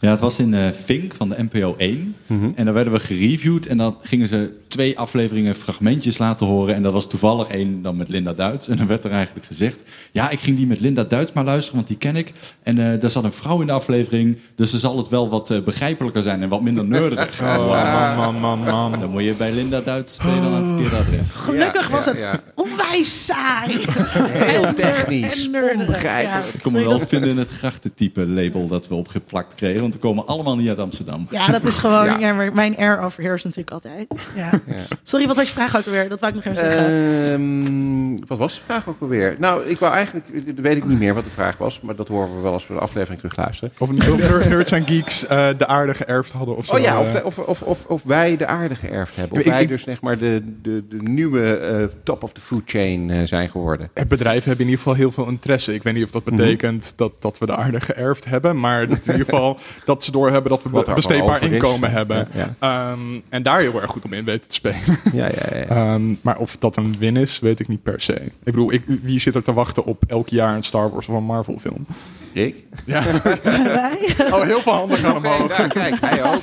[0.00, 2.16] Ja, het was in eh Fink van de NPO 1.
[2.54, 3.66] En daar werden we gereviewd.
[3.66, 6.74] En dan gingen ze twee afleveringen fragmentjes laten horen.
[6.74, 8.68] En dat was toevallig één dan met Linda Duits.
[8.68, 9.82] En dan werd er eigenlijk gezegd...
[10.12, 12.32] Ja, ik ging die met Linda Duits maar luisteren, want die ken ik.
[12.62, 14.38] En eh daar zat een vrouw in de aflevering.
[14.54, 17.40] Dus dan zal het wel wat eh, begrijpelijker zijn en wat minder nerdig.
[17.40, 18.92] man, man, man, man.
[19.00, 21.30] Dan moet je bij Linda Duits spelen aan het verkeerde adres.
[21.34, 22.40] Gelukkig Ja, was ja, het ja.
[22.54, 23.84] onwijs saai.
[24.28, 25.44] Heel technisch.
[25.44, 25.80] En nerdig.
[25.86, 26.44] Onbegrijpelijk.
[26.44, 29.80] Ja, Ik kon me wel dat- vinden in het grachtentype label dat we opgeplakt kregen.
[29.80, 31.26] Want we komen allemaal niet uit Amsterdam.
[31.30, 32.18] Ja, dat is gewoon, Ja.
[32.18, 32.32] ja.
[32.32, 34.06] maar mijn air overheerst natuurlijk altijd.
[34.36, 34.57] Ja.
[35.02, 36.08] Sorry, wat was je vraag ook alweer?
[36.08, 37.32] Dat wou ik nog even zeggen.
[37.32, 39.36] Ehm, wat was de vraag ook alweer?
[39.38, 42.36] Nou, ik wou eigenlijk, weet ik niet meer wat de vraag was, maar dat horen
[42.36, 43.72] we wel als we de aflevering terug luisteren.
[43.78, 46.74] Of, of ner- nerds en geeks eh, de aarde geërfd hadden of zo.
[46.74, 47.12] Oh ja, of, eh.
[47.12, 49.38] de- of, of, of, of wij de aarde geërfd hebben.
[49.38, 52.40] Of Ik- wij ik- dus zeg maar de, de, de nieuwe eh, top of the
[52.40, 53.90] food chain eh, zijn geworden.
[53.94, 55.74] Het bedrijf hebben in ieder geval heel veel interesse.
[55.74, 56.36] Ik weet niet of dat Mhm.
[56.36, 58.60] betekent dat, dat we de aarde geërfd hebben.
[58.60, 62.28] Maar dat in ieder geval dat ze doorhebben dat we besteedbaar inkomen hebben.
[62.34, 63.00] Ja, Ehm,
[63.30, 64.98] en daar heel erg goed om in weten te spelen.
[65.12, 65.64] Ja, ja, ja.
[65.64, 68.14] Ehm, maar of dat een win is, weet ik niet per se.
[68.14, 71.16] Ik bedoel, ik, wie zit er te wachten op elk jaar een Star Wars of
[71.16, 71.86] een Marvel film?
[72.34, 72.56] Rick?
[72.86, 73.02] Ja.
[73.42, 74.14] Wij?
[74.32, 75.56] Oh, heel veel handen gaan omhoog.
[75.56, 76.42] daar, kijk, hij ook.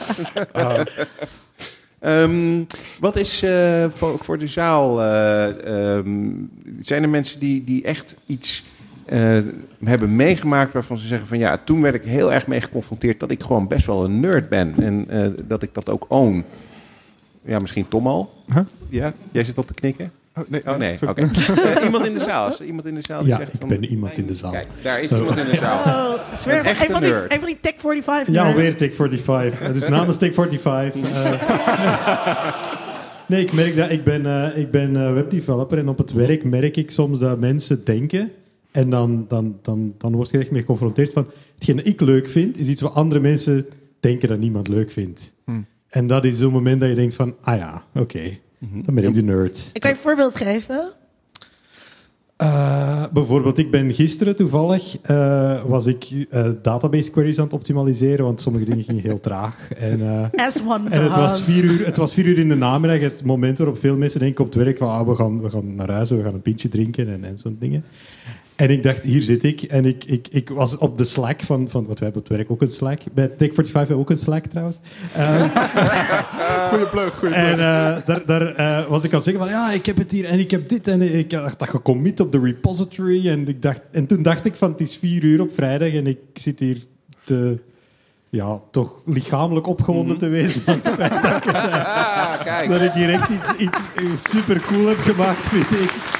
[1.99, 2.64] Ehm,
[2.99, 5.01] wat is eh, voor, voor de zaal?
[5.01, 6.30] eh, ehm,
[6.80, 8.64] zijn er mensen die, die echt iets
[9.06, 9.38] eh,
[9.84, 13.32] hebben meegemaakt waarvan ze zeggen van ja, toen werd ik heel erg mee geconfronteerd dat
[13.32, 16.43] ik gewoon best wel een nerd ben en eh, dat ik dat ook own.
[17.46, 18.34] Ja, misschien Tom al.
[18.54, 18.58] Huh?
[18.89, 20.12] Ja, jij zit al te knikken.
[20.38, 21.22] Oh, nee, Oh nee, oké.
[21.78, 22.50] Eh, iemand in de zaal.
[22.50, 24.52] Is iemand in de zaal die Ja, zegt ik ben iemand in de zaal.
[24.52, 25.80] Kijk, daar is iemand in de zaal.
[26.14, 26.60] Oh, zwerf.
[26.60, 27.32] Een echte Een van, die, nerd.
[27.32, 29.62] een van die Tech 45 Ja, alweer Take 45.
[29.62, 31.24] Eh, Dus namens Take 45.
[31.26, 32.54] eh,
[33.28, 36.43] nee, ik merk dat ik ben, eh, ik ben eh, webdeveloper en op het werk
[36.43, 38.32] merk ik soms dat mensen denken
[38.72, 42.02] en dan, dan, dan, dan word je er echt mee geconfronteerd van hetgeen dat ik
[42.02, 43.66] leuk vind, is iets wat andere mensen
[44.00, 45.34] denken dat niemand leuk vindt.
[45.46, 45.66] Hmm.
[45.96, 49.14] En dat is zo'n moment dat je denkt van, ah ja, oké, dan ben ik
[49.14, 49.70] de nerd.
[49.74, 50.91] Ik kan je een voorbeeld geven.
[52.38, 58.26] Eh, bijvoorbeeld, ik ben gisteren toevallig eh, was ik eh, database queries aan het optimaliseren,
[58.26, 59.72] want sommige dingen gingen heel traag.
[59.72, 62.56] En, eh, As one en het was, vier uur, het was vier uur in de
[62.56, 65.50] namiddag, het moment waarop veel mensen denken op het werk van ah, we, gaan, we
[65.50, 67.84] gaan naar huis, we gaan een pintje drinken en, en zo'n dingen.
[68.56, 69.62] En ik dacht, hier zit ik.
[69.62, 72.38] En ik, ik, ik was op de Slack van, van, wat wij hebben op het
[72.38, 72.99] werk ook een Slack.
[73.14, 74.78] Bij Tech45 hebben we ook een Slack trouwens.
[75.14, 75.41] Eh,
[76.70, 77.34] Goeie plug, goeie plug.
[77.34, 80.12] en eh, daar, daar eh, was ik aan het zeggen van, ja, ik heb het
[80.12, 80.88] hier en ik heb dit.
[80.88, 83.30] En ik dacht dat gecommit op de repository.
[83.30, 86.08] En, ik dacht, en toen dacht ik van, het is vier uur op vrijdag en
[86.08, 86.78] ik zit hier
[87.24, 87.60] te,
[88.30, 90.62] ja, toch lichamelijk opgewonden te wezen.
[90.76, 92.70] ik, Ah, kijk.
[92.70, 96.14] dat ik hier echt iets, iets super cool heb gemaakt, vind ik.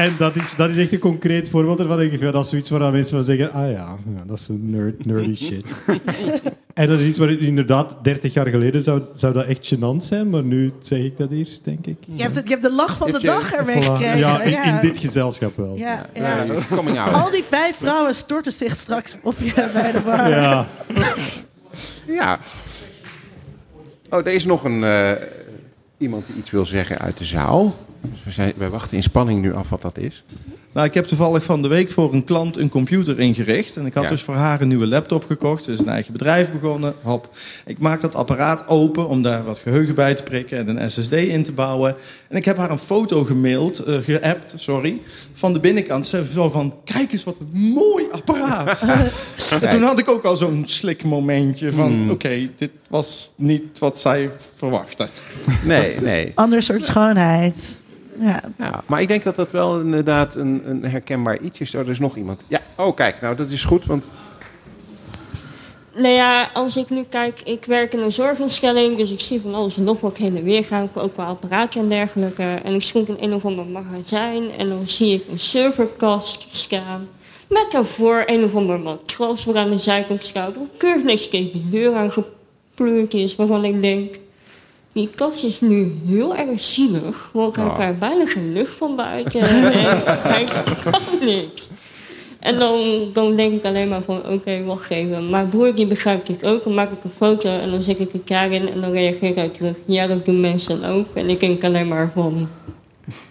[0.00, 2.00] En dat is, dat is echt een concreet voorbeeld ervan.
[2.00, 4.70] Ik, ja, dat is zoiets waar mensen van zeggen: ah ja, ja dat is een
[4.70, 5.64] nerd, nerdy shit.
[6.74, 10.30] en dat is iets waar inderdaad 30 jaar geleden zou, zou dat echt gênant zijn,
[10.30, 11.96] maar nu zeg ik dat hier, denk ik.
[12.14, 13.84] Je hebt, het, je hebt de lach van de dag ermee Voilà.
[13.86, 14.18] gekregen.
[14.18, 15.76] Ja, in, in dit gezelschap wel.
[15.76, 16.42] Ja, ja.
[16.42, 17.14] Ja, coming out.
[17.24, 20.28] Al die vijf vrouwen storten zich straks op je bij de bar.
[20.28, 20.66] Ja.
[22.06, 22.38] Ja.
[24.10, 25.10] Oh, er is nog een, eh,
[25.98, 27.76] iemand die iets wil zeggen uit de zaal.
[28.00, 30.24] Dus we, zijn, we wachten in spanning nu af wat dat is.
[30.72, 33.76] Nou, ik heb toevallig van de week voor een klant een computer ingericht.
[33.76, 34.08] En ik had Ja.
[34.08, 35.64] dus voor haar een nieuwe laptop gekocht.
[35.64, 36.94] Ze is een eigen bedrijf begonnen.
[37.02, 37.30] Hop.
[37.66, 41.12] Ik maak dat apparaat open om daar wat geheugen bij te prikken en een SSD
[41.12, 41.96] in te bouwen.
[42.28, 45.00] En ik heb haar een foto gemaild, eh geappt, sorry,
[45.32, 46.06] van de binnenkant.
[46.06, 48.82] Ze zo van, kijk eens wat een mooi apparaat.
[49.60, 51.92] en toen had ik ook al zo'n slik momentje van...
[51.92, 52.10] Hmm.
[52.10, 55.08] oké, dit was niet wat zij verwachten.
[55.64, 56.32] Nee, nee.
[56.34, 57.78] Ander soort schoonheid.
[58.20, 58.42] Ja.
[58.58, 61.74] Ja, maar ik denk dat dat wel inderdaad een, een herkenbaar iets is.
[61.74, 62.40] Oh, er is nog iemand.
[62.48, 64.04] Ja, oh kijk, nou dat is goed, want
[65.94, 69.54] Nou ja, als ik nu kijk, ik werk in een zorginstelling, dus ik zie van
[69.54, 72.42] alles en nog wat heen en weer gaan, ook qua apparaten en dergelijke.
[72.42, 77.08] En ik stond in een of ander magazijn en dan zie ik een serverkast staan.
[77.48, 81.52] Met daarvoor een of ander matras waar aan de zijkant staat, waar keurig netjes tegen
[81.52, 84.14] de deur aan gepleurd is, waarvan ik denk,
[85.00, 89.40] die kast is nu heel erg zielig, want hij krijgt bijna geen lucht van buiten
[89.84, 90.44] en hij
[90.84, 91.68] kan niks.
[92.40, 95.28] En dan, dan denk ik alleen maar van, oké, wacht even.
[95.28, 96.64] Maar broer die begrijpt dit ook.
[96.64, 99.48] Dan maak ik een foto en dan zet ik het daarin en dan reageer hij
[99.48, 99.74] terug.
[99.84, 101.06] Ja, dat doen mensen ook.
[101.14, 102.48] En ik denk alleen maar van,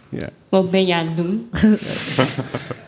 [0.10, 0.30] ja.
[0.50, 1.50] wat ben jij aan het doen?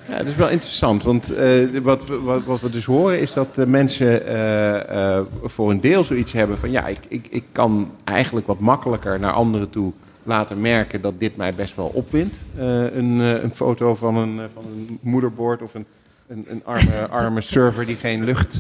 [0.10, 3.34] Ja, dat is wel interessant, want eh, wat, we- wat, wat we dus horen is
[3.34, 7.44] dat de mensen eh, eh, voor een deel zoiets hebben van ja, ik, ik, ik
[7.52, 9.92] kan eigenlijk wat makkelijker naar anderen toe
[10.24, 12.38] laten merken dat dit mij best wel opwindt.
[12.58, 15.86] Een, een foto van een, van een moederbord of een,
[16.28, 18.58] een, een arme, arme server die geen lucht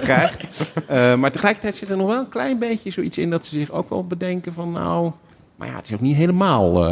[0.00, 0.72] krijgt.
[1.18, 3.88] Maar tegelijkertijd zit er nog wel een klein beetje zoiets in dat ze zich ook
[3.88, 5.10] wel bedenken van nou,
[5.56, 6.88] maar ja, het is ook niet helemaal...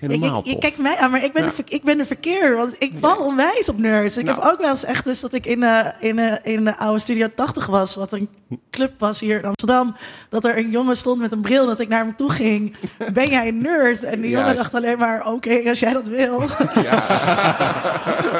[0.00, 1.50] helemaal Ik, ik, kijk mij aan, maar ik ben, Ja.
[1.56, 2.56] de, ik ben de verkeer.
[2.56, 4.16] Want ik val onwijs op nerds.
[4.16, 4.40] Ik Nou.
[4.40, 6.98] heb ook wel eens echt dus dat ik in, eh, in, eh, in de oude
[7.00, 7.94] Studio 80 was.
[7.94, 8.28] Wat een
[8.70, 9.96] club was hier in Amsterdam.
[10.28, 11.66] Dat er een jongen stond met een bril.
[11.66, 12.76] Dat ik naar hem toe ging.
[13.12, 14.02] Ben jij een nerd?
[14.02, 16.38] En die jongen dacht alleen maar, oké, als jij dat wil.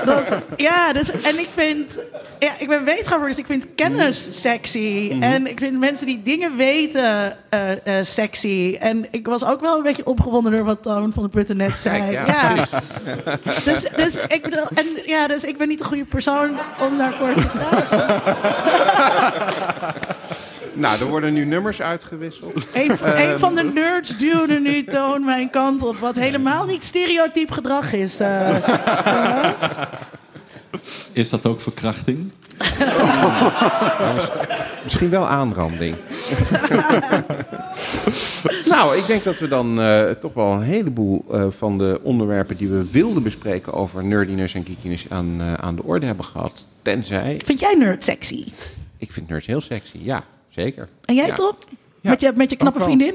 [0.04, 2.04] dat, ja, dus, en ik vind...
[2.38, 5.10] Ja, ik ben wetenschapper, dus ik vind kennis sexy.
[5.12, 5.22] Mhm.
[5.22, 8.76] En ik vind mensen die dingen weten eh, sexy.
[8.80, 11.98] En ik was ook wel een beetje opgewonden door wat Toon van de Net zei.
[12.14, 12.54] Kijk, ja.
[13.64, 16.50] Dus, dus, ik bedoel, en, ja, dus ik ben niet de goede persoon
[16.80, 17.46] om daarvoor te
[20.72, 22.66] Nou, er worden nu nummers uitgewisseld.
[22.72, 25.98] Een, Ehm, een van de nerds duwde nu Toon mijn kant op.
[25.98, 28.20] Wat helemaal niet stereotyp gedrag is.
[28.20, 28.54] eh.
[31.12, 32.32] Is dat ook verkrachting?
[34.84, 35.96] Misschien wel aanranding.
[38.72, 42.56] nou, ik denk dat we dan eh, toch wel een heleboel eh, van de onderwerpen
[42.56, 46.66] die we wilden bespreken over nerdiness en geekiness aan, eh, aan de orde hebben gehad.
[46.82, 47.40] Tenzij.
[47.44, 48.44] Vind jij nerd sexy?
[48.98, 50.88] Ik vind nerds heel sexy, ja, zeker.
[51.04, 51.34] En jij, Ja.
[52.02, 52.88] Met, je, met je knappe wel.
[52.88, 53.14] vriendin?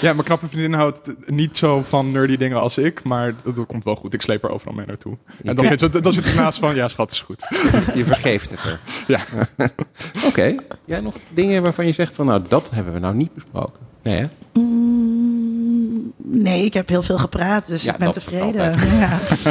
[0.00, 3.66] Ja, mijn knappe vriendin houdt niet zo van nerdy dingen als ik, maar dat, dat
[3.66, 4.14] komt wel goed.
[4.14, 5.16] Ik sleep er overal mee naartoe.
[5.44, 5.76] En dan, Ja.
[5.76, 7.46] vindt ze- dan zit ze naast van, ja schat, is goed.
[7.94, 8.80] Je vergeeft het er.
[9.06, 9.20] Ja.
[10.28, 10.54] Oké,
[10.84, 13.80] jij nog dingen waarvan je zegt van nou, dat hebben we nou niet besproken?
[14.02, 14.26] Nee, hè?
[14.60, 18.74] Mm, nee, ik heb heel veel gepraat, dus Ja, ik ben tevreden.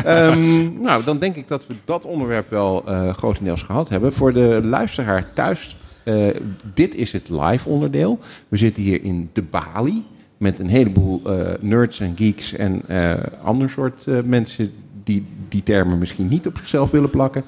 [0.04, 4.14] Ehm, nou, dan denk ik dat we dat onderwerp wel eh, grotendeels gehad hebben.
[4.14, 6.28] Voor de luisteraar thuis, eh,
[6.74, 8.20] dit is het live onderdeel.
[8.48, 10.04] We zitten hier in de Bali
[10.38, 13.14] met een heleboel eh, nerds en geeks en eh
[13.44, 14.72] ander soort mensen
[15.04, 17.44] die die termen misschien niet op zichzelf willen plakken.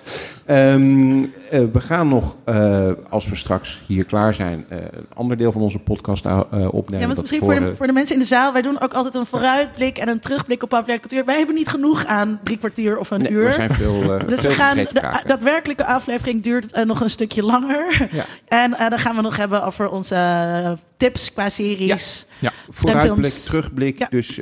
[0.46, 5.38] Ehm, eh, we gaan nog, eh, als we straks hier klaar zijn, eh, een ander
[5.38, 7.00] deel van onze podcast opnemen.
[7.00, 9.16] Ja, want misschien voor de, voor de mensen in de zaal, wij doen ook altijd
[9.16, 11.26] een vooruitblik en een terugblik op populaire cultuur.
[11.26, 13.46] Wij hebben niet genoeg aan drie kwartier of een Nee, uur.
[13.48, 18.08] er zijn veel, dus veel we gaan, de daadwerkelijke aflevering duurt nog een stukje langer.
[18.12, 18.26] Ja.
[18.48, 22.26] En dan gaan we nog hebben over onze tips qua series.
[22.40, 22.52] Ja.
[22.70, 24.00] Vooruitblik, terugblik.
[24.00, 24.08] Ja.
[24.10, 24.40] Dus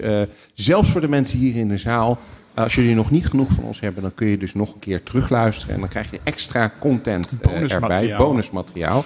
[0.54, 2.20] zelfs voor de mensen hier in de zaal.
[2.54, 5.04] Als jullie nog niet genoeg van ons hebben, dan kun je dus nog een keer
[5.04, 5.74] terugluisteren.
[5.74, 8.16] En dan krijg je extra content eh, erbij.
[8.18, 8.98] Bonusmateriaal.
[8.98, 9.06] Oh,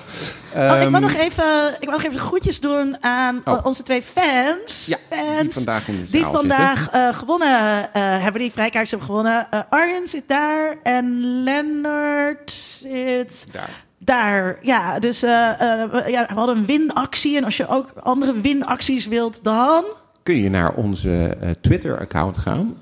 [0.52, 3.54] ik Ehm, wil nog even, ik wil nog even groetjes doen aan Oh.
[3.58, 4.86] eh, onze twee fans.
[4.86, 8.90] Ja, fans die vandaag in de die zaal vandaag eh, gewonnen eh, hebben, die vrijkaartjes
[8.90, 9.48] hebben gewonnen.
[9.52, 13.70] Eh, Arjen zit daar en Lennart zit Daar.
[14.00, 14.58] daar.
[14.62, 17.38] Ja, dus eh, eh, we- ja, we hadden een winactie.
[17.38, 19.84] En als je ook andere winacties wilt, dan...
[20.26, 22.76] kun je naar onze eh, Twitter-account gaan,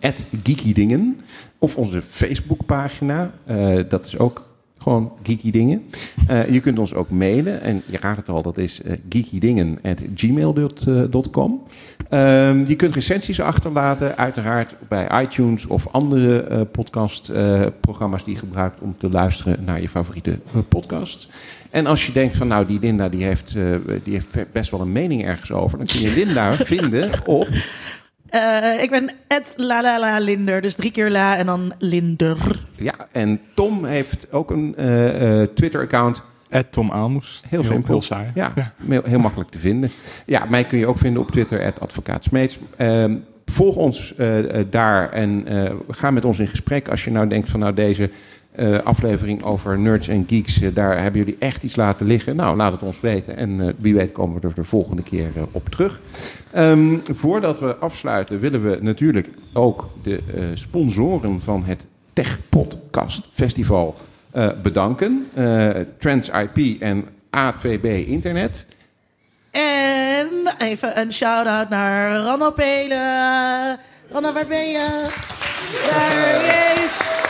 [0.44, 1.22] geekydingen.
[1.58, 4.53] Of onze Facebookpagina, eh dat is ook
[4.84, 5.84] gewoon geekydingen.
[6.28, 11.62] Eh je kunt ons ook mailen, en je raadt het al, dat is eh geekydingen.gmail.com.
[12.10, 18.82] Ehm, je kunt recensies achterlaten, uiteraard bij iTunes of andere eh podcastprogramma's die je gebruikt
[18.82, 20.38] om te luisteren naar je favoriete eh,
[20.70, 21.30] podcasts.
[21.70, 23.64] En als je denkt van nou, die Linda die heeft, eh,
[24.04, 27.48] die heeft best wel een mening ergens over, dan kun je Linda vinden op
[28.34, 32.38] eh, ik ben Ed La La La Linder, dus drie keer La en dan Linder.
[32.76, 36.22] Ja, en Tom heeft ook een eh, eh, Twitter-account.
[36.50, 37.42] Ed Tom Aalmoes.
[37.50, 37.92] Heel Heel- simpel.
[37.94, 38.32] heel saai.
[38.34, 38.74] Ja, Ja.
[38.90, 39.92] Heel, heel makkelijk te vinden.
[40.26, 42.58] Ja, mij kun je ook vinden op Twitter, advocaat Smeets.
[42.78, 43.16] Ehm,
[43.46, 44.14] volg ons
[44.70, 46.88] daar en eh, ga met ons in gesprek.
[46.90, 48.10] Als je nou denkt van nou deze
[48.56, 52.36] eh, aflevering over nerds en geeks, eh, daar hebben jullie echt iets laten liggen.
[52.36, 53.38] Nou, laat het ons weten.
[53.38, 56.02] En eh, wie weet komen we er de volgende keer op terug.
[56.52, 60.20] Ehm, voordat we afsluiten willen we natuurlijk ook de
[60.54, 63.96] sponsoren van het Tech Podcast Festival
[64.62, 65.26] bedanken.
[66.00, 68.68] Trends IP en A2B Internet.
[69.52, 73.80] En even een shout-out naar Ranna Pelen.
[74.12, 75.06] Ranna, waar ben je?
[75.90, 77.23] Daar hij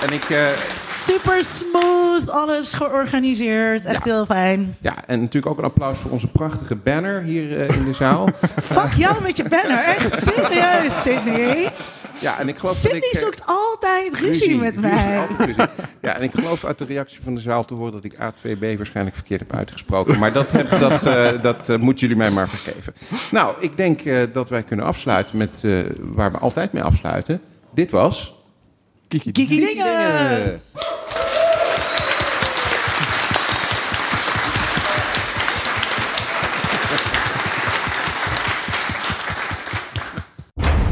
[0.00, 0.46] En ik, eh,
[0.76, 3.84] Super smooth, alles georganiseerd.
[3.84, 4.76] Echt heel fijn.
[4.80, 8.28] ja, en natuurlijk ook een applaus voor onze prachtige banner hier eh, in de zaal.
[8.72, 9.78] Fuck jou met je banner.
[9.78, 11.72] Echt serieus, Sydney.
[12.18, 15.26] ja, en ik geloof dat Sydney ik, eh, zoekt altijd ruzie, met mij.
[15.38, 15.64] ruzie.
[16.00, 18.76] Ja, en ik geloof uit de reactie van de zaal te horen dat ik A2B
[18.76, 20.18] waarschijnlijk verkeerd heb uitgesproken.
[20.18, 22.94] Maar dat, heb, dat, dat moeten jullie mij maar vergeven.
[23.30, 24.00] Nou, ik denk
[24.32, 25.56] dat wij kunnen afsluiten met
[25.98, 27.40] waar we altijd mee afsluiten.
[27.74, 28.35] Dit was...
[29.08, 30.60] Kiki, Kiki Dingen.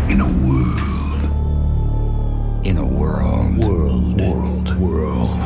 [0.06, 1.20] In a world.
[2.62, 3.56] In a world.
[3.58, 4.20] World.
[4.20, 4.78] World.
[4.78, 5.38] World.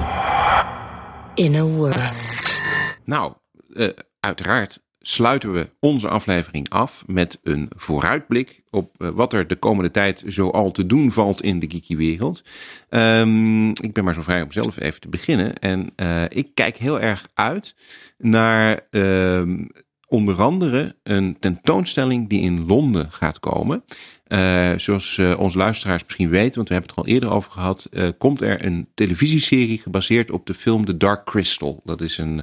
[1.37, 2.63] In a world.
[3.05, 3.33] Nou,
[3.75, 3.89] eh,
[4.21, 4.79] uiteraard
[5.09, 10.25] sluiten we onze aflevering af met een vooruitblik op eh, wat er de komende tijd
[10.27, 12.43] zoal te doen valt in de geeky wereld.
[12.89, 15.59] Ehm, ik ben maar zo vrij om zelf even te beginnen.
[15.59, 17.75] En eh, ik kijk heel erg uit
[18.19, 19.65] naar ehm,
[20.07, 23.85] onder andere een tentoonstelling die in Londen gaat komen.
[24.29, 27.87] Eh, zoals onze luisteraars misschien weten, want we hebben het er al eerder over gehad,
[27.91, 31.81] eh, komt er een televisieserie gebaseerd op de film The Dark Crystal.
[31.85, 32.43] Dat is een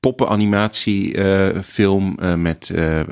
[0.00, 3.06] poppenanimatiefilm eh met eh, eh,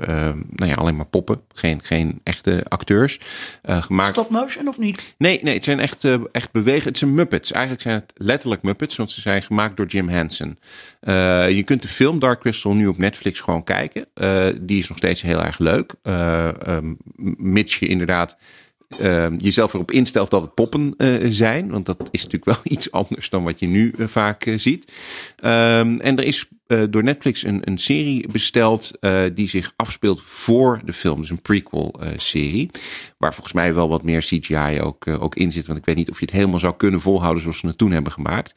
[0.50, 3.20] nou ja, alleen maar poppen, geen, geen echte acteurs.
[3.62, 5.14] Eh, gemaakt Stop motion of niet?
[5.18, 6.88] Nee, nee, het zijn echt, eh, echt bewegen.
[6.88, 7.52] Het zijn Muppets.
[7.52, 10.58] Eigenlijk zijn het letterlijk Muppets, want ze zijn gemaakt door Jim Henson.
[11.00, 14.06] Eh, je kunt de film Dark Crystal nu op Netflix gewoon kijken.
[14.14, 15.92] Eh, die is nog steeds heel erg leuk.
[16.02, 16.94] Eh, ehm,
[17.36, 18.36] mits je inderdaad
[18.88, 21.70] ehm, jezelf erop instelt dat het poppen eh, zijn.
[21.70, 24.92] Want dat is natuurlijk wel iets anders dan wat je nu eh, vaak eh, ziet.
[25.36, 30.22] Ehm, en er is eh, door Netflix een, een serie besteld eh, die zich afspeelt
[30.22, 31.20] voor de film.
[31.20, 32.70] Dus een prequel-serie.
[33.18, 35.66] waar volgens mij wel wat meer CGI ook, eh, ook in zit.
[35.66, 37.90] Want ik weet niet of je het helemaal zou kunnen volhouden zoals ze het toen
[37.92, 38.54] hebben gemaakt.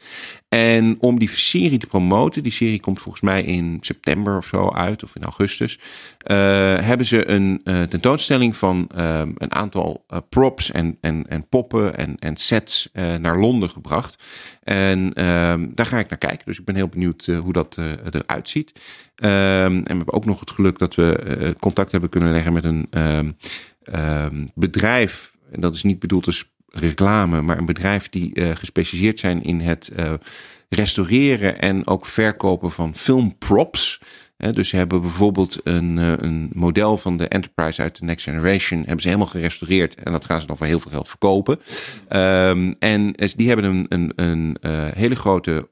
[0.50, 4.70] En om die serie te promoten, die serie komt volgens mij in september of zo
[4.72, 5.80] uit, of in augustus.
[6.18, 6.36] eh,
[6.80, 11.98] hebben ze een eh, tentoonstelling van eh, een aantal eh, props en, en, en poppen
[11.98, 14.24] en, en sets eh, naar Londen gebracht.
[14.64, 16.46] En ehm, daar ga ik naar kijken.
[16.46, 18.72] Dus ik ben heel benieuwd eh, hoe dat eh, eruit ziet.
[19.16, 19.32] Ehm,
[19.66, 22.64] en we hebben ook nog het geluk dat we eh, contact hebben kunnen leggen met
[22.64, 23.32] een ehm,
[23.84, 25.34] ehm, bedrijf.
[25.52, 29.60] En dat is niet bedoeld als reclame, maar een bedrijf die eh, gespecialiseerd zijn in
[29.60, 30.14] het eh,
[30.70, 34.00] restaureren en ook verkopen van filmprops.
[34.50, 38.80] Dus ze hebben bijvoorbeeld een, eh, een model van de Enterprise uit de Next Generation.
[38.80, 39.96] Hebben ze helemaal gerestaureerd.
[39.96, 41.60] En dat gaan ze dan voor heel veel geld verkopen.
[42.80, 45.70] En eh, die hebben een, een, een eh, hele grote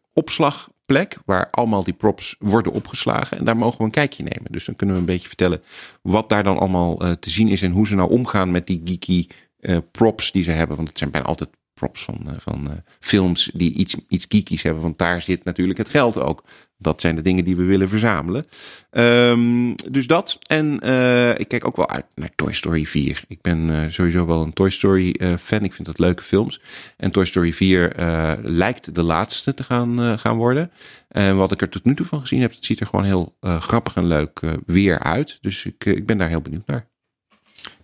[0.90, 1.18] opslagplek.
[1.26, 3.38] Waar allemaal die props worden opgeslagen.
[3.38, 4.52] En daar mogen we een kijkje nemen.
[4.52, 5.62] Dus dan kunnen we een beetje vertellen
[6.02, 7.62] wat daar dan allemaal eh, te zien is.
[7.62, 9.28] En hoe ze nou omgaan met die geeky
[9.60, 10.76] eh, props die ze hebben.
[10.76, 14.84] Want het zijn bijna altijd props van, eh, van films die iets, iets geekies hebben.
[14.84, 16.44] Want daar zit natuurlijk het geld ook.
[16.82, 18.48] Dat zijn de dingen die we willen verzamelen.
[18.92, 20.38] Ehm, dus dat.
[20.48, 23.24] En eh, ik kijk ook wel uit naar Toy Story 4.
[23.28, 25.64] Ik ben eh, sowieso wel een Toy Story eh, fan.
[25.64, 26.62] Ik vind dat leuke films.
[26.98, 30.72] En Toy Story 4 eh, lijkt de laatste te gaan, gaan worden.
[31.08, 33.36] En wat ik er tot nu toe van gezien heb, het ziet er gewoon heel
[33.42, 35.38] grappig en leuk weer uit.
[35.42, 36.88] Dus ik, ik ben daar heel benieuwd naar.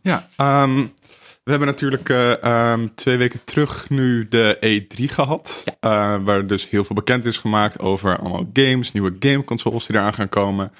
[0.01, 0.85] Ja, ehm,
[1.45, 5.63] we hebben natuurlijk eh, ehm, twee weken terug nu de E3 gehad.
[5.79, 10.13] eh, waar dus heel veel bekend is gemaakt over allemaal games, nieuwe gameconsoles die eraan
[10.13, 10.71] gaan komen.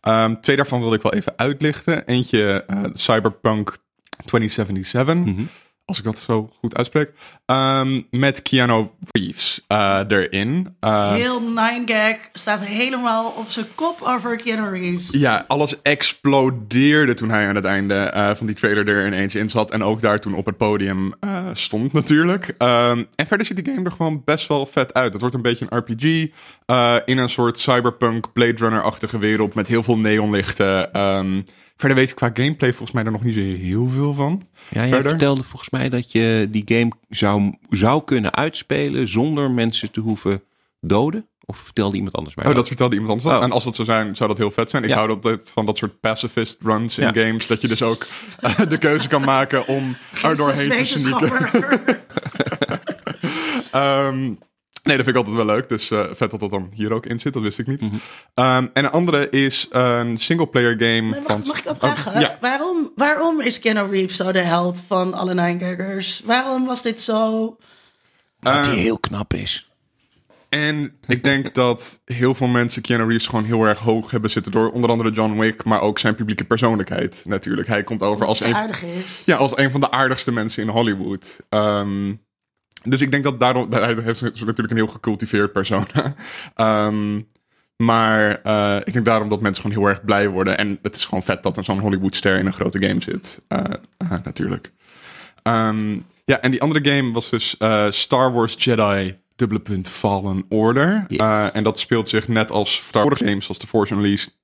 [0.00, 2.06] Ehm, twee daarvan wilde ik wel even uitlichten.
[2.06, 3.76] Eentje eh, Cyberpunk
[4.24, 5.14] 2077.
[5.84, 7.10] Als ik dat zo goed uitspreek.
[7.46, 10.76] Ehm, met Keanu Reeves eh, erin.
[10.80, 15.08] Eh, Heel 9gag staat helemaal op zijn kop over Keanu Reeves.
[15.10, 19.50] Ja, alles explodeerde toen hij aan het einde eh, van die trailer er ineens in
[19.50, 19.70] zat.
[19.70, 21.12] En ook daar toen op het podium
[21.52, 22.54] stond natuurlijk.
[22.58, 25.12] Ehm, en verder ziet de game er gewoon best wel vet uit.
[25.12, 26.30] Het wordt een beetje een RPG
[27.04, 30.92] in een soort cyberpunk Blade Runner-achtige wereld met heel veel neonlichten.
[30.92, 31.40] Ehm,
[31.82, 34.42] verder weet ik qua gameplay volgens mij er nog niet zo heel veel van.
[34.68, 35.08] Ja, jij verder.
[35.10, 40.42] vertelde volgens mij dat je die game zou, zou kunnen uitspelen zonder mensen te hoeven
[40.80, 41.26] doden.
[41.44, 43.36] Of vertelde iemand anders mij Oh, dat vertelde iemand anders.
[43.36, 43.42] Oh.
[43.42, 44.82] En als dat zou zijn, zou dat heel vet zijn.
[44.82, 44.96] Ik Ja.
[44.96, 47.24] hou altijd van dat soort pacifist runs in Ja.
[47.24, 47.46] games.
[47.46, 48.06] Dat je dus ook
[48.40, 51.30] eh, de keuze kan maken om er doorheen te sneaken.
[51.30, 52.00] wetenschapper.
[54.82, 55.68] Ehm, nee, dat vind ik altijd wel leuk.
[55.68, 57.32] Dus eh, vet dat dat dan hier ook in zit.
[57.32, 57.80] Dat wist ik niet.
[57.80, 57.94] Mhm.
[58.34, 61.42] Ehm, en een andere is een singleplayer game Nee, van...
[61.46, 62.20] mag ik wat Oh, vragen?
[62.20, 62.38] ja.
[62.40, 66.22] waarom, waarom is Keanu Reeves zo de held van alle Nine-Gaggers?
[66.24, 67.56] Waarom was dit zo...
[68.40, 69.70] Dat hij heel knap is.
[70.48, 74.52] En ik denk dat heel veel mensen Keanu Reeves gewoon heel erg hoog hebben zitten
[74.52, 77.68] door onder andere John Wick, maar ook zijn publieke persoonlijkheid natuurlijk.
[77.68, 79.22] Hij komt over als een, aardig is.
[79.26, 81.36] ja, als een van de aardigste mensen in Hollywood.
[81.48, 82.14] Ehm,
[82.82, 85.86] dus ik denk dat daarom, hij heeft natuurlijk een heel gecultiveerd persona.
[86.54, 87.20] Ehm,
[87.76, 90.58] maar eh, ik denk daarom dat mensen gewoon heel erg blij worden.
[90.58, 93.42] En het is gewoon vet dat er zo'n Hollywoodster in een grote game zit.
[93.48, 93.64] Eh,
[93.96, 94.72] eh, natuurlijk.
[95.42, 97.56] Ehm, ja, en die andere game was dus
[97.88, 101.04] Star Wars Jedi dubbele punt Fallen Order.
[101.08, 101.52] Yes.
[101.52, 104.34] En dat speelt zich net als Star Wars games zoals The Force Unleashed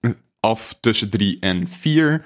[0.40, 2.24] af tussen 3 en 4.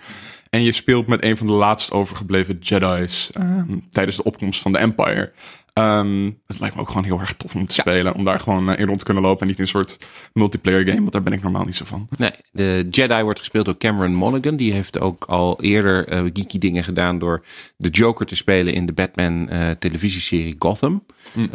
[0.50, 4.72] En je speelt met een van de laatst overgebleven Jedi's ehm, tijdens de opkomst van
[4.72, 5.32] de Empire.
[5.72, 8.14] Ehm, het lijkt me ook gewoon heel erg tof om te spelen.
[8.14, 9.40] Om daar gewoon eh, in rond te kunnen lopen.
[9.40, 9.98] En niet in een soort
[10.32, 11.00] multiplayer game.
[11.00, 12.08] Want daar ben ik normaal niet zo van.
[12.18, 14.56] Nee, de Jedi wordt gespeeld door Cameron Monaghan.
[14.56, 17.44] Die heeft ook al eerder eh, geeky dingen gedaan door
[17.76, 21.04] de Joker te spelen in de Batman eh, televisieserie Gotham.
[21.32, 21.48] Mm.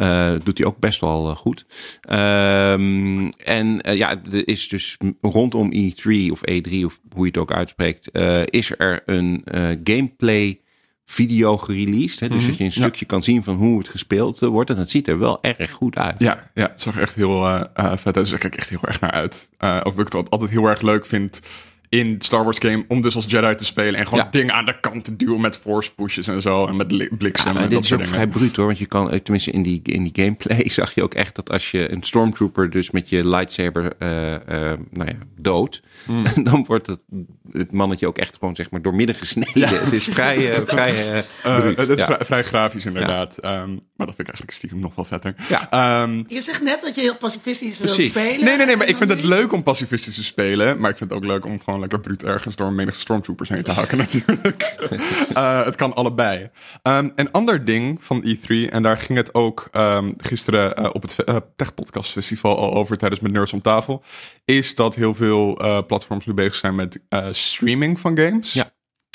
[0.44, 1.66] Doet hij ook best wel goed.
[2.00, 7.52] Ehm, en ja, er is dus rondom E3 of E3 of hoe je het ook
[7.52, 8.18] uitspreekt,
[8.50, 9.42] is er een
[9.84, 10.60] gameplay
[11.10, 12.20] video gereleased.
[12.20, 12.28] Hè?
[12.28, 12.80] Dus Mhm, dat je een ja.
[12.80, 14.70] stukje kan zien van hoe het gespeeld eh, wordt.
[14.70, 16.14] En dat ziet er wel erg goed uit.
[16.18, 17.62] Ja, ja het zag echt heel eh,
[17.96, 18.14] vet uit.
[18.14, 19.48] Dus daar kijk ik echt heel erg naar uit.
[19.58, 21.40] Ook dat ik het altijd heel erg leuk vind
[21.88, 24.30] in Star Wars game om dus als Jedi te spelen en gewoon Ja.
[24.30, 27.52] dingen aan de kant te duwen met force pushes en zo en met li- bliksem
[27.52, 28.20] maar en dit dat is soort ook dingen.
[28.22, 28.66] vrij bruut hoor.
[28.66, 31.50] Want je kan, eh, tenminste in die, in die gameplay zag je ook echt dat
[31.50, 35.82] als je een stormtrooper dus met je lightsaber eh, eh, nou ja, dood.
[36.06, 36.24] Mm.
[36.44, 37.00] Dan wordt het,
[37.52, 39.68] het mannetje ook echt gewoon zeg maar doormidden gesneden.
[39.68, 40.36] Het is vrij,
[40.66, 41.76] vrij bruut.
[41.76, 42.04] het is Ja.
[42.04, 43.38] vrij, vrij grafisch inderdaad.
[43.38, 45.34] Ehm, maar dat vind ik eigenlijk stiekem nog wel vetter.
[45.48, 45.70] Ja.
[45.70, 48.44] Ehm, Je zegt net dat je heel pacifistisch wil spelen.
[48.44, 50.78] nee, nee, nee, maar ik vind het leuk om pacifistisch te spelen.
[50.80, 53.48] Maar ik vind het ook leuk om gewoon lekker bruut ergens door een menigte stormtroopers
[53.48, 54.76] heen te hakken natuurlijk.
[55.34, 56.50] Eh, het kan allebei.
[56.82, 61.02] Ehm, een ander ding van E3, en daar ging het ook ehm, gisteren eh, op
[61.02, 64.02] het eh, Tech Podcast Festival al over tijdens met Nerds om tafel,
[64.44, 65.56] is dat heel veel
[65.86, 67.00] platforms nu bezig zijn met
[67.30, 68.52] streaming van games.
[68.52, 68.72] Ja.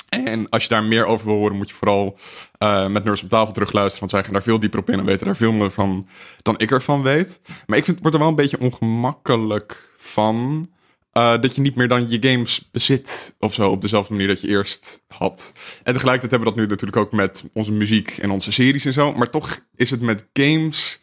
[0.09, 2.17] En als je daar meer over wil horen, moet je vooral
[2.87, 3.99] met Nerds op tafel terugluisteren.
[3.99, 6.07] Want zij gaan daar veel dieper op in en weten daar veel meer van
[6.41, 7.41] dan ik ervan weet.
[7.65, 10.69] Maar ik vind, word er wel een beetje ongemakkelijk van.
[11.13, 14.41] Eh, dat je niet meer dan je games bezit of zo op dezelfde manier dat
[14.41, 15.53] je eerst had.
[15.83, 18.93] En tegelijkertijd hebben we dat nu natuurlijk ook met onze muziek en onze series en
[18.93, 19.13] zo.
[19.13, 21.01] Maar toch is het met games,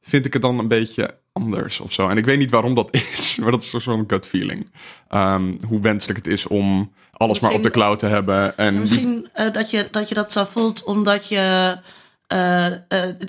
[0.00, 2.08] vind ik het dan een beetje anders of zo.
[2.08, 4.72] En ik weet niet waarom dat is, maar dat is zo'n gut feeling.
[5.08, 8.56] Ehm, hoe wenselijk het is om alles maar op de cloud te hebben.
[8.56, 11.76] En Misschien eh, dat, je, dat je dat zo voelt omdat je
[12.26, 12.72] eh, eh,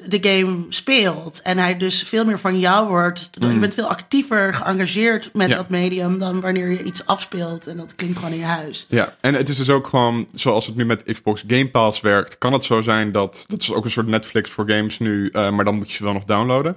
[0.08, 1.42] de game speelt.
[1.42, 3.30] En hij dus veel meer van jou wordt.
[3.40, 5.52] Je bent veel actiever geëngageerd met Mm.
[5.52, 5.56] Ja.
[5.56, 7.68] dat medium dan wanneer je iets afspeelt.
[7.68, 8.86] En dat klinkt gewoon in je huis.
[8.90, 12.38] Ja, en het is dus ook gewoon, zoals het nu met Xbox Game Pass werkt,
[12.38, 15.52] kan het zo zijn dat, dat is ook een soort Netflix voor games nu, eh,
[15.52, 16.76] maar dan moet je ze wel nog downloaden.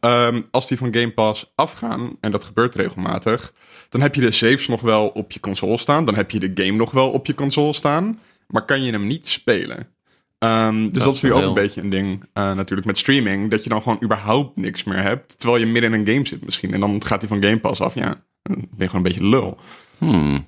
[0.00, 3.52] Ehm, als die van Game Pass afgaan, en dat gebeurt regelmatig,
[3.88, 6.64] dan heb je de saves nog wel op je console staan, dan heb je de
[6.64, 9.93] game nog wel op je console staan, maar kan je hem niet spelen.
[10.38, 13.50] Ehm, dus dat, Dat is nu ook een beetje een ding eh, natuurlijk met streaming,
[13.50, 16.44] dat je dan gewoon überhaupt niks meer hebt, terwijl je midden in een game zit
[16.44, 19.12] misschien, en dan gaat die van Game Pass af, ja, dan ben je gewoon een
[19.12, 19.56] beetje lul.
[19.98, 20.46] Hmm.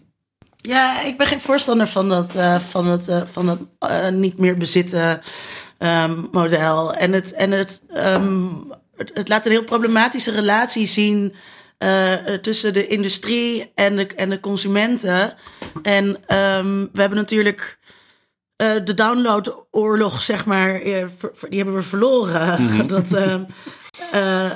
[0.67, 4.39] Ja, ik ben geen voorstander van dat, eh, van het, eh, van dat eh, niet
[4.39, 5.23] meer bezitten
[5.79, 6.95] ehm, model.
[6.95, 8.47] En, het, en het, ehm,
[8.97, 11.35] het, het laat een heel problematische relatie zien
[12.43, 15.35] tussen de industrie en de, en de consumenten.
[15.83, 17.79] En ehm, we hebben natuurlijk
[18.57, 22.87] eh, de downloadoorlog, zeg maar, eh, ver- die hebben we verloren.
[22.87, 23.43] dat, ehm,
[24.11, 24.51] eh,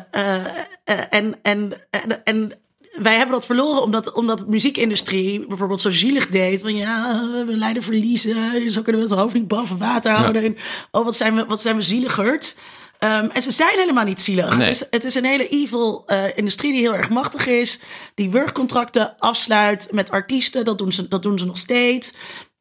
[1.10, 2.52] en, en, en, en
[2.92, 6.60] wij hebben dat verloren omdat, omdat de muziekindustrie bijvoorbeeld zo zielig deed.
[6.60, 8.70] Van ja, we lijden verliezen.
[8.72, 10.42] Zo kunnen we het hoofd niet boven water houden.
[10.42, 10.56] En,
[10.90, 12.56] oh, wat zijn we, wat zijn we zieligerd.
[12.98, 14.56] Ehm, en ze zijn helemaal niet zielig.
[14.56, 14.66] Nee.
[14.66, 16.04] Het, is, het is een hele evil
[16.34, 17.80] industrie die heel erg machtig is.
[18.14, 20.64] Die wurgcontracten afsluit met artiesten.
[20.64, 22.14] Dat doen ze, dat doen ze nog steeds.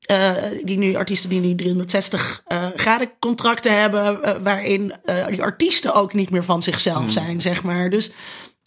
[0.09, 0.33] Eh,
[0.63, 4.93] die nu artiesten die nu 360 eh, graden contracten hebben, eh, waarin
[5.29, 7.89] die artiesten ook niet meer van zichzelf zijn, zeg maar.
[7.89, 8.11] Dus,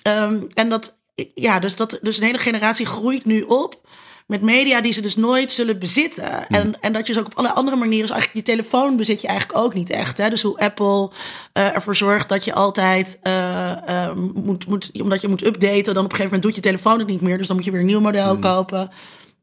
[0.03, 0.99] ehm, en dat,
[1.35, 3.81] ja, dus, dat, dus een hele generatie groeit nu op
[4.27, 6.49] met media die ze dus nooit zullen bezitten.
[6.49, 9.21] En, en dat je dus ook op alle andere manieren, dus eigenlijk je telefoon bezit
[9.21, 10.19] je eigenlijk ook niet echt.
[10.19, 10.31] Hè?
[10.31, 11.11] Dus hoe Apple
[11.53, 13.19] ervoor zorgt dat je altijd
[14.35, 17.09] moet, moet, omdat je moet updaten, dan op een gegeven moment doet je telefoon het
[17.09, 17.39] niet meer.
[17.39, 18.91] Dus dan moet je weer een nieuw model kopen.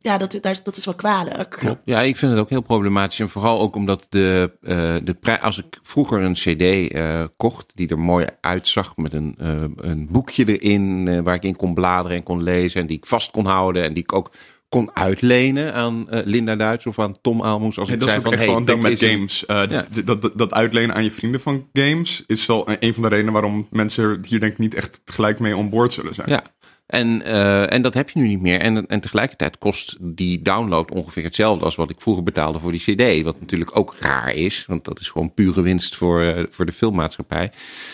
[0.02, 1.60] Ja, dat, dat, dat is wel kwalijk.
[1.86, 3.20] Ja, ik vind het ook heel problematisch.
[3.20, 5.42] En vooral ook omdat de, eh de prijs.
[5.42, 8.98] Als ik vroeger een CD eh, kocht, die er mooi uitzag.
[8.98, 11.08] met een, eh, een boekje erin.
[11.08, 12.82] eh, waar ik in kon bladeren en kon lezen.
[12.82, 13.84] en die ik vast kon houden.
[13.84, 14.32] en die ik ook
[14.70, 17.78] kon uitlenen aan eh, Linda Duits of aan Tom Aalmoes.
[17.80, 19.10] Als Nee, ik dat is zei ook van echt wel een ding met is een-
[19.10, 19.46] games.
[19.46, 19.86] Eh, Ja.
[20.06, 23.34] dat, dat, dat uitlenen aan je vrienden van games is wel een van de redenen
[23.34, 26.30] waarom mensen hier denk ik niet echt gelijk mee on board zullen zijn.
[26.30, 26.44] Ja,
[26.90, 28.60] en, eh, en dat heb je nu niet meer.
[28.60, 32.82] En, en tegelijkertijd kost die download ongeveer hetzelfde als wat ik vroeger betaalde voor die
[32.82, 33.24] CD.
[33.24, 36.72] Wat natuurlijk ook raar is, want dat is gewoon pure winst voor, eh, voor de
[36.72, 37.52] filmmaatschappij.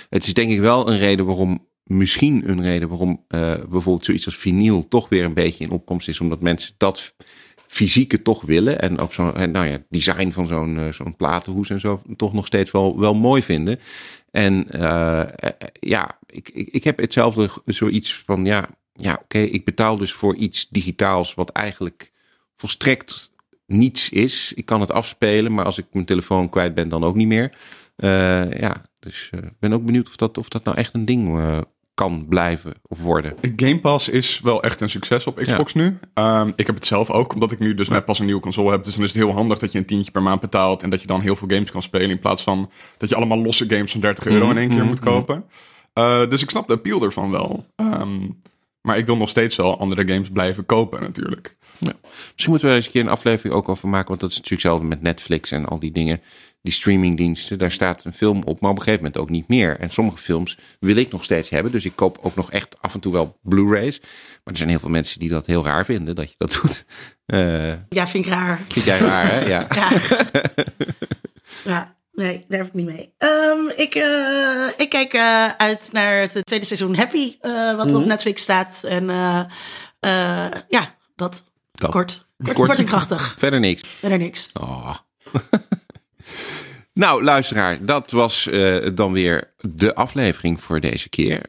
[0.09, 4.26] Het is denk ik wel een reden waarom, misschien een reden waarom eh, bijvoorbeeld zoiets
[4.26, 6.19] als vinyl toch weer een beetje in opkomst is.
[6.19, 7.15] Omdat mensen dat
[7.67, 8.81] fysieke toch willen.
[8.81, 12.72] En ook zo'n, nou ja, design van zo'n zo'n platenhoes en zo toch nog steeds
[12.72, 13.80] wel, wel mooi vinden.
[14.31, 14.67] En
[15.80, 20.35] ja, ik, ik, ik heb hetzelfde zoiets van, ja, ja oké, ik betaal dus voor
[20.35, 22.11] iets digitaals wat eigenlijk
[22.57, 23.31] volstrekt
[23.65, 24.51] niets is.
[24.55, 27.51] Ik kan het afspelen, maar als ik mijn telefoon kwijt ben, dan ook niet meer.
[27.95, 31.38] Eh, ja, dus ik ben ook benieuwd of dat, of dat nou echt een ding
[31.38, 31.57] eh,
[31.93, 33.34] kan blijven of worden.
[33.55, 35.97] Game Pass is wel echt een succes op Xbox nu.
[36.13, 38.72] Ehm, ik heb het zelf ook, omdat ik nu dus net pas een nieuwe console
[38.72, 38.84] heb.
[38.84, 40.84] Dus dan is het heel handig dat je een tientje per maand betaalt.
[40.84, 42.09] En dat je dan heel veel games kan spelen.
[42.09, 44.88] In plaats van dat je allemaal losse games van 30 euro in één keer Mhm,
[44.88, 45.45] moet kopen.
[45.93, 47.65] Eh, dus ik snap de appeal ervan wel.
[47.76, 48.27] Ehm,
[48.85, 51.55] maar ik wil nog steeds wel andere games blijven kopen natuurlijk.
[51.79, 54.07] Misschien moeten we er eens een keer een aflevering ook over maken.
[54.07, 56.21] Want dat is natuurlijk hetzelfde met Netflix en al die dingen.
[56.61, 59.79] Die streamingdiensten, daar staat een film op, maar op een gegeven moment ook niet meer.
[59.79, 61.71] En sommige films wil ik nog steeds hebben.
[61.71, 63.99] Dus ik koop ook nog echt af en toe wel Blu-rays.
[63.99, 66.85] Maar er zijn heel veel mensen die dat heel raar vinden dat je dat doet.
[67.25, 68.61] Eh Ja, vind ik raar.
[68.67, 69.45] vind jij raar, hè?
[69.45, 69.67] Ja.
[69.75, 70.25] Raar.
[71.65, 73.13] ja, nee, daar heb ik niet mee.
[73.17, 77.99] Ehm, ik, eh, ik kijk eh, uit naar het tweede seizoen Happy, eh, wat op
[77.99, 78.07] Mhm.
[78.07, 78.83] Netflix staat.
[78.83, 79.07] En
[80.69, 81.43] ja, dat.
[81.71, 81.91] Dat.
[81.91, 82.27] Kort.
[82.43, 83.35] Kort, kort en krachtig.
[83.37, 83.81] Verder niks.
[83.85, 84.49] Verder niks.
[84.53, 84.95] Oh.
[86.93, 88.49] nou, luisteraar, dat was
[88.93, 91.41] dan weer de aflevering voor deze keer.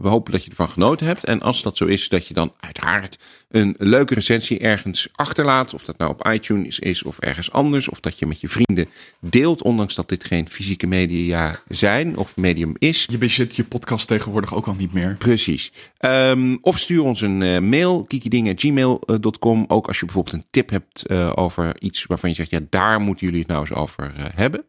[0.00, 1.24] We hopen dat je ervan genoten hebt.
[1.24, 3.18] En als dat zo is, dat je dan uiteraard
[3.52, 5.74] een leuke recensie ergens achterlaat.
[5.74, 7.88] Of dat nou op iTunes is of ergens anders.
[7.88, 8.88] Of dat je met je vrienden
[9.20, 13.06] deelt, ondanks dat dit geen fysieke media zijn of medium is.
[13.10, 15.16] Je bezit je podcast tegenwoordig ook al niet meer.
[15.18, 15.72] Precies.
[15.98, 19.64] Ehm, of stuur ons een eh, mail, kikidingen.gmail.com.
[19.68, 23.00] Ook als je bijvoorbeeld een tip hebt eh, over iets waarvan je zegt, ja, daar
[23.00, 24.64] moeten jullie het nou eens over eh, hebben.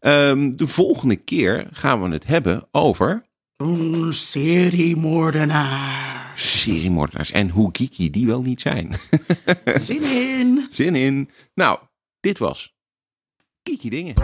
[0.00, 3.28] Ehm, de volgende keer gaan we het hebben over
[3.60, 6.32] Een seriemoordenaar.
[6.34, 8.92] seriemoordenaars en hoe geeky die wel niet zijn.
[9.80, 10.66] Zin in.
[10.68, 11.30] Zin in.
[11.54, 11.78] Nou,
[12.20, 12.74] dit was
[13.62, 14.14] Kiki Dingen.